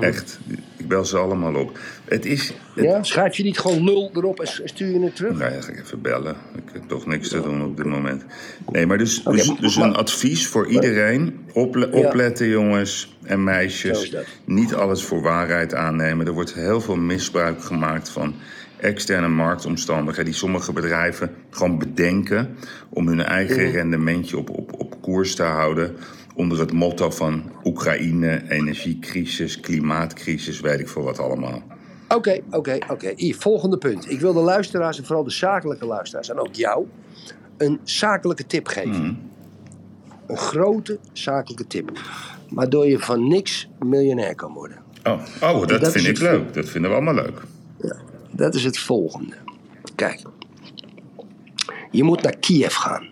Echt. 0.00 0.38
Ik 0.76 0.88
bel 0.88 1.04
ze 1.04 1.18
allemaal 1.18 1.54
op. 1.54 1.78
Het 2.04 2.26
is. 2.26 2.52
Het, 2.74 2.84
Ja? 2.84 3.02
Schrijf 3.02 3.36
je 3.36 3.42
niet 3.42 3.58
gewoon 3.58 3.84
nul 3.84 4.10
erop 4.14 4.40
en 4.40 4.46
stuur 4.68 4.88
je 4.92 5.00
het 5.04 5.16
terug? 5.16 5.38
Nou 5.38 5.52
ja, 5.52 5.60
ga 5.60 5.72
ik 5.72 5.80
even 5.80 6.00
bellen. 6.00 6.36
Ik 6.56 6.62
heb 6.72 6.82
toch 6.88 7.06
niks 7.06 7.28
te 7.28 7.40
doen 7.40 7.64
op 7.64 7.76
dit 7.76 7.86
moment. 7.86 8.24
Nee, 8.72 8.86
maar 8.86 8.98
dus, 8.98 9.22
Oké, 9.24 9.36
dus, 9.36 9.46
maar- 9.48 9.60
dus 9.60 9.76
een 9.76 9.94
advies 9.94 10.46
voor 10.46 10.66
iedereen. 10.68 11.38
Ople- 11.52 11.88
Ja. 11.92 12.06
opletten, 12.06 12.48
jongens 12.48 13.16
en 13.22 13.44
meisjes. 13.44 14.16
Niet 14.44 14.74
alles 14.74 15.02
voor 15.04 15.22
waarheid 15.22 15.74
aannemen. 15.74 16.26
Er 16.26 16.32
wordt 16.32 16.54
heel 16.54 16.80
veel 16.80 16.96
misbruik 16.96 17.62
gemaakt 17.62 18.08
van 18.08 18.34
externe 18.76 19.28
marktomstandigheden... 19.28 20.24
die 20.24 20.34
sommige 20.34 20.72
bedrijven 20.72 21.30
gewoon 21.50 21.78
bedenken... 21.78 22.56
om 22.88 23.08
hun 23.08 23.22
eigen 23.22 23.70
rendementje 23.70 24.38
op, 24.38 24.50
op, 24.50 24.80
op 24.80 25.02
koers 25.02 25.34
te 25.34 25.42
houden... 25.42 25.96
onder 26.34 26.58
het 26.58 26.72
motto 26.72 27.10
van 27.10 27.42
Oekraïne, 27.64 28.42
energiecrisis, 28.48 29.60
klimaatcrisis... 29.60 30.60
weet 30.60 30.80
ik 30.80 30.88
veel 30.88 31.02
wat 31.02 31.18
allemaal. 31.18 31.62
Oké, 32.08 32.40
oké, 32.50 32.78
oké. 32.88 33.12
Hier, 33.16 33.36
volgende 33.36 33.78
punt. 33.78 34.10
Ik 34.10 34.20
wil 34.20 34.32
de 34.32 34.40
luisteraars 34.40 34.98
en 34.98 35.04
vooral 35.04 35.24
de 35.24 35.30
zakelijke 35.30 35.86
luisteraars 35.86 36.30
en 36.30 36.38
ook 36.38 36.54
jou 36.54 36.86
een 37.56 37.80
zakelijke 37.82 38.46
tip 38.46 38.66
geven. 38.66 39.30
Een 40.26 40.36
grote 40.36 40.98
zakelijke 41.12 41.66
tip. 41.66 41.90
Waardoor 42.48 42.86
je 42.86 42.98
van 42.98 43.28
niks 43.28 43.68
miljonair 43.78 44.34
kan 44.34 44.52
worden. 44.52 44.78
Oh, 45.04 45.20
oh 45.42 45.66
dat, 45.66 45.80
Dat 45.80 45.92
vind 45.92 46.06
ik 46.06 46.18
leuk. 46.18 46.54
Dat 46.54 46.68
vinden 46.68 46.90
we 46.90 46.96
allemaal 46.96 47.14
leuk. 47.14 47.42
Dat 48.30 48.54
is 48.54 48.64
het 48.64 48.78
volgende. 48.78 49.34
Kijk. 49.94 50.22
Je 51.90 52.02
moet 52.02 52.22
naar 52.22 52.36
Kiev 52.36 52.74
gaan. 52.74 53.08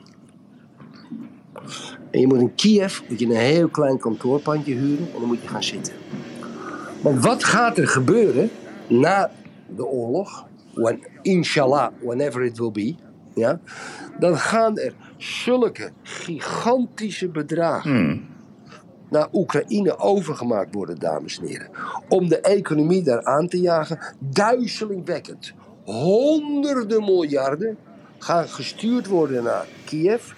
En 2.13 2.21
je 2.21 2.27
moet 2.27 2.39
in 2.39 2.55
Kiev 2.55 3.01
moet 3.09 3.19
je 3.19 3.27
een 3.27 3.37
heel 3.37 3.69
klein 3.69 3.99
kantoorpandje 3.99 4.75
huren 4.75 5.07
en 5.15 5.19
dan 5.19 5.29
moet 5.29 5.43
je 5.43 5.49
gaan 5.49 5.63
zitten. 5.63 5.95
Want 7.01 7.25
wat 7.25 7.45
gaat 7.45 7.79
er 7.79 7.89
gebeuren 7.89 8.51
na 8.87 9.31
de 9.77 9.87
oorlog? 9.87 10.47
When, 10.75 11.01
inshallah, 11.23 11.93
whenever 12.01 12.43
it 12.43 12.59
will 12.59 12.71
be. 12.71 12.95
Ja, 13.35 13.61
dan 14.19 14.37
gaan 14.37 14.79
er 14.79 14.95
zulke 15.17 15.91
gigantische 16.03 17.29
bedragen 17.29 18.29
naar 19.11 19.29
Oekraïne 19.33 19.99
overgemaakt 19.99 20.75
worden, 20.75 20.99
dames 20.99 21.39
en 21.39 21.47
heren. 21.47 21.69
Om 22.09 22.29
de 22.29 22.41
economie 22.41 23.03
daar 23.03 23.25
aan 23.25 23.49
te 23.49 23.61
jagen. 23.61 23.99
Duizelingwekkend. 24.19 25.53
Honderden 25.85 27.05
miljarden 27.05 27.77
gaan 28.19 28.49
gestuurd 28.49 29.07
worden 29.07 29.43
naar 29.43 29.67
Kiev. 29.85 30.33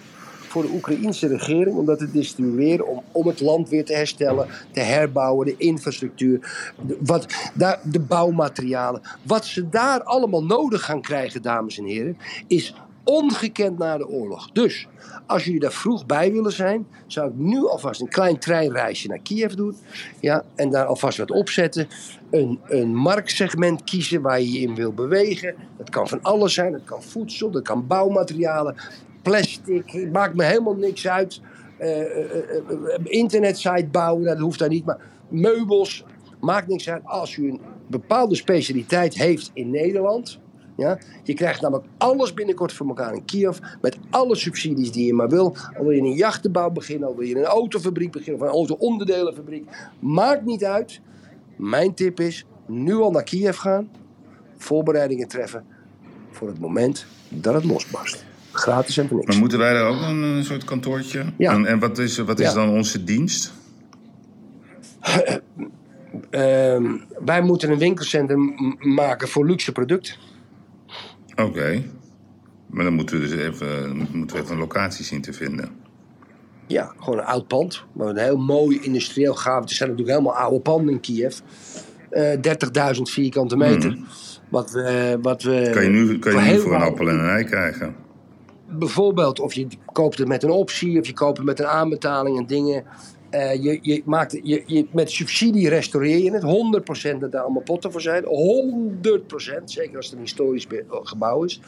Voor 0.54 0.62
de 0.62 0.72
Oekraïnse 0.74 1.26
regering 1.26 1.76
om 1.76 1.86
dat 1.86 1.98
te 1.98 2.10
distribueren. 2.10 2.86
Om, 2.86 3.02
om 3.12 3.26
het 3.26 3.40
land 3.40 3.68
weer 3.68 3.84
te 3.84 3.94
herstellen, 3.94 4.48
te 4.70 4.80
herbouwen, 4.80 5.46
de 5.46 5.56
infrastructuur, 5.56 6.72
de, 6.86 6.98
wat, 7.00 7.26
daar, 7.54 7.80
de 7.82 8.00
bouwmaterialen. 8.00 9.00
Wat 9.22 9.46
ze 9.46 9.68
daar 9.68 10.02
allemaal 10.02 10.44
nodig 10.44 10.84
gaan 10.84 11.00
krijgen, 11.00 11.42
dames 11.42 11.78
en 11.78 11.84
heren, 11.84 12.16
is 12.46 12.74
ongekend 13.04 13.78
na 13.78 13.98
de 13.98 14.08
oorlog. 14.08 14.50
Dus 14.52 14.88
als 15.26 15.44
jullie 15.44 15.60
daar 15.60 15.72
vroeg 15.72 16.06
bij 16.06 16.32
willen 16.32 16.52
zijn, 16.52 16.86
zou 17.06 17.28
ik 17.28 17.36
nu 17.36 17.66
alvast 17.66 18.00
een 18.00 18.08
klein 18.08 18.38
treinreisje 18.38 19.08
naar 19.08 19.18
Kiev 19.18 19.52
doen. 19.52 19.76
Ja, 20.20 20.44
en 20.54 20.70
daar 20.70 20.86
alvast 20.86 21.18
wat 21.18 21.30
opzetten. 21.30 21.88
Een, 22.30 22.60
een 22.68 22.94
marktsegment 22.94 23.84
kiezen 23.84 24.22
waar 24.22 24.40
je 24.40 24.52
je 24.52 24.58
in 24.58 24.74
wil 24.74 24.92
bewegen. 24.92 25.54
Dat 25.78 25.90
kan 25.90 26.08
van 26.08 26.22
alles 26.22 26.54
zijn. 26.54 26.72
Dat 26.72 26.84
kan 26.84 27.02
voedsel, 27.02 27.50
dat 27.50 27.62
kan 27.62 27.86
bouwmaterialen, 27.86 28.76
plastic. 29.24 30.10
Maakt 30.12 30.34
me 30.34 30.44
helemaal 30.44 30.74
niks 30.74 31.08
uit. 31.08 31.40
Eh, 31.78 32.00
eh, 32.00 32.58
eh, 32.58 33.00
internetsite 33.04 33.88
bouwen, 33.90 34.24
dat 34.24 34.38
hoeft 34.38 34.58
daar 34.58 34.68
niet. 34.68 34.84
Maar 34.84 34.98
meubels, 35.28 36.04
maakt 36.40 36.68
niks 36.68 36.90
uit. 36.90 37.02
Als 37.04 37.36
u 37.36 37.48
een 37.48 37.60
bepaalde 37.86 38.34
specialiteit 38.34 39.14
heeft 39.14 39.50
in 39.54 39.70
Nederland. 39.70 40.38
Ja? 40.76 40.98
Je 41.22 41.34
krijgt 41.34 41.60
namelijk 41.60 41.86
alles 41.98 42.34
binnenkort 42.34 42.72
voor 42.72 42.86
elkaar 42.86 43.14
in 43.14 43.24
Kiev. 43.24 43.58
Met 43.80 43.98
alle 44.10 44.36
subsidies 44.36 44.92
die 44.92 45.06
je 45.06 45.14
maar 45.14 45.28
wil. 45.28 45.56
Al 45.78 45.84
wil 45.84 45.90
je 45.90 46.00
een 46.00 46.12
jachtenbouw 46.12 46.70
beginnen, 46.70 47.08
al 47.08 47.16
wil 47.16 47.26
je 47.26 47.36
een 47.36 47.44
autofabriek 47.44 48.12
beginnen 48.12 48.42
of 48.42 48.48
een 48.48 48.54
auto-onderdelenfabriek. 48.54 49.68
Maakt 49.98 50.44
niet 50.44 50.64
uit. 50.64 51.00
Mijn 51.56 51.94
tip 51.94 52.20
is 52.20 52.46
nu 52.66 52.94
al 52.94 53.10
naar 53.10 53.24
Kiev 53.24 53.58
gaan. 53.58 53.90
Voorbereidingen 54.56 55.28
treffen 55.28 55.64
voor 56.30 56.48
het 56.48 56.60
moment 56.60 57.06
dat 57.28 57.54
het 57.54 57.64
losbarst. 57.64 58.24
Gratis 58.54 58.96
en 58.96 59.08
voor 59.08 59.16
niks. 59.16 59.28
Maar 59.28 59.38
moeten 59.38 59.58
wij 59.58 59.72
daar 59.72 59.86
ook 59.86 60.00
een, 60.00 60.22
een 60.22 60.44
soort 60.44 60.64
kantoortje? 60.64 61.24
Ja. 61.38 61.52
En, 61.52 61.66
en 61.66 61.78
wat 61.78 61.98
is, 61.98 62.18
wat 62.18 62.40
is 62.40 62.46
Ja. 62.48 62.54
dan 62.54 62.68
onze 62.70 63.04
dienst? 63.04 63.52
Ehm, 66.30 66.84
wij 67.24 67.42
moeten 67.42 67.70
een 67.70 67.78
winkelcentrum 67.78 68.54
maken 68.78 69.28
voor 69.28 69.46
luxe 69.46 69.72
producten. 69.72 70.14
Oké. 71.36 71.82
Maar 72.66 72.84
dan 72.84 72.92
moeten 72.94 73.20
we 73.20 73.28
dus 73.28 73.38
even, 73.38 73.96
moeten 74.12 74.36
we 74.36 74.42
even 74.42 74.54
een 74.54 74.60
locatie 74.60 75.04
zien 75.04 75.20
te 75.20 75.32
vinden. 75.32 75.68
Ja, 76.66 76.92
gewoon 76.98 77.18
een 77.18 77.24
oud 77.24 77.46
pand. 77.46 77.84
Maar 77.92 78.06
een 78.06 78.16
heel 78.18 78.36
mooi 78.36 78.78
industrieel 78.82 79.34
gaaf. 79.34 79.62
Er 79.62 79.74
zijn 79.74 79.88
natuurlijk 79.90 80.18
helemaal 80.18 80.40
oude 80.40 80.60
panden 80.60 80.94
in 80.94 81.00
Kiev. 81.00 81.38
Eh 82.10 82.36
30.000 82.96 83.02
vierkante 83.02 83.56
meter. 83.56 83.98
Wat 84.50 84.70
we, 84.70 85.18
wat 85.22 85.42
we. 85.42 85.70
Kan 85.72 85.82
je 85.82 85.88
nu, 85.90 86.18
kan 86.18 86.32
je 86.44 86.52
nu 86.52 86.58
voor 86.60 86.74
een 86.74 86.82
appel 86.82 87.08
en 87.08 87.18
een 87.18 87.28
ei 87.28 87.44
krijgen? 87.44 87.94
Bijvoorbeeld, 88.78 89.40
of 89.40 89.54
je 89.54 89.66
koopt 89.92 90.18
het 90.18 90.28
met 90.28 90.42
een 90.42 90.50
optie, 90.50 91.00
of 91.00 91.06
je 91.06 91.12
koopt 91.12 91.36
het 91.36 91.46
met 91.46 91.58
een 91.58 91.66
aanbetaling 91.66 92.38
en 92.38 92.46
dingen. 92.46 92.84
Eh, 93.30 93.62
je, 93.62 93.78
je 93.82 94.02
maakt, 94.04 94.40
je, 94.42 94.86
met 94.90 95.10
subsidie 95.10 95.68
restaureer 95.68 96.18
je 96.18 96.30
het. 96.30 97.14
100% 97.16 97.18
dat 97.18 97.32
daar 97.32 97.42
allemaal 97.42 97.62
potten 97.62 97.92
voor 97.92 98.00
zijn. 98.00 98.24
100%, 98.24 98.28
zeker 99.64 99.96
als 99.96 100.06
het 100.06 100.14
een 100.14 100.20
historisch 100.20 100.66
gebouw 100.88 101.44
is. 101.44 101.60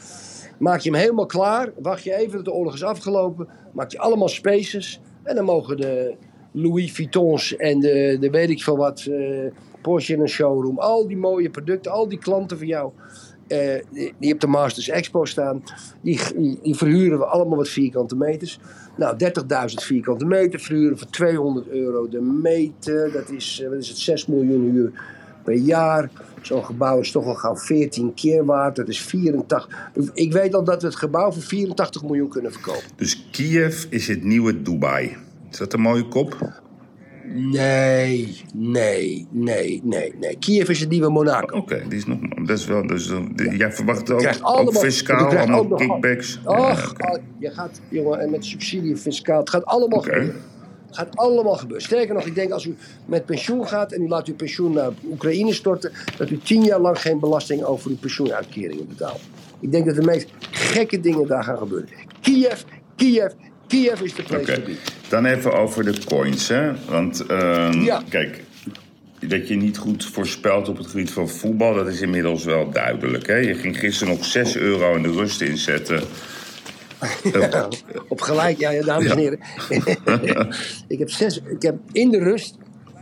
Maak 0.59 0.79
je 0.79 0.89
hem 0.89 0.99
helemaal 0.99 1.25
klaar. 1.25 1.71
Wacht 1.81 2.03
je 2.03 2.15
even 2.15 2.35
dat 2.35 2.45
de 2.45 2.51
oorlog 2.51 2.73
is 2.73 2.83
afgelopen. 2.83 3.47
Maak 3.73 3.91
je 3.91 3.99
allemaal 3.99 4.27
spaces. 4.27 4.99
En 5.23 5.35
dan 5.35 5.45
mogen 5.45 5.77
de 5.77 6.15
Louis 6.51 6.91
Vuittons 6.91 7.55
en 7.55 7.79
de, 7.79 8.17
de 8.19 8.29
weet 8.29 8.49
ik 8.49 8.63
veel 8.63 8.77
wat, 8.77 9.05
uh, 9.09 9.51
Porsche 9.81 10.13
in 10.13 10.21
een 10.21 10.29
showroom. 10.29 10.79
Al 10.79 11.07
die 11.07 11.17
mooie 11.17 11.49
producten, 11.49 11.91
al 11.91 12.07
die 12.07 12.17
klanten 12.17 12.57
van 12.57 12.67
jou. 12.67 12.91
Uh, 13.47 14.13
die, 14.17 14.33
op 14.33 14.39
de 14.39 14.47
Masters 14.47 14.89
Expo 14.89 15.25
staan. 15.25 15.63
Die, 16.01 16.19
verhuren 16.75 17.17
we 17.17 17.25
allemaal 17.25 17.57
wat 17.57 17.69
vierkante 17.69 18.15
meters. 18.15 18.59
Nou, 18.97 19.17
30.000 19.17 19.25
vierkante 19.73 20.25
meter 20.25 20.59
verhuren 20.59 20.97
voor 20.97 21.09
200 21.09 21.67
euro 21.67 22.09
de 22.09 22.21
meter. 22.21 23.11
Dat 23.11 23.29
is, 23.29 23.59
uh, 23.63 23.69
wat 23.69 23.77
is 23.77 23.87
het, 23.87 23.97
6 23.97 24.25
miljoen 24.25 24.75
uur 24.75 24.91
per 25.43 25.55
jaar. 25.55 26.09
Zo'n 26.41 26.65
gebouw 26.65 26.99
is 26.99 27.11
toch 27.11 27.25
wel 27.25 27.35
gauw 27.35 27.55
14 27.55 28.13
keer 28.13 28.45
waard. 28.45 28.75
Dat 28.75 28.87
is 28.87 29.01
84. 29.01 29.91
Ik 30.13 30.33
weet 30.33 30.53
al 30.53 30.63
dat 30.63 30.81
we 30.81 30.87
het 30.87 30.95
gebouw 30.95 31.31
voor 31.31 31.41
84 31.41 32.03
miljoen 32.03 32.29
kunnen 32.29 32.51
verkopen. 32.51 32.89
Dus 32.95 33.27
Kiev 33.31 33.85
is 33.89 34.07
het 34.07 34.23
nieuwe 34.23 34.61
Dubai. 34.61 35.17
Is 35.51 35.57
dat 35.57 35.73
een 35.73 35.81
mooie 35.81 36.07
kop? 36.07 36.61
Nee, 37.33 38.41
nee, 38.55 39.27
nee, 39.31 39.81
nee, 39.83 40.13
nee. 40.19 40.37
Kiev 40.39 40.69
is 40.69 40.79
het 40.79 40.89
nieuwe 40.89 41.09
Monaco. 41.09 41.57
Oké, 41.57 41.83
die 41.89 41.97
is 41.97 42.05
nog. 42.05 42.17
Dat 42.45 42.57
is 42.57 42.65
wel. 42.65 42.87
Dus, 42.87 43.11
ja. 43.35 43.53
Jij 43.53 43.71
verwacht 43.71 44.11
ook, 44.11 44.25
allemaal, 44.41 44.73
ook 44.73 44.77
fiscaal, 44.77 45.37
allemaal 45.37 45.77
kickbacks. 45.77 46.39
Och, 46.45 46.93
ja, 46.97 47.19
je 47.39 47.49
gaat, 47.49 47.81
jongen, 47.89 48.19
en 48.19 48.29
met 48.29 48.45
subsidie 48.45 48.97
fiscaal. 48.97 49.39
Het 49.39 49.49
gaat 49.49 49.65
allemaal 49.65 49.99
okay. 49.99 50.13
gebeuren. 50.13 50.41
Het 50.87 50.97
gaat 50.97 51.15
allemaal 51.15 51.55
gebeuren. 51.55 51.85
Sterker 51.85 52.13
nog, 52.13 52.25
ik 52.25 52.35
denk 52.35 52.51
als 52.51 52.65
u 52.65 52.75
met 53.05 53.25
pensioen 53.25 53.67
gaat 53.67 53.91
en 53.91 54.01
u 54.01 54.07
laat 54.07 54.27
uw 54.27 54.35
pensioen 54.35 54.71
naar 54.71 54.91
Oekraïne 55.11 55.53
storten, 55.53 55.91
dat 56.17 56.29
u 56.29 56.37
tien 56.37 56.63
jaar 56.63 56.79
lang 56.79 57.01
geen 57.01 57.19
belasting 57.19 57.63
over 57.63 57.89
uw 57.89 57.97
pensioenuitkeringen 57.97 58.87
betaalt. 58.87 59.19
Ik 59.59 59.71
denk 59.71 59.85
dat 59.85 59.95
de 59.95 60.01
meest 60.01 60.29
gekke 60.51 60.99
dingen 60.99 61.27
daar 61.27 61.43
gaan 61.43 61.57
gebeuren. 61.57 61.89
Kiev, 62.21 62.61
Kiev, 62.95 63.31
Kiev 63.67 64.01
is 64.01 64.13
de 64.13 64.23
place 64.23 64.61
okay. 64.61 64.77
Dan 65.09 65.25
even 65.25 65.53
over 65.53 65.83
de 65.83 66.03
coins, 66.05 66.47
hè? 66.47 66.71
Want 66.89 67.23
uh, 67.31 67.99
kijk, 68.09 68.43
dat 69.19 69.47
je 69.47 69.55
niet 69.55 69.77
goed 69.77 70.05
voorspelt 70.05 70.69
op 70.69 70.77
het 70.77 70.87
gebied 70.87 71.11
van 71.11 71.29
voetbal, 71.29 71.73
dat 71.73 71.87
is 71.87 72.01
inmiddels 72.01 72.43
wel 72.43 72.71
duidelijk. 72.71 73.27
Hè? 73.27 73.35
Je 73.35 73.53
ging 73.53 73.79
gisteren 73.79 74.13
nog 74.13 74.25
6 74.25 74.55
euro 74.55 74.95
in 74.95 75.01
de 75.01 75.11
rust 75.11 75.41
inzetten. 75.41 76.01
Ja, 77.33 77.67
op 78.07 78.21
gelijk, 78.21 78.59
ja, 78.59 78.81
dames 78.83 79.11
en 79.11 79.17
heren. 79.17 79.39
ik, 80.87 80.99
heb 80.99 81.09
zes, 81.09 81.41
ik 81.45 81.61
heb 81.61 81.75
in 81.91 82.09
de 82.09 82.19
rust 82.19 82.55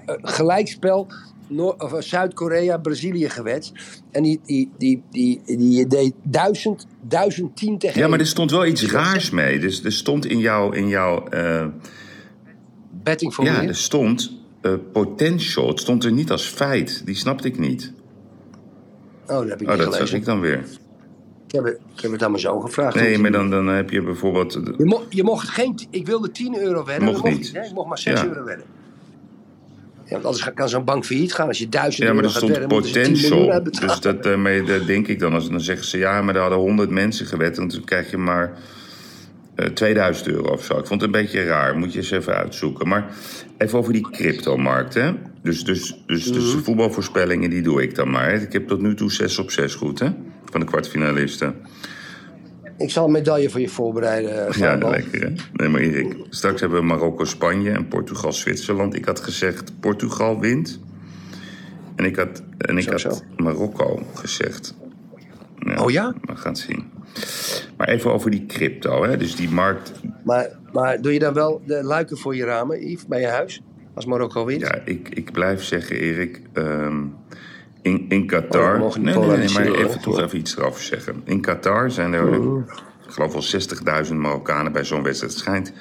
uh, 0.09 0.15
gelijkspel 0.21 1.07
eh, 1.09 1.15
Zuid-Korea, 1.99 2.77
Brazilië 2.77 3.29
gewet. 3.29 3.71
En 4.11 4.23
die, 4.23 4.39
die, 4.45 4.71
die, 4.77 5.03
die, 5.11 5.41
die 5.45 5.87
deed 5.87 6.13
duizend, 6.23 6.87
duizend 7.01 7.57
tien 7.57 7.77
tegen 7.77 7.99
Ja, 7.99 8.07
maar 8.07 8.19
er 8.19 8.27
stond 8.27 8.51
wel 8.51 8.65
iets 8.65 8.91
raars 8.91 9.29
mee. 9.29 9.59
Dus 9.59 9.83
er 9.83 9.91
stond 9.91 10.25
in 10.25 10.39
jouw... 10.39 10.71
In 10.71 10.87
jouw 10.87 11.27
uh, 11.33 11.65
Betting 13.03 13.33
voor 13.33 13.45
Ja, 13.45 13.63
er 13.63 13.75
stond 13.75 14.37
uh, 14.61 14.73
potential. 14.91 15.67
Het 15.67 15.79
stond 15.79 16.03
er 16.03 16.11
niet 16.11 16.31
als 16.31 16.47
feit. 16.47 17.01
Die 17.05 17.15
snapte 17.15 17.47
ik 17.47 17.59
niet. 17.59 17.93
Oh, 19.27 19.27
dat 19.27 19.49
heb 19.49 19.61
ik 19.61 19.69
oh, 19.69 19.77
dat 19.77 19.95
zag 19.95 20.13
ik 20.13 20.25
dan 20.25 20.39
weer. 20.39 20.63
Ik 21.47 21.51
heb, 21.51 21.63
het, 21.63 21.79
ik 21.95 22.01
heb 22.01 22.11
het 22.11 22.39
zoon 22.39 22.61
gevraagd. 22.61 22.95
Nee, 22.95 23.17
maar 23.17 23.31
dan, 23.31 23.49
dan 23.49 23.67
heb 23.67 23.89
je 23.89 24.01
bijvoorbeeld... 24.01 24.53
Je, 24.53 24.85
mo 24.85 25.03
je 25.09 25.23
mocht 25.23 25.49
geen... 25.49 25.79
Ik 25.89 26.05
wilde 26.05 26.31
10 26.31 26.57
euro 26.57 26.85
wedden. 26.85 27.05
Mocht 27.05 27.23
niet. 27.23 27.37
niet 27.37 27.55
ik 27.55 27.73
mocht 27.73 27.87
maar 27.87 27.97
6 27.97 28.19
ja. 28.19 28.27
euro 28.27 28.43
wedden. 28.43 28.65
Ja, 30.05 30.11
want 30.11 30.25
anders 30.25 30.53
kan 30.53 30.69
zo'n 30.69 30.83
bank 30.83 31.05
failliet 31.05 31.33
gaan. 31.33 31.47
Als 31.47 31.57
je 31.57 31.69
duizend 31.69 32.07
ja, 32.07 32.13
maar 32.13 32.23
er 32.23 32.29
stond 32.29 32.67
potential. 32.67 33.63
Dus 33.63 33.99
dat, 33.99 34.23
daarmee 34.23 34.63
dat 34.63 34.87
denk 34.87 35.07
ik 35.07 35.19
dan. 35.19 35.33
Als, 35.33 35.49
dan 35.49 35.61
zeggen 35.61 35.85
ze 35.85 35.97
ja, 35.97 36.21
maar 36.21 36.35
er 36.35 36.41
hadden 36.41 36.59
honderd 36.59 36.89
mensen 36.89 37.25
gewet. 37.25 37.57
En 37.57 37.67
dan 37.67 37.83
krijg 37.83 38.11
je 38.11 38.17
maar 38.17 38.57
uh, 39.55 39.65
2000 39.65 40.27
euro 40.27 40.51
of 40.51 40.63
zo. 40.63 40.77
Ik 40.77 40.85
vond 40.85 41.01
het 41.01 41.13
een 41.13 41.21
beetje 41.21 41.43
raar. 41.43 41.77
Moet 41.77 41.91
je 41.91 41.99
eens 41.99 42.11
even 42.11 42.35
uitzoeken. 42.35 42.87
Maar 42.87 43.05
even 43.57 43.79
over 43.79 43.93
die 43.93 44.09
cryptomarkt. 44.11 44.93
Hè? 44.93 45.11
Dus, 45.41 45.63
dus, 45.63 46.01
dus, 46.05 46.23
dus 46.23 46.51
de 46.51 46.61
voetbalvoorspellingen 46.63 47.49
die 47.49 47.61
doe 47.61 47.83
ik 47.83 47.95
dan 47.95 48.09
maar. 48.09 48.33
Ik 48.33 48.53
heb 48.53 48.67
tot 48.67 48.81
nu 48.81 48.95
toe 48.95 49.11
6 49.11 49.39
op 49.39 49.51
6 49.51 49.73
goed 49.73 49.99
hè? 49.99 50.09
Van 50.49 50.59
de 50.59 50.65
kwartfinalisten. 50.65 51.55
Ik 52.77 52.89
zal 52.89 53.05
een 53.05 53.11
medaille 53.11 53.49
voor 53.49 53.59
je 53.59 53.69
voorbereiden. 53.69 54.47
Ja, 54.57 54.77
lekker 54.77 55.21
hè? 55.21 55.29
Nee, 55.53 55.69
maar 55.69 55.81
Erik, 55.81 56.15
straks 56.29 56.61
hebben 56.61 56.79
we 56.79 56.85
Marokko-Spanje 56.85 57.71
en 57.71 57.87
Portugal-Zwitserland. 57.87 58.95
Ik 58.95 59.05
had 59.05 59.19
gezegd 59.19 59.79
Portugal 59.79 60.39
wint. 60.39 60.79
En 61.95 62.05
ik 62.05 62.15
had, 62.15 62.43
en 62.57 62.77
ik 62.77 62.83
Zo, 62.83 62.91
had 62.91 62.99
zo. 62.99 63.11
Marokko 63.37 63.99
gezegd. 64.13 64.75
Oh 65.77 65.91
ja? 65.91 66.13
We 66.21 66.35
gaan 66.35 66.51
het 66.51 66.61
zien. 66.61 66.83
Maar 67.77 67.87
even 67.87 68.13
over 68.13 68.31
die 68.31 68.45
crypto, 68.45 69.03
hè? 69.03 69.17
Dus 69.17 69.35
die 69.35 69.49
markt. 69.49 69.91
Maar, 70.23 70.49
maar 70.71 71.01
doe 71.01 71.13
je 71.13 71.19
dan 71.19 71.33
wel 71.33 71.61
de 71.65 71.83
luiken 71.83 72.17
voor 72.17 72.35
je 72.35 72.43
ramen, 72.43 72.87
Yves, 72.89 73.05
bij 73.07 73.19
je 73.19 73.27
huis? 73.27 73.61
Als 73.93 74.05
Marokko 74.05 74.45
wint? 74.45 74.61
Ja, 74.61 74.79
ik, 74.85 75.09
ik 75.09 75.31
blijf 75.31 75.63
zeggen, 75.63 75.95
Erik. 75.95 76.41
ehm, 76.53 77.03
in, 77.85 78.05
in 78.09 78.27
Qatar. 78.27 78.81
Oh, 78.81 78.95
nee, 78.95 79.15
nee, 79.17 79.37
nee, 79.37 79.49
maar 79.49 79.65
even 79.65 80.01
toch 80.01 80.19
even 80.19 80.37
iets 80.37 80.57
erover 80.57 80.83
zeggen. 80.83 81.21
In 81.25 81.41
Qatar 81.41 81.91
zijn 81.91 82.13
er, 82.13 82.33
ik 82.33 83.11
geloof 83.11 83.33
wel 83.33 84.05
60.000 84.05 84.13
Marokkanen 84.13 84.71
bij 84.71 84.83
zo'n 84.83 85.03
wedstrijd. 85.03 85.31
Het 85.31 85.41
schijnt 85.41 85.73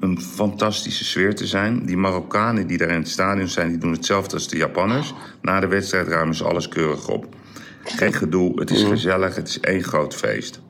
een 0.00 0.20
fantastische 0.20 1.04
sfeer 1.04 1.34
te 1.34 1.46
zijn. 1.46 1.86
Die 1.86 1.96
Marokkanen 1.96 2.66
die 2.66 2.78
daar 2.78 2.88
in 2.88 2.98
het 2.98 3.08
stadion 3.08 3.48
zijn, 3.48 3.68
die 3.68 3.78
doen 3.78 3.92
hetzelfde 3.92 4.34
als 4.34 4.48
de 4.48 4.56
Japanners. 4.56 5.14
Na 5.42 5.60
de 5.60 5.66
wedstrijd 5.66 6.08
ruimen 6.08 6.34
ze 6.34 6.44
alles 6.44 6.68
keurig 6.68 7.08
op. 7.08 7.26
Geen 7.84 8.12
gedoe, 8.12 8.60
het 8.60 8.70
is 8.70 8.82
gezellig, 8.82 9.36
het 9.36 9.48
is 9.48 9.60
één 9.60 9.82
groot 9.82 10.14
feest. 10.14 10.60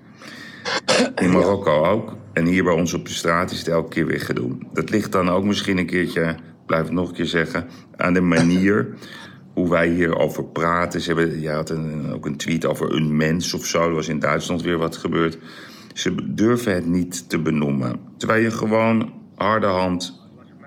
In 1.14 1.30
Marokko 1.30 1.84
ook. 1.84 2.16
En 2.32 2.46
hier 2.46 2.64
bij 2.64 2.72
ons 2.72 2.94
op 2.94 3.06
de 3.06 3.12
straat 3.12 3.50
is 3.50 3.58
het 3.58 3.68
elke 3.68 3.88
keer 3.88 4.06
weer 4.06 4.20
gedoe. 4.20 4.56
Dat 4.72 4.90
ligt 4.90 5.12
dan 5.12 5.30
ook 5.30 5.44
misschien 5.44 5.78
een 5.78 5.86
keertje, 5.86 6.36
blijf 6.66 6.84
het 6.84 6.92
nog 6.92 7.08
een 7.08 7.14
keer 7.14 7.26
zeggen, 7.26 7.68
aan 7.96 8.12
de 8.12 8.20
manier 8.20 8.86
hoe 9.54 9.70
wij 9.70 9.88
hierover 9.88 10.44
praten. 10.44 11.00
Ze 11.00 11.12
hebben, 11.12 11.40
je 11.40 11.50
had 11.50 11.70
een, 11.70 12.12
ook 12.14 12.26
een 12.26 12.36
tweet 12.36 12.66
over 12.66 12.92
een 12.92 13.16
mens 13.16 13.54
of 13.54 13.64
zo. 13.66 13.82
Er 13.88 13.94
was 13.94 14.08
in 14.08 14.18
Duitsland 14.18 14.62
weer 14.62 14.78
wat 14.78 14.96
gebeurd. 14.96 15.38
Ze 15.94 16.14
durven 16.34 16.74
het 16.74 16.86
niet 16.86 17.28
te 17.28 17.38
benoemen. 17.38 18.00
Terwijl 18.16 18.42
je 18.42 18.50
gewoon 18.50 19.12
harde 19.34 19.66
hand. 19.66 20.22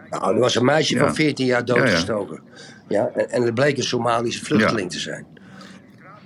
Nou, 0.10 0.34
er 0.34 0.40
was 0.40 0.56
een 0.56 0.66
meisje 0.66 0.96
Ja. 0.96 1.06
van 1.06 1.16
14 1.16 1.46
jaar 1.46 1.66
doodgestoken. 1.66 2.40
Ja, 2.88 3.10
en, 3.14 3.30
en 3.32 3.42
het 3.42 3.54
bleek 3.54 3.78
een 3.78 3.84
Somalische 3.84 4.46
vluchteling 4.46 4.92
te 4.92 5.00
zijn. 5.00 5.26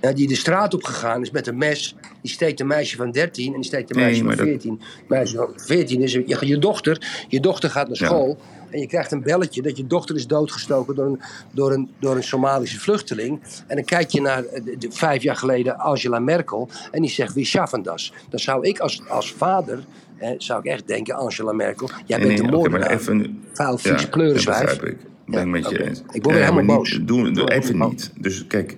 Ja, 0.00 0.12
die 0.12 0.28
de 0.28 0.34
straat 0.36 0.74
op 0.74 0.84
gegaan 0.84 1.22
is 1.22 1.30
met 1.30 1.46
een 1.46 1.56
mes. 1.58 1.96
Die 2.22 2.30
steekt 2.30 2.60
een 2.60 2.66
meisje 2.66 2.96
van 2.96 3.10
13 3.10 3.46
en 3.46 3.52
die 3.60 3.64
steekt 3.64 3.90
een 3.90 3.96
meisje 4.02 4.24
van 4.24 4.36
dat- 4.36 4.46
14. 4.46 4.80
Meisje 5.08 5.36
van 5.36 5.48
14 5.56 6.02
is 6.02 6.12
je, 6.12 6.36
je 6.46 6.58
dochter. 6.58 7.24
Je 7.28 7.40
dochter 7.40 7.70
gaat 7.70 7.88
naar 7.88 7.96
Ja. 8.00 8.34
En 8.72 8.80
je 8.80 8.86
krijgt 8.86 9.12
een 9.12 9.22
belletje 9.22 9.62
dat 9.62 9.76
je 9.76 9.86
dochter 9.86 10.16
is 10.16 10.26
doodgestoken 10.26 10.94
door 10.94 11.06
een, 11.06 11.20
door 11.52 11.72
een, 11.72 11.90
door 11.98 12.16
een 12.16 12.22
Somalische 12.22 12.80
vluchteling. 12.80 13.40
En 13.66 13.76
dan 13.76 13.84
kijk 13.84 14.10
je 14.10 14.20
naar 14.20 14.44
eh, 14.44 14.64
de, 14.64 14.76
de- 14.78 14.90
vijf 14.92 15.22
jaar 15.22 15.36
geleden 15.36 15.78
Angela 15.78 16.18
Merkel. 16.18 16.68
En 16.90 17.00
die 17.02 17.10
zegt, 17.10 17.34
wie 17.34 17.44
schaffen 17.44 17.82
das? 17.82 18.12
Dan 18.30 18.38
zou 18.40 18.66
ik 18.66 18.78
als, 18.78 19.02
als 19.08 19.32
vader, 19.32 19.84
hè, 20.16 20.34
zou 20.38 20.58
ik 20.60 20.64
echt 20.66 20.86
denken, 20.86 21.14
Angela 21.14 21.52
Merkel. 21.52 21.86
Jij 22.06 22.18
Nee, 22.18 22.26
bent 22.26 22.28
nee, 22.28 22.36
een 22.38 22.44
maar 22.44 22.54
moordenaar. 22.70 22.90
even. 22.90 23.42
Vuil, 23.52 23.78
vies, 23.78 24.02
Ja, 24.02 24.08
pleuriswijf. 24.08 24.58
dat 24.58 24.68
begrijp 24.68 24.94
ik. 25.00 25.06
Ben 25.26 25.40
Ja, 25.40 25.46
met 25.46 25.68
je 25.68 25.84
eens. 25.88 26.02
Ik 26.10 26.22
word 26.24 26.36
Ja, 26.36 26.42
helemaal 26.44 26.76
boos. 26.76 26.98
niet- 26.98 27.08
Doe, 27.08 27.50
even 27.52 27.78
niet. 27.78 28.12
Dus 28.20 28.46
kijk, 28.46 28.76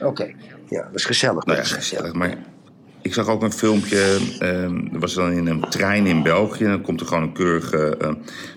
Oké, 0.00 0.32
ja, 0.68 0.82
dat 0.82 0.94
is 0.94 1.04
gezellig. 1.04 1.44
Nou 1.44 1.58
dat 1.58 1.68
ja, 1.68 1.76
is 1.76 1.86
gezellig. 1.88 2.12
Maar 2.12 2.36
ik 3.04 3.14
zag 3.14 3.28
ook 3.28 3.42
een 3.42 3.52
filmpje. 3.52 4.18
ehm 4.38 4.76
er 4.92 4.98
was 4.98 5.14
dan 5.14 5.32
in 5.32 5.46
een 5.46 5.60
trein 5.68 6.06
in 6.06 6.22
België. 6.22 6.64
En 6.64 6.70
dan 6.70 6.80
komt 6.82 7.00
er 7.00 7.06
gewoon 7.06 7.22
een 7.22 7.32
keurige 7.32 7.96
eh, 7.96 8.10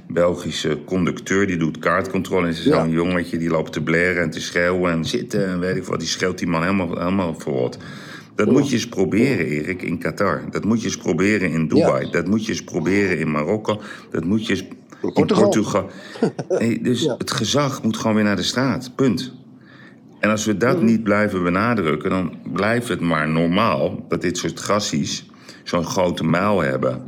Belgische 0.08 0.78
conducteur. 0.86 1.48
Die 1.48 1.58
doet 1.58 1.80
kaartcontrole. 1.80 2.44
En 2.46 2.52
is 2.52 2.64
Ja. 2.64 2.82
zo'n 2.84 2.90
jongetje 2.92 3.38
die 3.38 3.50
loopt 3.50 3.72
te 3.74 3.82
blaren 3.84 4.22
en 4.22 4.30
te 4.30 4.42
schreeuwen 4.42 4.92
en 4.92 5.06
zitten. 5.06 5.48
En 5.48 5.60
weet 5.60 5.76
ik 5.76 5.84
wat. 5.84 6.00
Die 6.00 6.08
schreeuwt 6.08 6.38
die 6.38 6.48
man 6.48 6.62
helemaal, 6.62 6.98
helemaal 6.98 7.36
verrot. 7.38 7.78
Dat 8.36 8.52
moet 8.52 8.68
je 8.70 8.74
eens 8.74 8.88
proberen, 8.88 9.46
Erik, 9.46 9.82
in 9.82 9.98
Qatar. 10.00 10.42
Dat 10.52 10.64
moet 10.66 10.80
je 10.82 10.86
eens 10.88 10.98
proberen 10.98 11.52
in 11.52 11.68
Dubai. 11.68 12.06
Ja. 12.06 12.12
Dat 12.12 12.28
moet 12.28 12.46
je 12.46 12.52
eens 12.52 12.64
proberen 12.64 13.20
in 13.20 13.32
Marokko. 13.32 13.82
Dat 14.12 14.24
moet 14.24 14.46
je 14.48 14.54
eens 14.54 14.62
in 14.62 14.78
Portugal. 15.14 15.44
Portugal. 15.44 15.90
Nee, 16.60 16.82
dus 16.82 17.02
Ja. 17.04 17.16
het 17.18 17.32
gezag 17.32 17.84
moet 17.84 17.98
gewoon 17.98 18.16
weer 18.16 18.24
naar 18.24 18.36
de 18.36 18.44
straat. 18.44 18.92
Punt. 18.96 19.34
En 20.20 20.30
als 20.30 20.46
we 20.46 20.58
dat 20.58 20.82
niet 20.82 21.04
blijven 21.04 21.44
benadrukken, 21.44 22.10
dan 22.10 22.34
blijft 22.54 22.88
het 22.88 23.00
maar 23.00 23.30
normaal 23.30 24.06
dat 24.08 24.22
dit 24.22 24.38
soort 24.38 24.60
gassies 24.60 25.30
zo'n 25.64 25.86
grote 25.86 26.24
muil 26.24 26.62
hebben. 26.62 27.02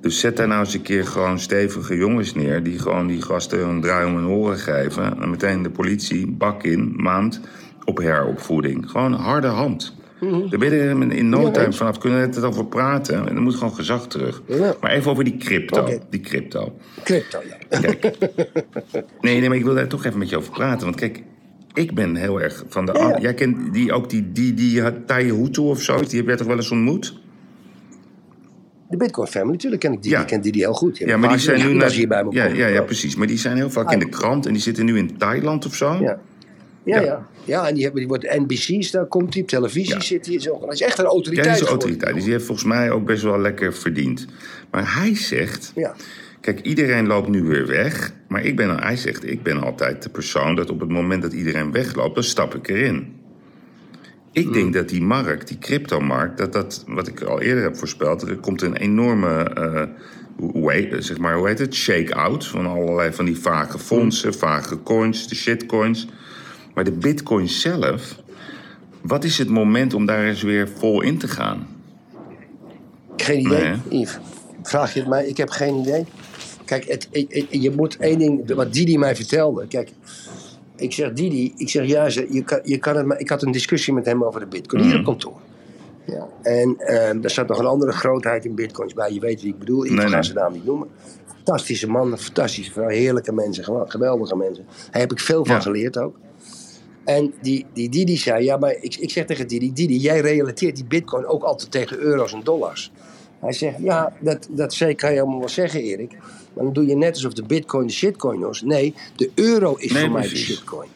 Dus 0.00 0.20
zet 0.20 0.36
daar 0.36 0.48
nou 0.48 0.60
eens 0.60 0.74
een 0.74 0.82
keer 0.82 1.06
gewoon 1.06 1.38
stevige 1.38 1.96
jongens 1.96 2.34
neer 2.34 2.62
die 2.62 2.78
gewoon 2.78 3.06
die 3.06 3.22
gasten 3.22 3.68
een 3.68 3.80
draai 3.80 4.06
om 4.06 4.16
hun 4.16 4.26
oren 4.26 4.58
geven. 4.58 5.20
En 5.22 5.30
meteen 5.30 5.62
de 5.62 5.70
politie, 5.70 6.26
bak 6.26 6.62
in, 6.62 6.94
maand 6.96 7.40
op 7.84 7.98
heropvoeding. 7.98 8.90
Gewoon 8.90 9.12
harde 9.12 9.46
hand. 9.46 9.98
Daar 10.20 10.58
ben 10.58 10.74
je 10.74 10.80
er 10.80 11.12
in 11.12 11.28
no 11.28 11.50
time 11.50 11.72
vanaf. 11.72 11.98
Kunnen 11.98 12.20
we 12.20 12.26
het 12.26 12.44
over 12.44 12.66
praten? 12.66 13.28
En 13.28 13.34
dan 13.34 13.42
moet 13.42 13.54
gewoon 13.54 13.74
gezag 13.74 14.06
terug. 14.06 14.42
Maar 14.80 14.90
even 14.90 15.10
over 15.10 15.24
die 15.24 15.36
crypto. 15.36 15.88
Die 16.10 16.20
crypto. 16.20 16.76
Crypto, 17.04 17.38
ja. 17.48 17.80
Nee, 19.20 19.40
nee, 19.40 19.48
maar 19.48 19.58
ik 19.58 19.64
wil 19.64 19.74
daar 19.74 19.86
toch 19.86 20.04
even 20.04 20.18
met 20.18 20.28
je 20.28 20.36
over 20.36 20.52
praten. 20.52 20.84
Want 20.84 20.96
kijk, 20.96 21.22
ik 21.74 21.94
ben 21.94 22.14
heel 22.16 22.40
erg 22.40 22.64
van 22.68 22.86
de... 22.86 22.92
Ja, 22.92 23.08
ja. 23.08 23.18
Jij 23.20 23.34
kent 23.34 23.72
die, 23.72 23.92
ook 23.92 24.10
die, 24.10 24.32
die, 24.32 24.54
die 24.54 25.04
Taiye 25.04 25.34
Hutu 25.34 25.60
of 25.60 25.82
zo? 25.82 26.00
Die 26.00 26.18
heb 26.18 26.26
jij 26.26 26.36
toch 26.36 26.46
wel 26.46 26.56
eens 26.56 26.70
ontmoet? 26.70 27.18
De 28.88 28.96
Bitcoin 28.96 29.28
Family, 29.28 29.52
natuurlijk 29.52 29.82
ken 29.82 29.92
ik 29.92 30.02
die. 30.02 30.10
Ja. 30.10 30.20
Ik 30.20 30.26
ken 30.26 30.40
die, 30.40 30.52
die 30.52 30.62
heel 30.62 30.72
goed. 30.72 30.98
Ja, 30.98 31.16
maar 31.16 31.28
die 31.28 31.38
zijn 31.38 31.72
nu... 31.72 31.82
Als 31.82 31.94
hier 31.94 32.08
bij 32.08 32.24
me 32.24 32.32
ja, 32.32 32.44
ja, 32.44 32.66
ja, 32.66 32.82
precies. 32.82 33.16
Maar 33.16 33.26
die 33.26 33.38
zijn 33.38 33.56
heel 33.56 33.70
vaak 33.70 33.92
in 33.92 33.98
de 33.98 34.08
krant. 34.08 34.46
En 34.46 34.52
die 34.52 34.62
zitten 34.62 34.84
nu 34.84 34.98
in 34.98 35.16
Thailand 35.16 35.66
of 35.66 35.74
zo. 35.74 35.92
Ja. 35.92 36.00
Ja, 36.00 36.20
Ja. 36.84 37.00
ja. 37.00 37.26
ja. 37.44 37.68
en 37.68 37.74
die, 37.74 37.82
hebben, 37.82 38.00
die 38.00 38.08
wordt 38.08 38.24
NBC's, 38.38 38.90
daar 38.90 39.06
komt 39.06 39.32
hij 39.34 39.42
op 39.42 39.48
televisie, 39.48 39.94
Ja. 39.94 40.00
zit 40.00 40.26
hij. 40.26 40.40
Zo. 40.40 40.58
Dat 40.60 40.72
is 40.72 40.80
echt 40.82 40.98
een 40.98 41.04
Ja, 41.04 41.10
autoriteit. 41.10 41.46
die 41.46 41.54
is 41.54 41.60
een 41.60 41.66
autoriteit. 41.66 42.14
Dus 42.14 42.22
die 42.24 42.32
heeft 42.32 42.44
volgens 42.44 42.66
mij 42.66 42.90
ook 42.90 43.04
best 43.06 43.22
wel 43.22 43.38
lekker 43.38 43.74
verdiend. 43.74 44.26
Maar 44.70 44.94
hij 44.94 45.16
zegt... 45.16 45.72
Kijk, 46.40 46.60
iedereen 46.60 47.06
loopt 47.06 47.28
nu 47.28 47.42
weer 47.42 47.66
weg. 47.66 48.12
Maar 48.28 48.44
ik 48.44 48.56
ben, 48.56 48.78
hij 48.82 48.96
zegt, 48.96 49.30
ik 49.30 49.42
ben 49.42 49.62
altijd 49.62 50.02
de 50.02 50.08
persoon 50.08 50.54
dat 50.54 50.70
op 50.70 50.80
het 50.80 50.88
moment 50.88 51.22
dat 51.22 51.32
iedereen 51.32 51.72
wegloopt, 51.72 52.14
dan 52.14 52.24
stap 52.24 52.54
ik 52.54 52.68
erin. 52.68 53.18
Ik 54.32 54.46
Mm. 54.46 54.52
denk 54.52 54.72
dat 54.72 54.88
die 54.88 55.02
markt, 55.02 55.48
die 55.48 55.58
cryptomarkt, 55.58 56.38
dat 56.38 56.52
dat, 56.52 56.84
wat 56.86 57.08
ik 57.08 57.20
al 57.22 57.40
eerder 57.40 57.62
heb 57.62 57.76
voorspeld, 57.76 58.22
er 58.22 58.36
komt 58.36 58.62
een 58.62 58.76
enorme, 58.76 59.42
eh, 59.42 59.82
hoe, 60.36 60.72
heet, 60.72 61.04
zeg 61.04 61.18
maar, 61.18 61.36
hoe 61.36 61.48
heet 61.48 61.58
het, 61.58 61.74
shake-out 61.74 62.46
van 62.46 62.66
allerlei 62.66 63.12
van 63.12 63.24
die 63.24 63.38
vage 63.38 63.78
fondsen, 63.78 64.34
vage 64.34 64.82
coins, 64.82 65.28
de 65.28 65.34
shitcoins. 65.34 66.08
Maar 66.74 66.84
de 66.84 66.92
bitcoin 66.92 67.48
zelf, 67.48 68.16
wat 69.00 69.24
is 69.24 69.38
het 69.38 69.48
moment 69.48 69.94
om 69.94 70.06
daar 70.06 70.24
eens 70.24 70.42
weer 70.42 70.68
vol 70.78 71.00
in 71.00 71.18
te 71.18 71.28
gaan? 71.28 71.66
Geen 73.16 73.40
idee, 73.40 73.64
Nee, 73.88 74.00
Yves. 74.00 74.18
Vraag 74.62 74.94
je 74.94 75.00
het 75.00 75.08
mij? 75.08 75.26
Ik 75.26 75.36
heb 75.36 75.50
geen 75.50 75.74
idee. 75.74 76.06
Kijk, 76.70 76.84
het, 76.88 77.08
je 77.50 77.70
moet 77.70 77.96
één 77.96 78.18
ding, 78.18 78.54
wat 78.54 78.72
Didi 78.72 78.98
mij 78.98 79.16
vertelde. 79.16 79.66
Kijk, 79.66 79.90
ik 80.76 80.92
zeg 80.92 81.12
Didi, 81.12 81.52
ik 81.56 81.68
zeg 81.68 81.86
ja, 81.86 82.08
ze- 82.10 82.26
je 82.30 82.44
kan, 82.44 82.60
je 82.62 82.78
kan 82.78 82.96
het, 82.96 83.06
maar 83.06 83.20
ik 83.20 83.28
had 83.28 83.42
een 83.42 83.52
discussie 83.52 83.92
met 83.94 84.06
hem 84.06 84.24
over 84.24 84.40
de 84.40 84.46
bitcoin 84.46 84.82
hier 84.82 84.98
op 84.98 85.04
kantoor. 85.04 85.36
Ja. 86.06 86.28
En 86.42 86.76
ehm 86.78 87.22
er 87.22 87.30
zat 87.30 87.48
nog 87.48 87.58
een 87.58 87.66
andere 87.66 87.92
grootheid 87.92 88.44
in 88.44 88.54
bitcoins 88.54 88.94
bij. 88.94 89.12
Je 89.12 89.20
weet 89.20 89.42
wie 89.42 89.52
ik 89.52 89.58
bedoel. 89.58 89.84
Ik 89.84 89.90
Nee, 89.90 90.06
ga 90.06 90.14
nee. 90.14 90.22
zijn 90.22 90.36
naam 90.36 90.52
niet 90.52 90.64
noemen. 90.64 90.88
Fantastische 91.36 91.88
man, 91.88 92.18
fantastische 92.18 92.72
vrouw, 92.72 92.88
heerlijke 92.88 93.32
mensen, 93.32 93.64
geweldige 93.88 94.36
mensen. 94.36 94.66
Daar 94.90 95.00
heb 95.00 95.12
ik 95.12 95.20
veel 95.20 95.44
van 95.44 95.54
Ja. 95.54 95.60
geleerd 95.60 95.98
ook. 95.98 96.16
En 97.04 97.32
die, 97.42 97.66
die 97.72 97.88
Didi 97.88 98.16
zei, 98.16 98.44
ja, 98.44 98.56
maar 98.56 98.72
ik, 98.80 98.96
ik 98.96 99.10
zeg 99.10 99.26
tegen 99.26 99.48
Didi, 99.48 99.72
Didi, 99.72 99.96
jij 99.96 100.20
relateert 100.20 100.76
die 100.76 100.84
bitcoin 100.84 101.26
ook 101.26 101.42
altijd 101.42 101.70
tegen 101.70 101.98
euro's 101.98 102.32
en 102.32 102.40
dollars. 102.44 102.92
Hij 103.40 103.52
zegt, 103.52 103.76
ja, 103.82 104.12
dat, 104.20 104.48
dat 104.50 104.74
zeker 104.74 104.94
kan 104.96 105.12
je 105.12 105.20
allemaal 105.20 105.38
wel 105.38 105.48
zeggen, 105.48 105.80
Erik. 105.80 106.16
Maar 106.52 106.64
dan 106.64 106.72
doe 106.72 106.86
je 106.86 106.96
net 106.96 107.14
alsof 107.14 107.32
de 107.32 107.42
bitcoin 107.42 107.86
de 107.86 107.92
shitcoin 107.92 108.40
was. 108.40 108.62
Nee, 108.62 108.94
de 109.16 109.30
euro 109.34 109.74
is 109.74 109.92
Nee, 109.92 110.02
voor 110.02 110.12
mij 110.12 110.28
de 110.28 110.36
shitcoin. 110.36 110.88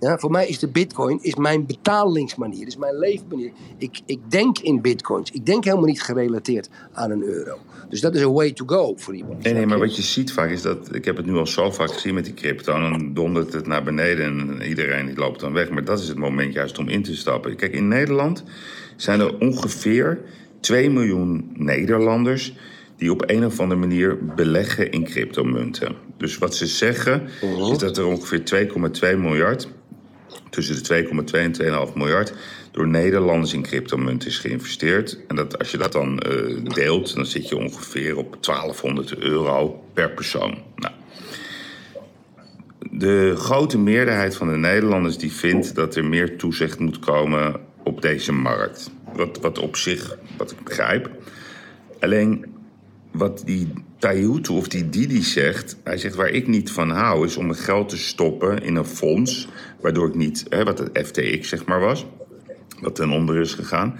Ja, 0.00 0.18
voor 0.18 0.30
mij 0.30 0.48
is 0.48 0.58
de 0.58 0.68
bitcoin 0.68 1.18
is 1.22 1.34
mijn 1.34 1.66
betalingsmanier, 1.66 2.66
is 2.66 2.76
mijn 2.76 2.98
leefmanier. 2.98 3.50
Ik, 3.78 4.00
ik 4.06 4.18
denk 4.28 4.58
in 4.58 4.80
bitcoins. 4.80 5.30
Ik 5.30 5.46
denk 5.46 5.64
helemaal 5.64 5.86
niet 5.86 6.02
gerelateerd 6.02 6.68
aan 6.92 7.10
een 7.10 7.22
euro. 7.22 7.58
Dus 7.88 8.00
dat 8.00 8.14
is 8.14 8.20
een 8.20 8.32
way 8.32 8.52
to 8.52 8.64
go 8.66 8.94
voor 8.96 9.14
iemand. 9.14 9.42
Nee, 9.42 9.52
nee, 9.52 9.66
maar 9.66 9.78
wat 9.78 9.96
je 9.96 10.02
ziet 10.02 10.32
vaak 10.32 10.50
is 10.50 10.62
dat... 10.62 10.94
Ik 10.94 11.04
heb 11.04 11.16
het 11.16 11.26
nu 11.26 11.36
al 11.36 11.46
zo 11.46 11.70
vaak 11.70 11.92
gezien 11.92 12.14
met 12.14 12.24
die 12.24 12.34
crypto. 12.34 12.74
En 12.74 12.80
dan 12.80 13.14
dondert 13.14 13.52
het 13.52 13.66
naar 13.66 13.82
beneden 13.82 14.24
en 14.26 14.68
iedereen 14.68 15.06
die 15.06 15.16
loopt 15.16 15.40
dan 15.40 15.52
weg. 15.52 15.70
Maar 15.70 15.84
dat 15.84 16.00
is 16.00 16.08
het 16.08 16.18
moment 16.18 16.52
juist 16.52 16.78
om 16.78 16.88
in 16.88 17.02
te 17.02 17.16
stappen. 17.16 17.56
Kijk, 17.56 17.72
in 17.72 17.88
Nederland 17.88 18.44
zijn 18.96 19.20
er 19.20 19.38
ongeveer 19.38 20.20
2 20.60 20.90
miljoen 20.90 21.50
Nederlanders... 21.52 22.54
die 23.04 23.12
op 23.12 23.30
een 23.30 23.44
of 23.44 23.60
andere 23.60 23.80
manier 23.80 24.18
beleggen 24.34 24.90
in 24.90 25.04
cryptomunten. 25.04 25.94
Dus 26.16 26.38
wat 26.38 26.56
ze 26.56 26.66
zeggen 26.66 27.28
is 27.70 27.78
dat 27.78 27.98
er 27.98 28.06
ongeveer 28.06 28.68
2,2 29.14 29.18
miljard... 29.18 29.68
tussen 30.50 30.82
de 30.82 31.06
2,2 31.30 31.38
en 31.38 31.88
2,5 31.88 31.94
miljard... 31.94 32.32
door 32.70 32.88
Nederlanders 32.88 33.52
in 33.52 33.62
cryptomunten 33.62 34.28
is 34.28 34.38
geïnvesteerd. 34.38 35.18
En 35.28 35.36
dat, 35.36 35.58
als 35.58 35.70
je 35.70 35.78
dat 35.78 35.92
dan 35.92 36.18
eh, 36.18 36.74
deelt, 36.74 37.14
dan 37.14 37.26
zit 37.26 37.48
je 37.48 37.56
ongeveer 37.56 38.16
op 38.16 38.36
1200 38.40 39.16
euro 39.18 39.84
per 39.92 40.10
persoon. 40.10 40.58
Nou, 40.76 40.94
de 42.90 43.34
grote 43.36 43.78
meerderheid 43.78 44.36
van 44.36 44.48
de 44.48 44.56
Nederlanders 44.56 45.18
die 45.18 45.32
vindt 45.32 45.74
dat 45.74 45.96
er 45.96 46.04
meer 46.04 46.36
toezicht 46.36 46.78
moet 46.78 46.98
komen 46.98 47.60
op 47.82 48.02
deze 48.02 48.32
markt. 48.32 48.90
Wat, 49.14 49.38
wat 49.40 49.58
op 49.58 49.76
zich, 49.76 50.16
wat 50.36 50.50
ik 50.50 50.64
begrijp. 50.64 51.10
Alleen 52.00 52.53
wat 53.14 53.42
die 53.44 53.72
Taihutu 53.98 54.52
of 54.52 54.68
die 54.68 54.88
Didi 54.88 55.22
zegt, 55.22 55.76
hij 55.84 55.98
zegt 55.98 56.14
waar 56.14 56.28
ik 56.28 56.46
niet 56.46 56.70
van 56.70 56.90
hou, 56.90 57.26
is 57.26 57.36
om 57.36 57.46
mijn 57.46 57.58
geld 57.58 57.88
te 57.88 57.96
stoppen 57.96 58.62
in 58.62 58.76
een 58.76 58.84
fonds, 58.84 59.48
waardoor 59.80 60.08
ik 60.08 60.14
niet, 60.14 60.46
hè, 60.48 60.64
wat 60.64 60.78
het 60.78 61.06
FTX 61.06 61.48
zeg 61.48 61.64
maar 61.64 61.80
was, 61.80 62.06
wat 62.80 62.94
ten 62.94 63.10
onder 63.10 63.40
is 63.40 63.54
gegaan. 63.54 63.98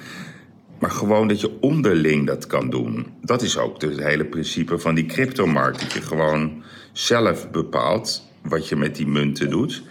Maar 0.78 0.90
gewoon 0.90 1.28
dat 1.28 1.40
je 1.40 1.60
onderling 1.60 2.26
dat 2.26 2.46
kan 2.46 2.70
doen. 2.70 3.06
Dat 3.20 3.42
is 3.42 3.58
ook 3.58 3.80
het 3.82 3.98
hele 3.98 4.24
principe 4.24 4.78
van 4.78 4.94
die 4.94 5.06
cryptomarkt. 5.06 5.80
Dat 5.80 5.92
je 5.92 6.00
gewoon 6.00 6.62
zelf 6.92 7.50
bepaalt 7.50 8.28
wat 8.42 8.68
je 8.68 8.76
met 8.76 8.96
die 8.96 9.06
munten 9.06 9.50
doet. 9.50 9.82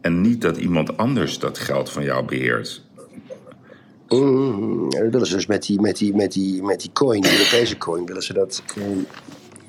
En 0.00 0.20
niet 0.20 0.40
dat 0.40 0.56
iemand 0.56 0.96
anders 0.96 1.38
dat 1.38 1.58
geld 1.58 1.90
van 1.90 2.04
jou 2.04 2.24
beheert. 2.24 2.85
Mm, 4.08 4.90
dat 4.90 5.10
willen 5.10 5.26
ze 5.26 5.34
dus 5.34 5.46
met 5.46 5.62
die, 5.62 5.80
met 5.80 5.96
die, 5.96 6.14
met 6.14 6.32
die, 6.32 6.62
met 6.62 6.80
die 6.80 6.90
coin, 6.92 7.20
die 7.20 7.32
Europese 7.32 7.78
coin, 7.78 8.06
willen 8.06 8.22
ze 8.22 8.32
dat 8.32 8.62
eh, 8.76 8.82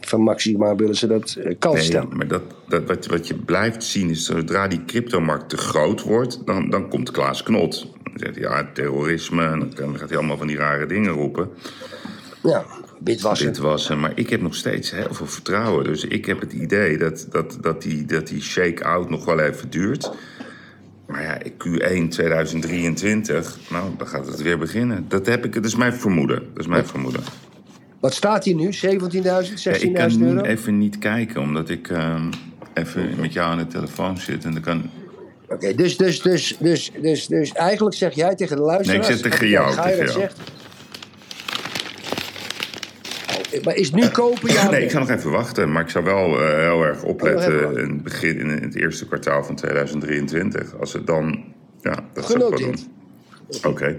van 0.01 0.21
Maxima 0.21 0.75
willen 0.75 0.95
ze 0.95 1.07
dat 1.07 1.35
eh, 1.39 1.71
Nee, 1.71 1.81
stellen. 1.81 2.17
maar 2.17 2.27
dat, 2.27 2.41
dat, 2.67 2.85
wat, 2.85 3.05
wat 3.05 3.27
je 3.27 3.35
blijft 3.35 3.83
zien 3.83 4.09
is 4.09 4.25
zodra 4.25 4.67
die 4.67 4.85
cryptomarkt 4.85 5.49
te 5.49 5.57
groot 5.57 6.01
wordt, 6.03 6.45
dan, 6.45 6.69
dan 6.69 6.89
komt 6.89 7.11
Klaas 7.11 7.43
Knot. 7.43 7.87
Dan 8.03 8.13
zegt 8.15 8.35
hij 8.35 8.43
ja, 8.43 8.69
terrorisme, 8.73 9.45
en 9.45 9.71
dan 9.75 9.97
gaat 9.97 10.09
hij 10.09 10.17
allemaal 10.17 10.37
van 10.37 10.47
die 10.47 10.57
rare 10.57 10.85
dingen 10.85 11.11
roepen. 11.11 11.49
Ja, 12.43 12.65
witwassen. 12.99 13.47
Dit 13.47 13.57
was, 13.57 13.95
maar 13.95 14.11
ik 14.15 14.29
heb 14.29 14.41
nog 14.41 14.55
steeds 14.55 14.91
heel 14.91 15.13
veel 15.13 15.27
vertrouwen. 15.27 15.83
Dus 15.83 16.05
ik 16.05 16.25
heb 16.25 16.39
het 16.39 16.53
idee 16.53 16.97
dat, 16.97 17.27
dat, 17.29 17.57
dat 17.61 17.81
die, 17.81 18.05
dat 18.05 18.27
die 18.27 18.41
shake-out 18.41 19.09
nog 19.09 19.25
wel 19.25 19.39
even 19.39 19.69
duurt. 19.69 20.11
Maar 21.07 21.23
ja, 21.23 21.39
Q1 21.41 22.07
2023, 22.09 23.57
nou, 23.69 23.89
dan 23.97 24.07
gaat 24.07 24.27
het 24.27 24.41
weer 24.41 24.57
beginnen. 24.57 25.05
Dat, 25.07 25.25
heb 25.25 25.45
ik, 25.45 25.53
dat 25.53 25.65
is 25.65 25.75
mijn 25.75 25.93
vermoeden. 25.93 26.43
Dat 26.53 26.59
is 26.63 26.67
mijn 26.67 26.85
vermoeden. 26.85 27.21
Wat 27.99 28.13
staat 28.13 28.43
hier 28.43 28.55
nu? 28.55 28.65
17.000, 28.65 28.71
16.000 28.71 28.81
Ja, 29.61 29.71
ik 29.71 29.93
kan 29.93 30.21
euro? 30.21 30.41
nu 30.41 30.41
even 30.41 30.77
niet 30.77 30.97
kijken, 30.97 31.41
omdat 31.41 31.69
ik 31.69 31.89
ehm, 31.89 32.31
even 32.73 33.19
met 33.19 33.33
jou 33.33 33.51
aan 33.51 33.57
de 33.57 33.67
telefoon 33.67 34.17
zit. 34.17 34.45
En 34.45 34.51
dan 34.51 34.61
kan... 34.61 34.89
Oké, 35.49 35.75
dus, 35.75 35.97
dus, 35.97 36.21
dus, 36.21 36.57
dus, 36.59 36.91
dus, 37.01 37.27
dus 37.27 37.51
eigenlijk 37.51 37.95
zeg 37.95 38.15
jij 38.15 38.35
tegen 38.35 38.55
de 38.55 38.61
luisteraars... 38.61 39.07
Nee, 39.07 39.15
ik 39.15 39.21
zeg 39.21 39.31
tegen 39.31 39.47
jou, 39.47 39.75
tegen 39.75 40.05
jou. 40.05 40.19
zegt... 40.19 40.39
Oh, 43.29 43.46
Maar 43.63 43.75
is 43.75 43.91
nu 43.91 44.07
kopen, 44.07 44.53
ja? 44.53 44.69
Nee, 44.69 44.83
ik 44.83 44.91
ga 44.91 44.99
nog 44.99 45.09
even 45.09 45.31
wachten. 45.31 45.71
Maar 45.71 45.81
ik 45.81 45.89
zou 45.89 46.03
wel 46.05 46.41
eh, 46.41 46.57
heel 46.57 46.83
erg 46.83 47.03
opletten 47.03 47.77
in 47.77 47.89
het, 47.89 48.03
begin, 48.03 48.39
in 48.39 48.49
het 48.49 48.75
eerste 48.75 49.07
kwartaal 49.07 49.43
van 49.43 49.55
2023. 49.55 50.79
Als 50.79 50.93
het 50.93 51.07
dan... 51.07 51.43
Ja, 51.81 52.05
dat 52.13 52.25
zou 52.25 52.33
ik 52.33 52.49
wel 52.49 52.59
doen. 52.59 52.77
Genoteerd. 53.29 53.65
Oké. 53.65 53.97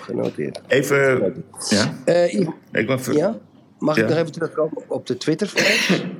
Genoteerd. 0.00 0.60
Even... 0.66 1.34
Ja? 1.68 1.94
Eh, 2.04 2.34
Ik 2.72 3.00
ja? 3.12 3.38
Mag 3.78 3.96
ik 3.96 4.08
nog 4.08 4.16
even 4.16 4.32
terugkomen 4.32 4.82
op 4.86 5.06
de 5.06 5.16
Twitter? 5.16 5.52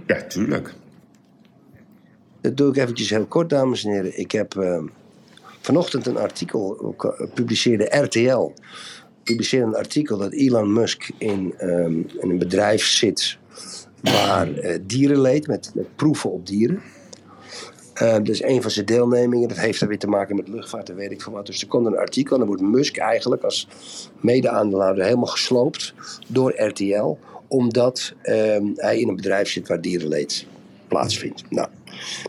Ja, 0.07 0.23
tuurlijk. 0.23 0.75
Dat 2.41 2.57
doe 2.57 2.71
ik 2.71 2.77
eventjes 2.77 3.11
heel 3.11 3.27
kort, 3.27 3.51
dames 3.51 3.85
en 3.85 3.93
heren. 3.93 4.19
Ik 4.19 4.33
heb 4.33 4.57
eh, 4.57 4.83
vanochtend 5.61 6.07
een 6.07 6.17
artikel, 6.17 6.81
ook, 6.81 7.29
publiceerde 7.35 7.85
RTL, 7.85 8.53
publiceerde 9.31 9.67
een 9.67 9.77
artikel 9.77 10.17
dat 10.19 10.33
Elon 10.33 10.73
Musk 10.73 11.11
in, 11.19 11.55
ehm, 11.59 11.93
in 11.95 12.31
een 12.31 12.39
bedrijf 12.39 12.85
zit 12.85 13.39
waar 14.01 14.53
eh, 14.53 14.79
dierenleed, 14.83 15.47
met, 15.47 15.71
met 15.75 15.97
proeven 15.97 16.31
op 16.33 16.47
dieren. 16.47 16.83
Dat 18.01 18.29
is 18.29 18.43
een 18.43 18.63
van 18.63 18.71
zijn 18.71 18.87
deelnemingen. 18.87 19.49
Dat 19.49 19.59
heeft 19.59 19.81
er 19.81 19.89
weer 19.89 19.99
te 19.99 20.07
maken 20.07 20.37
met 20.37 20.49
luchtvaart 20.49 20.91
en 20.91 20.97
weet 20.97 21.11
ik 21.11 21.23
veel 21.23 21.33
wat. 21.33 21.47
Dus 21.47 21.61
er 21.61 21.69
komt 21.69 21.87
een 21.87 21.97
artikel 21.97 22.33
en 22.33 22.39
dan 22.39 22.49
wordt 22.49 22.63
Musk 22.63 22.97
eigenlijk 22.97 23.43
als 23.43 23.69
mede-aandeelhouder 24.21 25.05
helemaal 25.05 25.27
gesloopt 25.27 25.95
door 26.27 26.63
RTL. 26.63 27.19
Omdat 27.49 28.15
ehm, 28.23 28.65
hij 28.75 28.99
in 28.99 29.09
een 29.09 29.17
bedrijf 29.17 29.49
zit 29.49 29.69
waar 29.69 29.81
dierenleed 29.81 30.47
plaatsvindt. 30.89 31.43
Nou, 31.49 31.69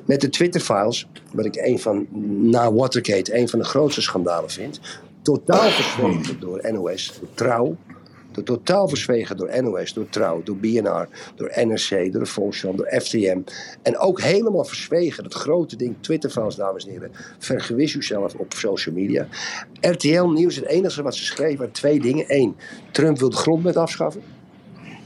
met 0.05 0.21
de 0.21 0.29
Twitter-files, 0.29 1.07
wat 1.31 1.45
ik 1.45 1.55
een 1.55 1.79
van, 1.79 2.07
na 2.49 2.73
Watergate, 2.73 3.37
een 3.37 3.49
van 3.49 3.59
de 3.59 3.65
grootste 3.65 4.01
schandalen 4.01 4.49
vind. 4.49 4.79
Totaal 5.21 5.69
verzwegen 5.69 6.39
door 6.39 6.71
NOS, 6.71 7.19
Trouw, 7.33 7.77
Door 8.31 8.43
totaal 8.43 8.87
verzwegen 8.87 9.37
door 9.37 9.63
NOS, 9.63 9.93
door 9.93 10.09
Trouw, 10.09 10.43
door 10.43 10.57
BNR, 10.57 11.07
door 11.35 11.51
NRC, 11.55 12.11
door 12.11 12.23
de 12.23 12.71
door 12.75 13.01
FTM. 13.01 13.41
En 13.81 13.97
ook 13.97 14.21
helemaal 14.21 14.63
verzwegen, 14.63 15.23
dat 15.23 15.33
grote 15.33 15.75
ding, 15.75 15.95
Twitter-fans, 15.99 16.55
dames 16.55 16.85
en 16.85 16.91
heren. 16.91 17.11
Vergewis 17.37 17.93
uzelf 17.93 18.33
op 18.35 18.53
social 18.53 18.95
media. 18.95 19.27
RTL 19.81 20.23
Nieuws, 20.23 20.55
het 20.55 20.65
enige 20.65 21.03
wat 21.03 21.15
ze 21.15 21.23
schreven 21.23 21.57
waren 21.57 21.73
twee 21.73 21.99
dingen. 21.99 22.25
Eén, 22.27 22.55
Trump 22.91 23.19
wil 23.19 23.29
de 23.29 23.35
grondwet 23.35 23.77
afschaffen. 23.77 24.21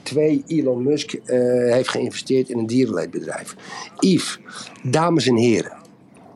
Twee, 0.04 0.44
Elon 0.48 0.84
Musk 0.84 1.14
eh, 1.14 1.38
heeft 1.72 1.90
geïnvesteerd 1.90 2.50
in 2.50 2.58
een 2.58 2.68
dierenleedbedrijf. 2.68 3.56
Yves, 4.00 4.40
dames 4.84 5.28
en 5.28 5.36
heren. 5.36 5.85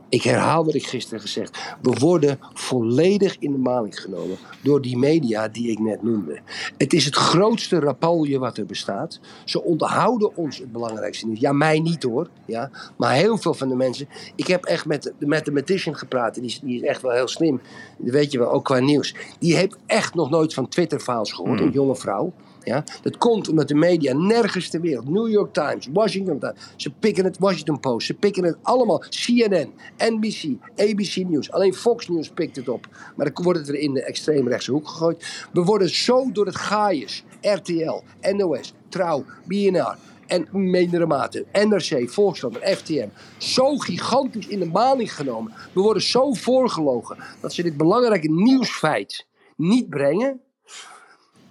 Ik 0.09 0.23
herhaal 0.23 0.65
wat 0.65 0.73
ik 0.73 0.87
gisteren 0.87 1.19
gezegd. 1.21 1.75
We 1.81 1.95
worden 1.99 2.39
volledig 2.53 3.35
in 3.39 3.51
de 3.51 3.57
maling 3.57 3.99
genomen 3.99 4.37
door 4.61 4.81
die 4.81 4.97
media 4.97 5.47
die 5.47 5.71
ik 5.71 5.79
net 5.79 6.03
noemde. 6.03 6.39
Het 6.77 6.93
is 6.93 7.05
het 7.05 7.15
grootste 7.15 7.79
rapalje 7.79 8.39
wat 8.39 8.57
er 8.57 8.65
bestaat. 8.65 9.19
Ze 9.45 9.63
onthouden 9.63 10.35
ons 10.35 10.57
het 10.57 10.71
belangrijkste 10.71 11.25
nieuws. 11.25 11.39
Ja, 11.39 11.51
mij 11.51 11.79
niet 11.79 12.03
hoor. 12.03 12.29
Ja, 12.45 12.69
maar 12.97 13.13
heel 13.13 13.37
veel 13.37 13.53
van 13.53 13.69
de 13.69 13.75
mensen. 13.75 14.07
Ik 14.35 14.47
heb 14.47 14.65
echt 14.65 14.85
met 14.85 15.13
de 15.19 15.27
mathematician 15.27 15.95
gepraat. 15.95 16.33
Die 16.33 16.43
is, 16.43 16.59
die 16.59 16.75
is 16.75 16.87
echt 16.87 17.01
wel 17.01 17.11
heel 17.11 17.27
slim. 17.27 17.61
Dat 17.97 18.13
weet 18.13 18.31
je 18.31 18.37
wel, 18.37 18.51
ook 18.51 18.65
qua 18.65 18.79
nieuws. 18.79 19.15
Die 19.39 19.55
heeft 19.55 19.77
echt 19.85 20.13
nog 20.13 20.29
nooit 20.29 20.53
van 20.53 20.67
Twitter-files 20.67 21.31
gehoord. 21.31 21.59
Een 21.59 21.71
jonge 21.71 21.95
vrouw. 21.95 22.33
Ja? 22.63 22.83
Dat 23.01 23.17
komt 23.17 23.49
omdat 23.49 23.67
de 23.67 23.75
media 23.75 24.13
nergens 24.13 24.69
ter 24.69 24.81
wereld, 24.81 25.09
New 25.09 25.29
York 25.29 25.53
Times, 25.53 25.87
Washington 25.93 26.39
Times, 26.39 26.73
ze 26.75 26.89
pikken 26.89 27.23
het 27.23 27.37
Washington 27.37 27.79
Post, 27.79 28.07
ze 28.07 28.13
pikken 28.13 28.43
het 28.43 28.57
allemaal, 28.61 28.99
CNN, 29.09 29.73
NBC, 29.97 30.43
ABC 30.75 31.15
News, 31.15 31.51
alleen 31.51 31.73
Fox 31.73 32.07
News 32.07 32.29
pikt 32.29 32.55
het 32.55 32.69
op. 32.69 32.87
Maar 33.15 33.33
dan 33.33 33.43
wordt 33.43 33.59
het 33.59 33.67
er 33.67 33.75
in 33.75 33.93
de 33.93 34.03
extreemrechtse 34.03 34.71
hoek 34.71 34.87
gegooid. 34.87 35.47
We 35.53 35.63
worden 35.63 35.89
zo 35.89 36.31
door 36.31 36.45
het 36.45 36.55
gaaiers, 36.55 37.23
RTL, 37.41 38.01
NOS, 38.21 38.73
Trouw, 38.89 39.25
BNR, 39.45 39.97
en 40.29 40.47
mindere 40.51 41.05
mate 41.05 41.45
NRC, 41.51 42.09
Volkskrant 42.09 42.57
en 42.57 42.77
FTM 42.77 43.07
zo 43.37 43.77
gigantisch 43.77 44.47
in 44.47 44.59
de 44.59 44.65
maling 44.65 45.15
genomen. 45.15 45.53
We 45.73 45.81
worden 45.81 46.03
zo 46.03 46.33
voorgelogen 46.33 47.17
dat 47.41 47.53
ze 47.53 47.63
dit 47.63 47.77
belangrijke 47.77 48.31
nieuwsfeit 48.31 49.27
niet 49.55 49.89
brengen. 49.89 50.41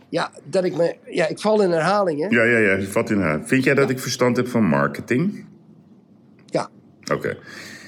Ja, 0.08 0.32
dat 0.44 0.64
ik 0.64 0.76
me. 0.76 0.96
Ja, 1.10 1.26
ik 1.26 1.38
val 1.38 1.62
in 1.62 1.70
herhalingen. 1.70 2.30
Ja, 2.30 2.42
ja, 2.42 2.58
ja, 2.58 2.74
je 2.74 2.86
valt 2.86 3.10
in 3.10 3.18
herhaling. 3.18 3.48
Vind 3.48 3.64
jij 3.64 3.74
dat 3.74 3.90
ik 3.90 3.98
verstand 3.98 4.36
heb 4.36 4.48
van 4.48 4.64
marketing? 4.64 5.44
Ja. 6.46 6.68
Oké. 7.12 7.38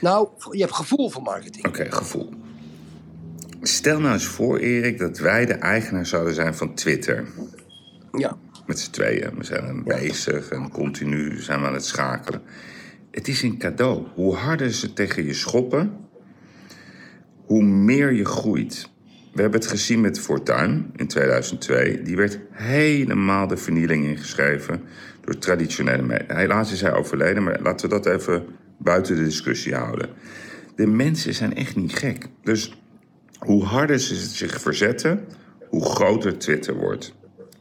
Nou, 0.00 0.28
je 0.50 0.61
hebt 0.61 0.74
gevoel 0.74 1.11
voor 1.11 1.22
marketing. 1.22 1.66
Oké, 1.66 1.92
gevoel. 1.92 2.33
Stel 3.62 4.00
nou 4.00 4.12
eens 4.12 4.26
voor, 4.26 4.59
Erik, 4.59 4.98
dat 4.98 5.18
wij 5.18 5.46
de 5.46 5.54
eigenaar 5.54 6.06
zouden 6.06 6.35
zijn 6.35 6.54
van 6.54 6.74
Twitter. 6.74 7.26
Ja. 8.12 8.37
Met 8.66 8.78
z'n 8.78 8.90
tweeën. 8.90 9.37
We 9.37 9.44
zijn 9.44 9.64
er 9.64 9.83
bezig 9.83 10.48
en 10.48 10.70
continu 10.70 11.40
zijn 11.40 11.61
we 11.61 11.66
aan 11.66 11.74
het 11.74 11.85
schakelen. 11.85 12.42
Het 13.11 13.28
is 13.28 13.42
een 13.42 13.59
cadeau. 13.59 14.06
Hoe 14.14 14.35
harder 14.35 14.72
ze 14.72 14.92
tegen 14.92 15.24
je 15.24 15.35
schoppen, 15.35 15.96
hoe 17.44 17.62
meer 17.62 18.12
je 18.12 18.24
groeit. 18.24 18.90
We 19.32 19.40
hebben 19.40 19.60
het 19.60 19.70
gezien 19.70 20.00
met 20.00 20.20
Fortuin 20.20 20.90
in 20.96 21.06
2002. 21.06 22.02
Die 22.02 22.16
werd 22.16 22.38
helemaal 22.50 23.46
de 23.46 23.56
vernieling 23.56 24.04
ingeschreven 24.04 24.82
door 25.20 25.38
traditionele 25.38 26.02
media. 26.02 26.36
Helaas 26.36 26.72
is 26.72 26.80
hij 26.80 26.92
overleden, 26.92 27.42
maar 27.42 27.60
laten 27.62 27.88
we 27.88 28.00
dat 28.00 28.06
even 28.06 28.44
buiten 28.78 29.16
de 29.16 29.24
discussie 29.24 29.74
houden. 29.74 30.08
De 30.76 30.86
mensen 30.86 31.34
zijn 31.34 31.54
echt 31.54 31.76
niet 31.76 31.92
gek. 31.92 32.26
Dus 32.42 32.78
hoe 33.38 33.64
harder 33.64 33.98
ze 33.98 34.14
zich 34.14 34.60
verzetten, 34.60 35.24
hoe 35.68 35.84
groter 35.84 36.38
Twitter 36.38 36.74
wordt. 36.74 37.14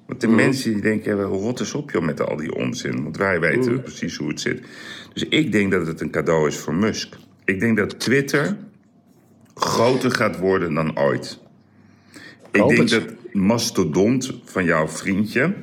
Want 0.08 0.22
de 0.22 0.28
mensen 0.28 0.74
die 0.74 0.82
denken, 0.82 1.18
ja, 1.18 1.24
rot 1.24 1.60
eens 1.60 1.74
op 1.74 1.92
joh, 1.92 2.04
met 2.04 2.22
al 2.22 2.36
die 2.36 2.56
onzin. 2.56 3.04
Want 3.04 3.18
wij 3.18 3.40
weten 3.40 3.82
precies 3.82 4.16
hoe 4.16 4.30
het 4.30 4.42
zit. 4.42 4.62
Dus 5.14 5.26
ik 5.30 5.52
denk 5.52 5.72
dat 5.72 5.88
het 5.88 6.02
een 6.02 6.12
cadeau 6.12 6.48
is 6.48 6.58
voor 6.58 6.74
Musk. 6.74 7.16
Ik 7.46 7.60
denk 7.60 7.78
dat 7.78 8.00
Twitter 8.00 8.58
groter 9.54 10.12
gaat 10.12 10.38
worden 10.38 10.74
dan 10.74 11.00
ooit. 11.00 11.40
Ik 12.52 12.68
denk 12.68 12.78
het. 12.78 12.90
dat 12.90 13.04
Mastodont 13.34 14.34
van 14.46 14.64
jouw 14.64 14.88
vriendje... 14.88 15.54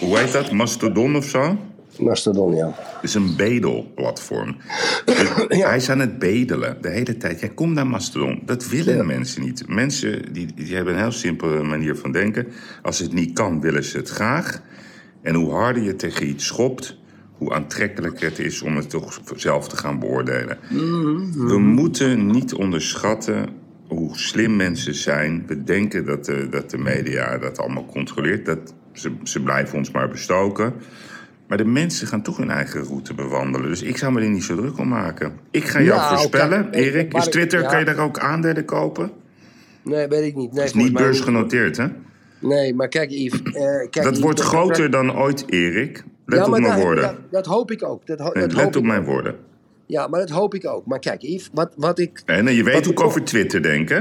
Hoe 0.00 0.18
heet 0.18 0.32
dat? 0.32 0.50
Mastodon 0.52 1.16
of 1.16 1.24
zo? 1.24 1.58
Mastodon, 1.98 2.54
ja. 2.54 2.74
is 3.02 3.14
een 3.14 3.36
bedelplatform. 3.36 4.56
Dus 5.04 5.28
Hij 5.48 5.76
is 5.76 5.90
aan 5.90 5.98
het 5.98 6.18
bedelen 6.18 6.78
de 6.80 6.88
hele 6.88 7.16
tijd. 7.16 7.40
Ja, 7.40 7.48
kom 7.54 7.72
naar 7.72 7.86
Mastodon. 7.86 8.42
Dat 8.44 8.68
willen 8.68 8.96
Ja. 8.96 9.02
mensen 9.02 9.42
niet. 9.42 9.68
Mensen 9.68 10.32
die, 10.32 10.48
die 10.54 10.74
hebben 10.74 10.94
een 10.94 11.00
heel 11.00 11.12
simpele 11.12 11.62
manier 11.62 11.96
van 11.96 12.12
denken. 12.12 12.46
Als 12.82 12.98
het 12.98 13.12
niet 13.12 13.32
kan, 13.32 13.60
willen 13.60 13.84
ze 13.84 13.96
het 13.96 14.08
graag. 14.08 14.62
En 15.22 15.34
hoe 15.34 15.50
harder 15.52 15.82
je 15.82 15.96
tegen 15.96 16.28
iets 16.28 16.46
schopt, 16.46 16.96
hoe 17.32 17.52
aantrekkelijker 17.52 18.28
het 18.28 18.38
is 18.38 18.62
om 18.62 18.76
het 18.76 18.90
toch 18.90 19.20
zelf 19.36 19.68
te 19.68 19.76
gaan 19.76 19.98
beoordelen. 19.98 20.58
We 21.36 21.58
moeten 21.58 22.26
niet 22.26 22.54
onderschatten 22.54 23.48
hoe 23.88 24.18
slim 24.18 24.56
mensen 24.56 24.94
zijn. 24.94 25.44
We 25.46 25.62
denken 25.64 26.04
dat 26.06 26.24
de, 26.24 26.48
dat 26.50 26.70
de 26.70 26.78
media 26.78 27.38
dat 27.38 27.58
allemaal 27.58 27.86
controleert. 27.86 28.46
Dat 28.46 28.74
ze, 28.92 29.12
ze 29.22 29.42
blijven 29.42 29.78
ons 29.78 29.90
maar 29.90 30.08
bestoken. 30.08 30.72
Maar 31.48 31.58
de 31.58 31.64
mensen 31.64 32.06
gaan 32.06 32.22
toch 32.22 32.36
hun 32.36 32.50
eigen 32.50 32.82
route 32.82 33.14
bewandelen. 33.14 33.68
Dus 33.68 33.82
ik 33.82 33.96
zou 33.96 34.12
me 34.12 34.20
er 34.20 34.28
niet 34.30 34.44
zo 34.44 34.56
druk 34.56 34.78
om 34.78 34.88
maken. 34.88 35.32
Ik 35.50 35.64
ga 35.64 35.80
jou 35.82 35.98
Nou, 36.00 36.08
voorspellen, 36.16 36.72
Erik. 36.72 37.14
Is 37.14 37.24
Twitter, 37.28 37.60
ja. 37.60 37.68
kan 37.68 37.78
je 37.78 37.84
daar 37.84 37.98
ook 37.98 38.18
aandelen 38.18 38.64
kopen? 38.64 39.10
Nee, 39.82 40.06
weet 40.08 40.24
ik 40.24 40.34
niet. 40.34 40.52
Nee, 40.52 40.64
is 40.64 40.74
niet 40.74 40.92
beursgenoteerd, 40.92 41.76
hè? 41.76 41.86
Nee, 42.38 42.74
maar 42.74 42.88
kijk, 42.88 43.10
Yves. 43.10 43.42
eh, 43.42 43.52
kijk, 43.52 43.92
Dat 43.92 44.04
Yves, 44.04 44.18
wordt 44.20 44.40
groter 44.40 44.90
dan 44.90 45.16
ooit, 45.16 45.44
Erik. 45.52 46.04
Let 46.26 46.38
Ja, 46.38 46.44
op 46.44 46.50
mijn 46.50 46.62
dat- 46.62 46.74
woorden. 46.74 47.02
Dat, 47.02 47.16
dat 47.30 47.46
hoop 47.46 47.70
ik 47.70 47.82
ook. 47.84 48.06
Dat, 48.06 48.18
ho- 48.18 48.30
Nee, 48.32 48.42
dat 48.46 48.52
hoop 48.52 48.64
let 48.64 48.76
op 48.76 48.82
ik 48.82 48.88
mijn 48.88 49.04
woorden. 49.04 49.34
Ja, 49.86 50.06
maar 50.06 50.20
dat 50.20 50.30
hoop 50.30 50.54
ik 50.54 50.66
ook. 50.66 50.86
Maar 50.86 50.98
kijk, 50.98 51.22
Yves, 51.22 51.50
wat, 51.52 51.72
wat 51.76 51.98
ik. 51.98 52.22
En 52.26 52.54
je 52.54 52.62
weet 52.62 52.74
Wat 52.74 52.84
hoe 52.84 52.92
ik 52.92 52.98
ik- 52.98 53.04
over 53.04 53.24
Twitter 53.24 53.62
denk, 53.62 53.88
hè? 53.88 54.00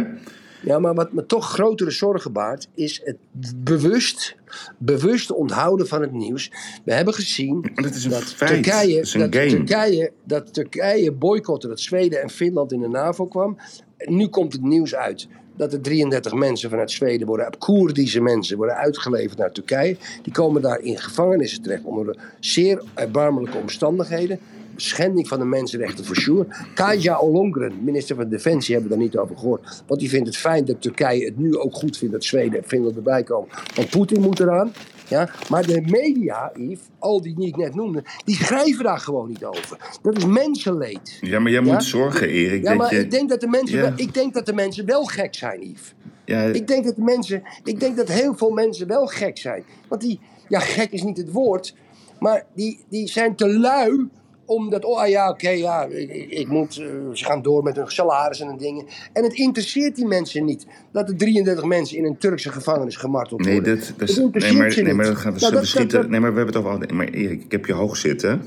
Ja, 0.61 0.79
maar 0.79 0.93
wat 0.93 1.13
me 1.13 1.25
toch 1.25 1.49
grotere 1.49 1.91
zorgen 1.91 2.31
baart, 2.31 2.67
is 2.73 3.01
het 3.03 3.17
bewust, 3.55 4.35
bewust 4.77 5.31
onthouden 5.31 5.87
van 5.87 6.01
het 6.01 6.11
nieuws. 6.11 6.51
We 6.85 6.93
hebben 6.93 7.13
gezien 7.13 7.61
dat. 8.09 8.37
Turkije, 8.37 8.95
Dat. 8.95 9.31
Turkije, 9.31 10.11
dat 10.23 10.53
Turkije 10.53 11.11
boycotte 11.11 11.67
dat 11.67 11.79
Zweden 11.79 12.21
en 12.21 12.29
Finland 12.29 12.71
in 12.71 12.79
de 12.81 12.87
NAVO 12.87 13.25
kwam. 13.25 13.57
Nu 13.97 14.27
komt 14.27 14.53
het 14.53 14.61
nieuws 14.61 14.95
uit 14.95 15.27
dat 15.57 15.73
er 15.73 15.81
33 15.81 16.33
mensen 16.33 16.69
vanuit 16.69 16.91
Zweden 16.91 17.27
worden, 17.27 17.57
Koerdische 17.57 18.21
mensen, 18.21 18.57
worden 18.57 18.75
uitgeleverd 18.75 19.37
naar 19.37 19.51
Turkije. 19.51 19.97
Die 20.21 20.33
komen 20.33 20.61
daar 20.61 20.79
in 20.79 20.97
gevangenissen 20.97 21.61
terecht 21.61 21.83
onder 21.83 22.17
zeer 22.39 22.83
erbarmelijke 22.93 23.57
omstandigheden. 23.57 24.39
Schending 24.75 25.27
van 25.27 25.39
de 25.39 25.45
mensenrechten 25.45 26.05
voor 26.05 26.15
sure. 26.15 26.47
Kaja 26.73 27.19
Ollongren, 27.19 27.83
minister 27.83 28.15
van 28.15 28.29
Defensie, 28.29 28.73
hebben 28.73 28.91
we 28.91 28.97
daar 28.97 29.05
niet 29.05 29.17
over 29.17 29.37
gehoord. 29.37 29.83
Want 29.87 29.99
die 29.99 30.09
vindt 30.09 30.27
het 30.27 30.37
fijn 30.37 30.65
dat 30.65 30.81
Turkije 30.81 31.25
het 31.25 31.37
nu 31.37 31.57
ook 31.57 31.73
goed 31.75 31.97
vindt 31.97 32.13
dat 32.13 32.23
Zweden 32.23 32.59
en 32.61 32.67
Finland 32.67 32.95
erbij 32.95 33.23
komen. 33.23 33.49
Want 33.75 33.89
Poetin 33.89 34.21
moet 34.21 34.39
eraan. 34.39 34.73
Ja? 35.09 35.29
Maar 35.49 35.65
de 35.67 35.81
media, 35.81 36.51
Yves, 36.55 36.79
al 36.99 37.21
die 37.21 37.35
die 37.35 37.47
ik 37.47 37.55
net 37.57 37.75
noemde, 37.75 38.03
die 38.25 38.35
schrijven 38.35 38.83
daar 38.83 38.99
gewoon 38.99 39.27
niet 39.27 39.45
over. 39.45 39.97
Dat 40.01 40.17
is 40.17 40.25
mensenleed. 40.25 41.17
Ja, 41.21 41.39
maar 41.39 41.51
jij 41.51 41.63
Ja? 41.63 41.71
moet 41.73 41.83
zorgen, 41.83 42.27
Erik. 42.29 42.63
Ja, 42.63 42.73
maar 42.73 42.93
je... 42.93 42.99
ik, 42.99 43.11
denk 43.11 43.29
dat 43.29 43.39
de 43.41 43.47
mensen 43.47 43.77
Ja. 43.77 43.83
wel, 43.83 43.91
ik 43.95 44.13
denk 44.13 44.33
dat 44.33 44.45
de 44.45 44.53
mensen 44.53 44.85
wel 44.85 45.03
gek 45.05 45.35
zijn, 45.35 45.61
Yves. 45.61 45.93
Ja, 46.25 46.41
Ik 46.41 46.67
denk 46.67 46.85
dat 46.85 46.95
de 46.95 47.01
mensen, 47.01 47.43
ik 47.63 47.79
denk 47.79 47.97
dat 47.97 48.07
heel 48.07 48.35
veel 48.35 48.49
mensen 48.51 48.87
wel 48.87 49.05
gek 49.07 49.37
zijn. 49.37 49.63
Want 49.87 50.01
die, 50.01 50.19
ja, 50.47 50.59
gek 50.59 50.91
is 50.91 51.03
niet 51.03 51.17
het 51.17 51.31
woord, 51.31 51.75
maar 52.19 52.45
die, 52.55 52.83
die 52.89 53.07
zijn 53.07 53.35
te 53.35 53.49
lui 53.49 54.07
omdat, 54.45 54.85
oh 54.85 54.99
ah, 55.01 55.07
ja, 55.09 55.29
oké, 55.29 55.49
ja, 55.49 55.85
ik, 56.29 56.47
moet, 56.47 56.77
eh, 56.77 56.85
ze 57.13 57.25
gaan 57.25 57.41
door 57.41 57.63
met 57.63 57.75
hun 57.75 57.87
salaris 57.91 58.39
en 58.39 58.57
dingen. 58.57 58.85
En 59.13 59.23
het 59.23 59.33
interesseert 59.33 59.95
die 59.95 60.05
mensen 60.07 60.45
niet 60.45 60.65
dat 60.91 61.09
er 61.09 61.15
33 61.17 61.65
mensen 61.65 61.97
in 61.97 62.05
een 62.05 62.17
Turkse 62.17 62.51
gevangenis 62.51 62.95
gemarteld 62.95 63.43
Nee, 63.45 63.53
worden. 63.53 63.77
dat, 63.79 63.93
dat 63.97 64.09
is, 64.09 64.15
nee, 64.17 64.53
maar, 64.53 64.81
nee, 64.83 64.93
maar 64.93 65.05
dat 65.05 65.15
gaat 65.15 65.39
Nou, 65.39 65.53
dat- 65.53 65.89
dat- 65.91 66.09
Nee, 66.09 66.19
maar 66.19 66.31
we 66.33 66.37
hebben 66.37 66.55
het 66.55 66.65
over. 66.65 66.95
Maar 66.95 67.07
Erik, 67.07 67.43
ik 67.43 67.51
heb 67.51 67.65
je 67.65 67.73
hoog 67.73 67.97
zitten. 67.97 68.41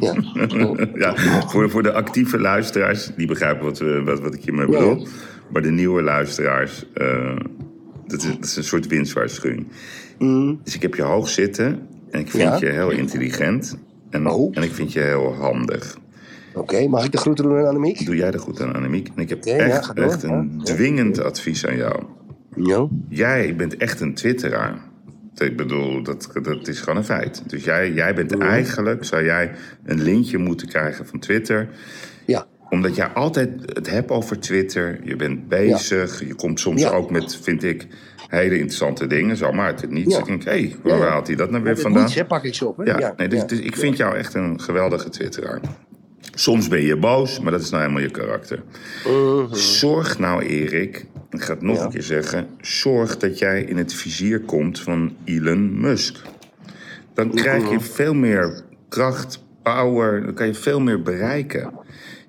Ja. 0.00 0.14
ja, 0.94 1.14
voor, 1.48 1.70
voor 1.70 1.82
de 1.82 1.92
actieve 1.92 2.38
luisteraars, 2.40 3.10
die 3.16 3.26
begrijpen 3.26 3.64
wat, 3.64 3.78
we, 3.78 4.02
wat, 4.04 4.20
wat 4.20 4.34
ik 4.34 4.42
hiermee 4.44 4.66
bedoel. 4.66 4.96
Ja. 4.98 5.06
Maar 5.52 5.62
de 5.62 5.70
nieuwe 5.70 6.02
luisteraars, 6.02 6.84
eh, 6.94 7.36
dat, 8.06 8.22
is, 8.22 8.28
dat 8.28 8.44
is 8.44 8.56
een 8.56 8.64
soort 8.64 8.86
winstwaarschuwing. 8.86 9.66
Dus 10.64 10.74
ik 10.74 10.82
heb 10.82 10.94
je 10.94 11.02
hoog 11.02 11.28
zitten 11.28 11.86
en 12.10 12.20
ik 12.20 12.30
vind 12.30 12.42
Mm. 12.44 12.50
Ja. 12.50 12.58
je 12.58 12.66
heel 12.72 12.90
intelligent. 12.90 13.76
En, 14.14 14.26
Oh. 14.30 14.56
en 14.56 14.62
ik 14.62 14.72
vind 14.72 14.92
je 14.92 15.00
heel 15.00 15.34
handig. 15.34 15.96
Oké, 16.54 16.86
mag 16.88 17.04
ik 17.04 17.12
de 17.12 17.18
groeten 17.18 17.44
doen 17.44 17.58
aan 17.58 17.66
Annemiek? 17.66 18.06
Doe 18.06 18.16
jij 18.16 18.30
er 18.32 18.38
goed 18.38 18.60
aan, 18.60 18.74
Annemiek? 18.74 19.08
En 19.14 19.22
ik 19.22 19.28
heb 19.28 19.44
ja, 19.44 19.56
echt, 19.56 19.96
door. 19.96 20.04
echt 20.04 20.22
een 20.22 20.54
Ja. 20.58 20.64
dwingend 20.64 21.20
advies 21.22 21.66
aan 21.66 21.76
jou. 21.76 22.02
Ja. 22.56 22.86
Jij 23.08 23.56
bent 23.56 23.76
echt 23.76 24.00
een 24.00 24.14
twitteraar. 24.14 24.78
Ik 25.34 25.56
bedoel, 25.56 26.02
dat, 26.02 26.30
dat 26.42 26.68
is 26.68 26.80
gewoon 26.80 26.96
een 26.96 27.04
feit. 27.04 27.42
Dus 27.46 27.64
jij, 27.64 27.92
jij 27.92 28.14
bent 28.14 28.38
eigenlijk, 28.38 29.04
zou 29.04 29.24
jij 29.24 29.50
een 29.84 30.02
lintje 30.02 30.38
moeten 30.38 30.68
krijgen 30.68 31.06
van 31.06 31.18
Twitter... 31.18 31.68
Ja. 32.26 32.46
omdat 32.70 32.96
jij 32.96 33.06
altijd 33.06 33.50
het 33.64 33.90
hebt 33.90 34.10
over 34.10 34.38
Twitter. 34.40 35.00
Je 35.04 35.16
bent 35.16 35.48
bezig. 35.48 36.26
Je 36.26 36.34
komt 36.34 36.60
soms 36.60 36.80
Ja. 36.82 36.90
ook 36.90 37.10
met, 37.10 37.36
vind 37.42 37.62
ik, 37.62 37.86
hele 38.34 38.54
interessante 38.54 39.06
dingen. 39.06 39.36
Zo 39.36 39.52
maar 39.52 39.66
het 39.66 39.90
niets. 39.90 40.14
Ja. 40.14 40.18
Ik 40.18 40.24
denk, 40.24 40.44
hé, 40.44 40.50
hey, 40.50 40.76
waar 40.82 40.98
Ja, 40.98 41.06
haalt 41.06 41.26
hij 41.26 41.36
dat 41.36 41.50
nou 41.50 41.62
weer 41.62 41.78
vandaan? 41.78 42.02
niets, 42.02 42.14
hè, 42.14 42.24
pak 42.24 42.44
ik 42.44 42.54
ze 42.54 42.66
op. 42.66 42.76
Hè? 42.76 42.84
Ja, 42.84 43.14
nee, 43.16 43.28
dus, 43.28 43.46
dus 43.46 43.58
ik 43.60 43.76
vind 43.76 43.96
jou 43.96 44.16
echt 44.16 44.34
een 44.34 44.60
geweldige 44.60 45.08
twitteraar. 45.08 45.60
Soms 46.34 46.68
ben 46.68 46.82
je 46.82 46.96
boos, 46.96 47.40
maar 47.40 47.52
dat 47.52 47.60
is 47.60 47.70
nou 47.70 47.82
helemaal 47.82 48.02
je 48.02 48.10
karakter. 48.10 48.62
Zorg 49.50 50.18
nou, 50.18 50.42
Erik, 50.42 51.06
ik 51.30 51.42
ga 51.42 51.52
het 51.52 51.62
nog 51.62 51.84
een 51.84 51.90
keer 51.90 52.02
zeggen... 52.02 52.46
zorg 52.60 53.16
dat 53.16 53.38
jij 53.38 53.62
in 53.62 53.76
het 53.76 53.94
vizier 53.94 54.40
komt 54.40 54.80
van 54.80 55.16
Elon 55.24 55.80
Musk. 55.80 56.16
Dan 57.14 57.30
krijg 57.34 57.70
je 57.70 57.80
veel 57.80 58.14
meer 58.14 58.62
kracht, 58.88 59.42
power, 59.62 60.24
dan 60.24 60.34
kan 60.34 60.46
je 60.46 60.54
veel 60.54 60.80
meer 60.80 61.02
bereiken. 61.02 61.72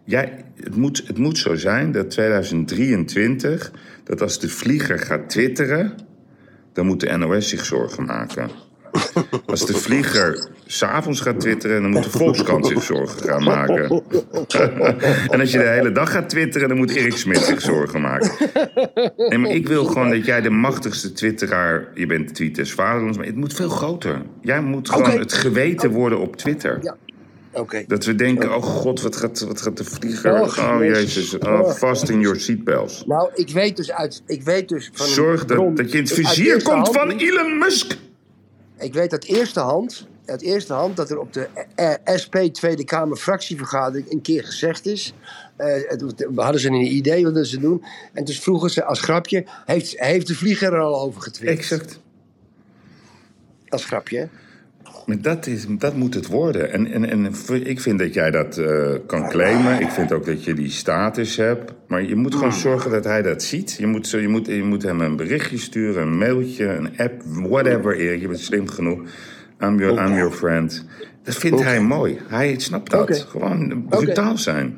Jij, 0.06 0.46
het, 0.56 0.76
moet, 0.76 1.04
het 1.08 1.18
moet 1.18 1.38
zo 1.38 1.56
zijn 1.56 1.92
dat 1.92 2.10
2023, 2.10 3.72
dat 4.04 4.22
als 4.22 4.40
de 4.40 4.50
vlieger 4.50 5.00
gaat 5.00 5.30
twitteren... 5.30 5.94
dan 6.74 6.86
moet 6.86 7.00
de 7.00 7.18
NOS 7.18 7.50
zich 7.50 7.66
zorgen 7.66 8.06
maken. 8.06 8.50
Als 9.46 9.66
de 9.66 9.74
vlieger 9.74 10.48
s'avonds 10.66 11.22
gaat 11.22 11.40
twitteren, 11.40 11.82
dan 11.82 11.92
moet 11.92 12.04
de 12.04 12.10
Volkskrant 12.10 12.68
zich 12.68 12.84
zorgen 12.84 13.30
gaan 13.30 13.44
maken. 13.44 14.04
en 15.32 15.40
als 15.40 15.52
je 15.52 15.58
de 15.58 15.64
hele 15.68 15.92
dag 15.92 16.12
gaat 16.12 16.30
twitteren, 16.30 16.68
dan 16.68 16.78
moet 16.78 16.92
Erik 16.92 17.18
Smit 17.18 17.38
zich 17.38 17.62
zorgen 17.62 18.02
maken. 18.02 18.32
Nee, 19.16 19.38
maar 19.38 19.52
ik 19.52 19.68
wil 19.68 19.86
gewoon 19.86 20.10
dat 20.10 20.26
jij 20.26 20.42
de 20.42 20.50
machtigste 20.50 21.12
twitteraar... 21.12 21.88
Je 21.94 22.06
bent 22.06 22.36
Twitters 22.36 22.74
vaderlands, 22.74 23.18
maar 23.18 23.26
het 23.26 23.36
moet 23.36 23.54
veel 23.54 23.70
groter. 23.70 24.22
Jij 24.42 24.62
moet 24.62 24.90
gewoon 24.90 25.20
het 25.20 25.34
geweten 25.34 25.90
worden 25.90 26.20
op 26.20 26.36
Twitter. 26.36 26.80
Ja. 26.82 26.96
Dat 27.88 28.06
we 28.06 28.16
denken, 28.16 28.56
oh 28.56 28.64
god, 28.64 29.02
wat 29.02 29.16
gaat, 29.16 29.40
wat 29.40 29.62
gaat 29.62 29.78
de 29.78 29.84
vlieger... 29.84 30.42
Och, 30.42 30.60
Oh 30.60 30.84
jezus. 30.84 31.38
oh, 31.38 31.70
vast 31.72 32.10
in 32.10 32.20
your 32.20 32.40
seatbelts. 32.40 33.06
Nou, 33.06 33.30
ik 33.34 33.50
weet 33.50 33.78
dus 33.78 33.92
uit. 33.92 34.22
Ik 34.26 34.44
weet 34.44 34.70
dus 34.70 34.90
van. 34.94 35.06
een 35.06 35.12
Zorg 35.12 35.46
bron- 35.46 35.68
dat, 35.68 35.78
dat 35.78 35.92
je 35.92 35.98
in 35.98 36.04
het 36.04 36.14
vizier 36.14 36.64
komt 36.64 36.90
van 36.92 37.10
Elon 37.12 37.58
Musk. 37.58 37.98
Ik 38.80 38.94
weet 38.94 39.12
uit 39.12 39.26
eerste 39.26 39.60
hand. 39.60 40.08
Uit 40.26 40.42
eerste 40.42 40.74
hand 40.74 40.96
dat 40.96 41.10
er 41.10 41.20
op 41.20 41.34
de 41.34 41.48
eh, 41.76 41.94
SP 42.24 42.36
Tweede 42.52 42.84
Kamer 42.84 43.18
fractievergadering 43.18 44.12
een 44.12 44.22
keer 44.22 44.44
gezegd 44.44 44.86
is. 44.86 45.14
eh, 45.58 45.68
we 46.18 46.42
hadden 46.42 46.62
ze 46.62 46.68
een 46.68 46.96
idee 46.96 47.24
wat 47.32 47.48
ze 47.48 47.60
doen. 47.60 47.84
En 48.14 48.24
dus 48.24 48.40
vroegen 48.40 48.70
ze 48.70 48.84
als 48.84 49.00
grapje: 49.02 49.46
heeft, 49.66 50.00
heeft 50.00 50.28
de 50.28 50.36
vlieger 50.36 50.74
er 50.74 50.80
al 50.80 51.02
over 51.02 51.22
getwitterd? 51.22 51.60
Exact. 51.60 52.00
Als 53.68 53.86
grapje, 53.86 54.18
hè? 54.18 54.26
Maar 55.06 55.22
dat, 55.22 55.48
is, 55.48 55.66
dat 55.70 55.96
moet 55.96 56.14
het 56.14 56.28
worden. 56.28 56.72
En, 56.72 56.92
en, 56.92 57.10
en 57.10 57.34
ik 57.64 57.80
vind 57.80 58.00
dat 58.00 58.14
jij 58.14 58.32
dat 58.32 58.58
eh, 58.58 58.92
kan 59.08 59.30
claimen. 59.30 59.82
Ik 59.82 59.90
vind 59.90 60.12
ook 60.12 60.26
dat 60.26 60.44
je 60.44 60.54
die 60.54 60.70
status 60.70 61.36
hebt. 61.36 61.74
Maar 61.88 62.04
je 62.04 62.16
moet 62.16 62.36
gewoon 62.36 62.54
zorgen 62.54 62.92
dat 62.92 63.04
hij 63.04 63.22
dat 63.22 63.44
ziet. 63.44 63.76
Je 63.80 63.88
moet, 63.88 64.10
je 64.10 64.28
moet, 64.28 64.48
je 64.48 64.64
moet 64.64 64.84
hem 64.84 65.02
een 65.02 65.16
berichtje 65.16 65.58
sturen, 65.58 66.02
een 66.02 66.18
mailtje, 66.18 66.66
een 66.66 66.98
app, 66.98 67.22
whatever, 67.26 67.96
Erik. 67.96 68.22
Je 68.22 68.28
bent 68.28 68.40
slim 68.40 68.68
genoeg. 68.68 69.00
I'm 69.62 69.80
your, 69.80 70.06
I'm 70.06 70.16
your 70.16 70.32
friend. 70.32 70.86
Dat 71.24 71.36
vindt 71.36 71.64
hij 71.64 71.82
mooi. 71.82 72.20
Hij 72.28 72.60
snapt 72.60 72.92
dat. 72.92 73.26
Gewoon 73.30 73.86
brutaal 73.90 74.38
zijn. 74.38 74.78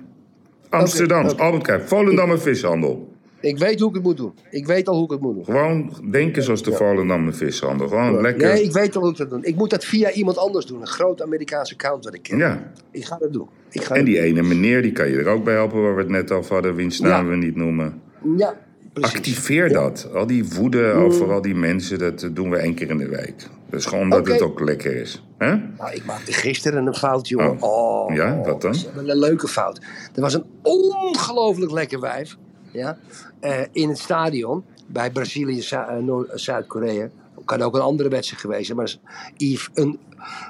Amsterdam, 0.69 1.27
Oké. 1.27 1.41
Albert 1.41 1.63
Kuip, 1.63 1.87
Volendam 1.87 2.39
vishandel. 2.39 3.06
Ik 3.41 3.57
weet 3.57 3.79
hoe 3.79 3.89
ik 3.89 3.95
het 3.95 4.03
moet 4.03 4.17
doen. 4.17 4.33
Ik 4.49 4.65
weet 4.65 4.87
al 4.87 4.95
hoe 4.95 5.03
ik 5.03 5.11
het 5.11 5.19
moet 5.21 5.35
doen. 5.35 5.45
Gewoon 5.45 5.93
denken 6.11 6.43
zoals 6.43 6.63
de 6.63 6.71
Volendam 6.71 7.33
vishandel. 7.33 7.87
Gewoon 7.87 8.21
lekker. 8.21 8.47
Nee, 8.47 8.63
ik 8.63 8.71
weet 8.71 8.95
al 8.95 9.01
hoe 9.01 9.11
ik 9.11 9.17
dat 9.17 9.29
doe. 9.29 9.39
Ik 9.41 9.55
moet 9.55 9.69
dat 9.69 9.85
via 9.85 10.11
iemand 10.11 10.37
anders 10.37 10.65
doen. 10.65 10.81
Een 10.81 10.87
groot 10.87 11.21
Amerikaanse 11.21 11.73
account 11.73 12.03
dat 12.03 12.13
ik 12.13 12.23
ken. 12.23 12.37
Ja. 12.37 12.71
Ik 12.91 13.05
ga 13.05 13.17
dat 13.19 13.33
doen. 13.33 13.47
Ik 13.71 13.83
ga 13.83 13.95
En 13.95 14.05
die 14.05 14.19
ene 14.21 14.41
meneer, 14.43 14.81
die 14.81 14.91
kan 14.91 15.09
je 15.09 15.17
er 15.17 15.27
ook 15.27 15.43
bij 15.43 15.53
helpen, 15.53 15.81
waar 15.81 15.95
we 15.95 16.01
het 16.01 16.09
net 16.09 16.31
over 16.31 16.53
hadden, 16.53 16.75
wiens 16.75 16.99
naam 16.99 17.25
Ja. 17.25 17.31
we 17.31 17.35
niet 17.37 17.55
noemen. 17.55 18.01
doen. 18.23 18.37
Ja, 18.37 18.57
precies. 18.93 19.15
Activeer 19.15 19.69
dat. 19.73 20.09
Al 20.13 20.27
die 20.27 20.45
woede 20.49 20.91
over 20.91 21.31
al 21.31 21.41
die 21.41 21.55
mensen, 21.55 21.99
dat 21.99 22.29
doen 22.33 22.49
we 22.49 22.57
één 22.57 22.73
keer 22.73 22.89
in 22.89 22.97
de 22.97 23.07
week. 23.09 23.35
Dat 23.69 23.79
is 23.79 23.85
gewoon 23.85 24.03
omdat 24.03 24.27
het 24.27 24.41
ook 24.41 24.59
lekker 24.59 24.95
is. 24.95 25.23
hè? 25.37 25.47
Nou, 25.77 25.91
ik 25.93 26.05
maakte 26.05 26.31
gisteren 26.33 26.85
een 26.85 26.95
fout, 26.95 27.27
jongen. 27.27 27.57
Oh. 27.59 28.05
Oh, 28.09 28.15
Ja, 28.15 28.35
wat 28.37 28.45
dan? 28.45 28.59
dat 28.59 28.73
is 28.75 28.87
Een 28.95 29.17
leuke 29.19 29.47
fout. 29.47 29.81
Er 30.15 30.21
was 30.21 30.33
een 30.33 30.43
ongelooflijk 30.61 31.71
lekker 31.71 31.99
wijf 31.99 32.37
ja, 32.77 32.97
eh, 33.39 33.61
in 33.71 33.89
het 33.89 33.99
stadion 33.99 34.63
bij 34.87 35.11
Brazilië, 35.11 35.59
eh, 35.59 35.97
eh, 35.97 36.15
Zuid-Korea. 36.33 37.09
Kan 37.45 37.61
ook 37.61 37.75
een 37.75 37.81
andere 37.81 38.09
wedstrijd 38.09 38.41
geweest 38.41 38.65
zijn, 38.65 38.77
maar 38.77 38.95
Yves, 39.37 39.69
een, 39.73 39.99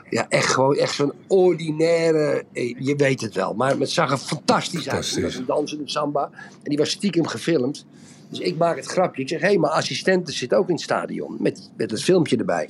ja, 0.10 0.26
echt 0.30 0.54
gewoon 0.54 0.76
echt 0.76 0.94
zo'n 0.94 1.14
ordinaire, 1.28 2.46
je 2.78 2.96
weet 2.98 3.22
het 3.22 3.34
wel. 3.34 3.54
Maar 3.54 3.78
het 3.78 3.90
zag 3.90 4.12
er 4.12 4.18
fantastisch, 4.18 4.76
uit. 4.76 4.86
Fantastisch. 4.86 5.16
Het 5.16 5.24
was 5.24 5.36
een 5.36 5.46
dansende 5.46 5.90
samba 5.90 6.30
en 6.34 6.70
die 6.70 6.78
was 6.78 6.90
stiekem 6.90 7.28
gefilmd. 7.28 7.86
Dus 8.30 8.40
ik 8.40 8.58
maak 8.58 8.76
het 8.76 8.86
grapje. 8.86 9.22
Ik 9.22 9.28
zeg, 9.30 9.40
hé, 9.42 9.48
hey, 9.48 9.58
mijn 9.58 9.74
assistente 9.74 10.32
zit 10.32 10.54
ook 10.54 10.68
in 10.68 10.74
het 10.74 10.84
stadion. 10.84 11.36
Met, 11.40 11.70
met 11.78 11.92
het 11.92 12.04
filmpje 12.04 12.38
erbij. 12.38 12.70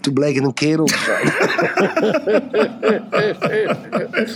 Toen 0.00 0.14
bleek 0.14 0.34
het 0.34 0.44
een 0.44 0.54
kerel 0.54 0.84
te 0.84 0.98
zijn. 0.98 1.32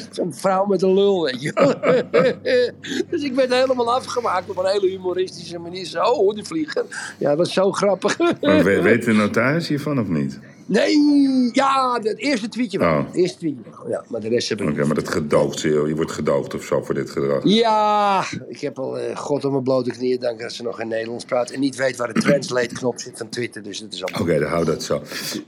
Zo'n 0.10 0.34
vrouw 0.34 0.64
met 0.66 0.82
een 0.82 0.94
lul, 0.94 1.22
weet 1.22 1.42
je. 1.42 1.52
dus 3.10 3.22
ik 3.22 3.34
werd 3.34 3.50
helemaal 3.54 3.94
afgemaakt 3.94 4.50
op 4.50 4.56
een 4.56 4.66
hele 4.66 4.88
humoristische 4.88 5.58
manier. 5.58 5.84
Zo, 5.86 6.02
oh, 6.02 6.34
die 6.34 6.44
vlieger. 6.44 6.84
Ja, 7.18 7.28
dat 7.28 7.38
was 7.38 7.52
zo 7.52 7.72
grappig. 7.72 8.18
Maar 8.18 8.64
we- 8.64 8.82
weet 8.90 9.04
de 9.04 9.12
notaris 9.12 9.68
hiervan 9.68 10.00
of 10.00 10.08
niet? 10.08 10.38
Nee, 10.72 11.50
ja, 11.52 11.98
het 12.02 12.18
eerste 12.18 12.48
tweetje 12.48 12.78
wel. 12.78 12.88
Oh. 12.98 13.06
Het 13.06 13.14
eerste 13.16 13.38
tweetje 13.38 13.60
wel. 13.70 13.88
Ja, 13.90 14.04
maar 14.08 14.20
de 14.20 14.28
rest 14.28 14.48
heb 14.48 14.60
ik 14.60 14.68
Oké, 14.68 14.84
maar 14.84 14.94
dat 14.94 15.08
gedoogd, 15.08 15.60
je 15.60 15.68
je 15.86 15.94
wordt 15.96 16.12
gedoogd 16.12 16.54
of 16.54 16.64
zo 16.64 16.82
voor 16.82 16.94
dit 16.94 17.10
gedrag. 17.10 17.40
Ja, 17.44 18.24
ik 18.48 18.60
heb 18.60 18.78
al 18.78 18.98
eh, 18.98 19.16
God 19.16 19.44
op 19.44 19.50
mijn 19.50 19.62
blote 19.62 19.90
knieën 19.90 20.20
dank 20.20 20.40
dat 20.40 20.52
ze 20.52 20.62
nog 20.62 20.80
in 20.80 20.88
Nederlands 20.88 21.24
praat. 21.24 21.50
En 21.50 21.60
niet 21.60 21.76
weet 21.76 21.96
waar 21.96 22.12
de 22.12 22.20
translate-knop 22.20 23.00
zit 23.00 23.18
van 23.18 23.28
Twitter. 23.28 23.62
Dus 23.62 23.80
dat 23.80 23.92
is 23.92 24.04
allemaal... 24.04 24.22
Oké, 24.22 24.38
dan 24.38 24.48
hou 24.48 24.64
dat 24.64 24.82
zo. 24.82 25.02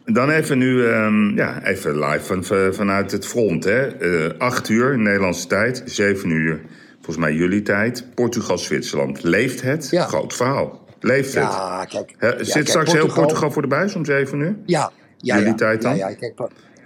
Dan 0.04 0.30
even 0.30 0.58
nu, 0.58 0.86
ehm, 0.86 1.36
ja, 1.36 1.64
even 1.64 1.98
live 1.98 2.24
van, 2.24 2.44
van- 2.44 2.74
vanuit 2.74 3.10
het 3.12 3.26
front. 3.26 3.64
Hè. 3.64 3.86
Eh, 3.86 4.38
acht 4.38 4.68
uur, 4.68 4.98
Nederlandse 4.98 5.46
tijd, 5.46 5.82
zeven 5.84 6.30
uur, 6.30 6.60
volgens 6.94 7.16
mij 7.16 7.34
jullie 7.34 7.62
tijd. 7.62 8.04
Portugal-Zwitserland. 8.14 9.22
Leeft 9.22 9.62
het? 9.62 9.90
Ja. 9.90 10.06
Groot 10.06 10.34
verhaal. 10.34 10.82
Leeft 11.00 11.34
het? 11.34 11.42
Ja, 11.42 11.84
kijk. 11.88 12.14
Ja, 12.20 12.36
zit 12.38 12.52
kijk, 12.52 12.68
straks 12.68 12.92
heel 12.92 13.12
Portugal 13.12 13.50
voor 13.50 13.62
de 13.62 13.68
buis 13.68 13.94
om 13.94 14.04
zeven 14.04 14.40
uur? 14.40 14.56
Ja, 14.66 14.90
ja, 15.26 15.36
ja. 15.36 15.54
tijd 15.54 15.82
dan? 15.82 15.96
Ja, 15.96 16.08
ja, 16.08 16.14
kijk, 16.14 16.34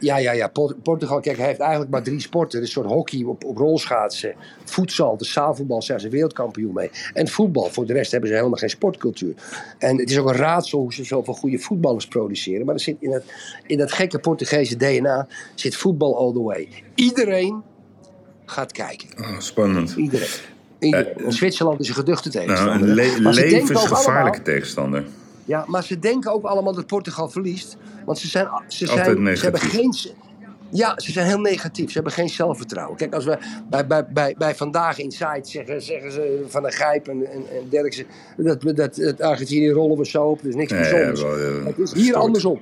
ja, 0.01 0.16
ja, 0.18 0.32
ja. 0.32 0.49
Port- 0.49 0.82
Portugal, 0.82 1.20
kijk, 1.20 1.36
hij 1.36 1.47
heeft 1.47 1.61
eigenlijk 1.61 1.91
maar 1.91 2.03
drie 2.03 2.20
sporten. 2.20 2.61
Een 2.61 2.66
soort 2.68 2.86
hockey 2.86 3.22
op, 3.24 3.45
op 3.45 3.57
rolschaatsen, 3.57 4.34
voedsel, 4.64 5.16
de 5.16 5.24
zaalvoetbal, 5.24 5.82
zijn 5.82 6.01
ze 6.01 6.09
wereldkampioen 6.09 6.72
mee. 6.74 6.91
En 7.14 7.28
voetbal. 7.28 7.68
Voor 7.70 7.86
de 7.86 7.93
rest 7.93 8.11
hebben 8.11 8.28
ze 8.30 8.36
helemaal 8.36 8.59
geen 8.59 8.70
sportcultuur. 8.70 9.34
En 9.78 9.99
het 9.99 10.11
is 10.11 10.18
ook 10.18 10.28
een 10.28 10.34
raadsel 10.36 10.78
hoe 10.80 10.95
ze 10.95 11.05
zoveel 11.05 11.34
goede 11.34 11.59
voetballers 11.59 12.07
produceren. 12.07 12.64
Maar 12.66 12.74
er 12.74 12.80
zit 12.80 12.97
in, 13.01 13.12
het, 13.12 13.24
in 13.66 13.78
dat 13.78 13.93
gekke 13.93 14.18
Portugese 14.18 14.76
DNA 14.76 15.26
zit 15.55 15.76
voetbal 15.76 16.18
all 16.18 16.32
the 16.32 16.43
way. 16.43 16.68
Iedereen 16.95 17.62
gaat 18.45 18.72
kijken. 18.72 19.09
Oh, 19.20 19.39
spannend. 19.39 19.95
Iedereen. 19.97 20.28
Iedereen. 20.78 21.14
Eh, 21.16 21.24
Zwitserland 21.30 21.80
is 21.80 21.89
een 21.89 21.95
geduchte 21.95 22.28
Nou, 22.28 22.47
tegenstander. 22.47 22.89
een 22.89 22.95
le- 22.95 23.03
denken 23.03 23.26
ook 23.26 23.34
levensgevaarlijke 23.34 24.12
allemaal- 24.14 24.43
tegenstander. 24.43 25.05
Ja, 25.49 25.64
maar 25.66 25.84
ze 25.84 25.99
denken 25.99 26.32
ook 26.32 26.44
allemaal 26.44 26.74
dat 26.74 26.86
Portugal 26.86 27.28
verliest. 27.28 27.76
Want 28.05 28.18
ze 28.18 28.28
zijn, 28.28 28.49
ze 28.66 28.86
zijn, 28.86 29.36
ze 29.36 29.42
hebben 29.42 29.61
geen. 29.61 29.94
Ja, 30.70 30.94
ze 30.96 31.12
zijn 31.12 31.26
heel 31.26 31.40
negatief. 31.40 31.88
Ze 31.88 31.94
hebben 31.94 32.12
geen 32.12 32.28
zelfvertrouwen. 32.28 32.96
Kijk, 32.96 33.14
als 33.14 33.24
we 33.24 33.38
bij, 33.70 33.86
bij, 33.86 34.07
bij, 34.07 34.34
bij 34.38 34.55
Vandaag 34.55 34.99
Inside 34.99 35.40
zeggen, 35.42 35.82
zeggen 35.82 36.12
ze 36.12 36.44
van 36.46 36.64
een 36.64 36.72
Gijp 36.72 37.09
en, 37.09 37.30
en, 37.30 37.42
en 37.51 37.68
Derksen... 37.68 38.07
dat, 38.36 38.62
dat, 38.62 38.94
dat, 38.94 39.20
Argentinië 39.20 39.70
rollen 39.70 39.99
we 39.99 40.07
zo 40.07 40.24
op, 40.24 40.42
dus 40.42 40.55
niks 40.55 40.72
bijzonders. 40.72 41.22
wel, 41.22 41.38
eh, 41.38 41.64
het 41.64 41.78
is 41.78 41.92
hier 41.92 42.14
andersom. 42.14 42.61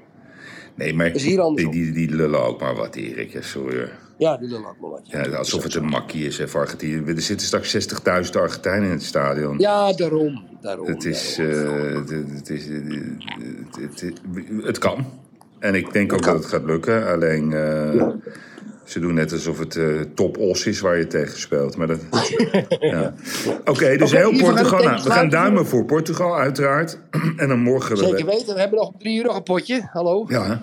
Nee, 0.74 0.94
maar 0.94 1.06
is 1.06 1.22
hier 1.22 1.30
die, 1.30 1.40
andersom. 1.40 1.72
die, 1.72 1.92
die 1.92 2.10
lullen 2.10 2.44
ook 2.44 2.60
maar 2.60 2.74
wat, 2.74 2.94
Erik. 2.94 3.38
Sorry. 3.40 3.76
hoor. 3.76 3.90
Ja, 4.18 4.36
die 4.36 4.58
wat. 4.80 5.00
Ja, 5.02 5.22
alsof 5.22 5.62
het 5.62 5.74
een 5.74 5.84
makkie 5.84 6.26
is 6.26 6.38
hè, 6.38 6.48
voor 6.48 6.60
Argentinië. 6.60 7.12
Er 7.12 7.20
zitten 7.20 7.46
straks 7.46 7.74
60.000 8.26 8.40
Argentijnen 8.40 8.84
in 8.84 8.90
het 8.90 9.02
stadion. 9.02 9.58
Ja, 9.58 9.92
daarom. 9.92 10.44
daarom 10.60 10.86
Het 10.86 11.04
is, 11.04 11.36
het, 14.62 14.78
kan. 14.78 15.06
En 15.58 15.74
ik 15.74 15.92
denk 15.92 16.12
ook 16.12 16.24
dat 16.24 16.34
het 16.34 16.44
gaat 16.46 16.64
lukken. 16.64 17.06
Alleen, 17.06 17.52
eh, 17.52 18.06
ze 18.84 19.00
doen 19.00 19.14
net 19.14 19.32
alsof 19.32 19.58
het 19.58 19.76
eh, 19.76 20.00
top 20.14 20.38
os 20.38 20.66
is 20.66 20.80
waar 20.80 20.98
je 20.98 21.06
tegen 21.06 21.38
speelt. 21.38 21.76
Maar 21.76 21.86
dat, 21.86 22.00
ja. 22.80 23.14
Oké, 23.64 23.96
dus 23.96 24.12
heel 24.12 24.30
Portugal. 24.30 24.82
Nou, 24.82 25.02
we 25.02 25.10
gaan 25.10 25.28
duimen 25.28 25.66
voor 25.66 25.84
Portugal, 25.84 26.36
uiteraard. 26.36 26.98
en 27.36 27.48
dan 27.48 27.58
morgen... 27.58 27.96
Zeker 27.96 28.26
weten, 28.26 28.54
we 28.54 28.60
hebben 28.60 28.78
nog 28.78 28.92
drie 28.98 29.18
uur 29.18 29.24
nog 29.24 29.36
een 29.36 29.42
potje. 29.42 29.88
Hallo? 29.92 30.24
Ja? 30.28 30.62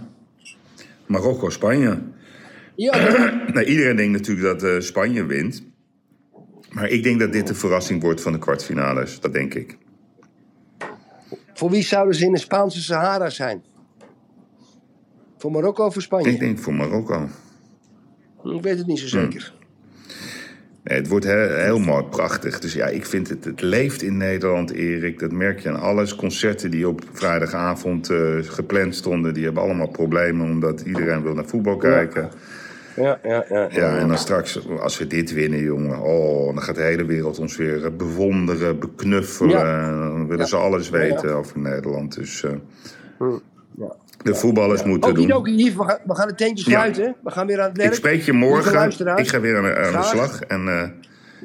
Marokko, 1.06 1.50
Spanje. 1.50 1.98
Ja. 2.76 2.92
Nou, 3.54 3.66
iedereen 3.66 3.96
denkt 3.96 4.12
natuurlijk 4.12 4.60
dat 4.60 4.70
eh, 4.72 4.80
Spanje 4.80 5.26
wint. 5.26 5.64
Maar 6.72 6.90
ik 6.90 7.04
denk 7.04 7.20
dat 7.20 7.32
dit 7.32 7.48
de 7.48 7.54
verrassing 7.56 8.02
wordt 8.02 8.22
van 8.22 8.32
de 8.32 8.38
kwartfinales. 8.40 9.20
Dat 9.20 9.34
denk 9.34 9.54
ik. 9.54 9.78
voor 11.54 11.70
wie 11.70 11.84
zouden 11.84 12.16
ze 12.16 12.26
in 12.26 12.32
de 12.32 12.40
Spaanse 12.40 12.82
Sahara 12.82 13.30
zijn? 13.30 13.64
Voor 15.38 15.52
Marokko 15.52 15.86
of 15.86 15.94
voor 15.94 16.02
Spanje? 16.02 16.30
Ik 16.32 16.40
denk 16.40 16.60
voor 16.60 16.74
Marokko. 16.74 17.28
Ik 18.44 18.62
weet 18.62 18.78
het 18.78 18.88
niet 18.88 19.00
zo 19.00 19.08
zeker. 19.08 19.54
Nee, 20.84 20.98
het 20.98 21.08
wordt 21.08 21.26
he- 21.26 21.64
heel 21.64 21.80
mooi, 21.80 22.04
prachtig. 22.04 22.60
Dus 22.60 22.74
ja, 22.74 22.88
ik 22.88 23.06
vind 23.06 23.30
het, 23.30 23.46
het 23.46 23.62
leeft 23.62 24.02
in 24.02 24.18
Nederland, 24.18 24.72
Erik. 24.72 25.20
Dat 25.20 25.32
merk 25.32 25.60
je 25.60 25.70
aan 25.70 25.80
alles. 25.80 26.16
Concerten 26.16 26.72
die 26.72 26.88
op 26.88 27.02
vrijdagavond 27.12 28.10
eh, 28.10 28.38
gepland 28.42 28.96
stonden, 28.96 29.34
die 29.34 29.44
hebben 29.44 29.64
allemaal 29.64 29.88
problemen 29.90 30.50
omdat 30.50 30.82
iedereen 30.82 31.24
wil 31.24 31.34
naar 31.34 31.46
voetbal 31.46 31.78
kijken. 31.78 32.22
Ja, 32.22 32.30
ja, 32.96 33.20
ja. 33.24 33.68
Ja, 33.72 33.98
en 33.98 34.08
dan 34.08 34.18
straks, 34.18 34.60
als 34.80 34.98
we 34.98 35.08
dit 35.08 35.34
winnen, 35.34 35.60
jongen, 35.60 36.00
oh, 36.02 36.46
dan 36.54 36.64
gaat 36.64 36.76
de 36.76 36.82
hele 36.82 37.06
wereld 37.06 37.40
ons 37.40 37.58
weer 37.58 37.86
eh, 37.86 37.92
bewonderen, 37.98 38.80
beknuffelen. 38.80 39.50
Ja. 39.60 39.90
Dan 39.90 40.22
willen 40.28 40.38
Ja. 40.38 40.46
ze 40.46 40.56
alles 40.56 40.90
Ja, 40.90 40.98
ja. 40.98 41.04
weten 41.10 41.36
over 41.36 41.60
Nederland. 41.60 42.16
Dus 42.16 42.44
eh, 42.44 42.52
Ja. 43.78 43.96
de 44.24 44.36
voetballers 44.36 44.84
moeten 44.84 45.14
doen. 45.14 45.24
Okidoki, 45.24 45.56
Yves, 45.56 45.76
we 45.76 45.84
gaan, 45.84 46.00
we 46.06 46.16
gaan 46.16 46.28
het 46.28 46.38
tentje 46.38 46.70
Ja. 46.72 46.78
sluiten. 46.78 47.16
We 47.24 47.32
gaan 47.32 47.48
weer 47.48 47.62
aan 47.62 47.68
het 47.68 47.78
werk. 47.78 47.90
Ik 47.90 47.96
spreek 47.96 48.22
je 48.22 48.34
morgen. 48.34 48.90
Ik 49.18 49.28
ga 49.28 49.40
weer 49.40 49.58
aan, 49.58 49.86
aan 49.96 50.02
de 50.02 50.08
slag. 50.08 50.42
En 50.42 50.68
eh, 50.68 50.90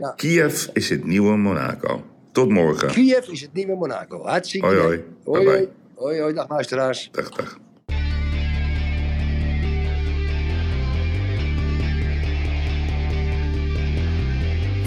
Ja. 0.00 0.12
Kiev 0.16 0.66
is 0.72 0.88
het 0.90 1.04
nieuwe 1.04 1.36
Monaco. 1.36 2.02
Tot 2.32 2.48
morgen. 2.48 2.88
Kiev 2.88 3.28
is 3.28 3.40
het 3.40 3.52
nieuwe 3.52 3.74
Monaco. 3.76 4.24
Hartstikke 4.24 4.66
Hoi, 4.66 4.78
hoi. 4.78 5.04
Hoi. 5.24 5.68
Hoi, 5.94 6.20
hoi. 6.20 6.34
Dag 6.34 6.48
luisteraars. 6.48 7.08
Dag, 7.12 7.28
dag. 7.28 7.58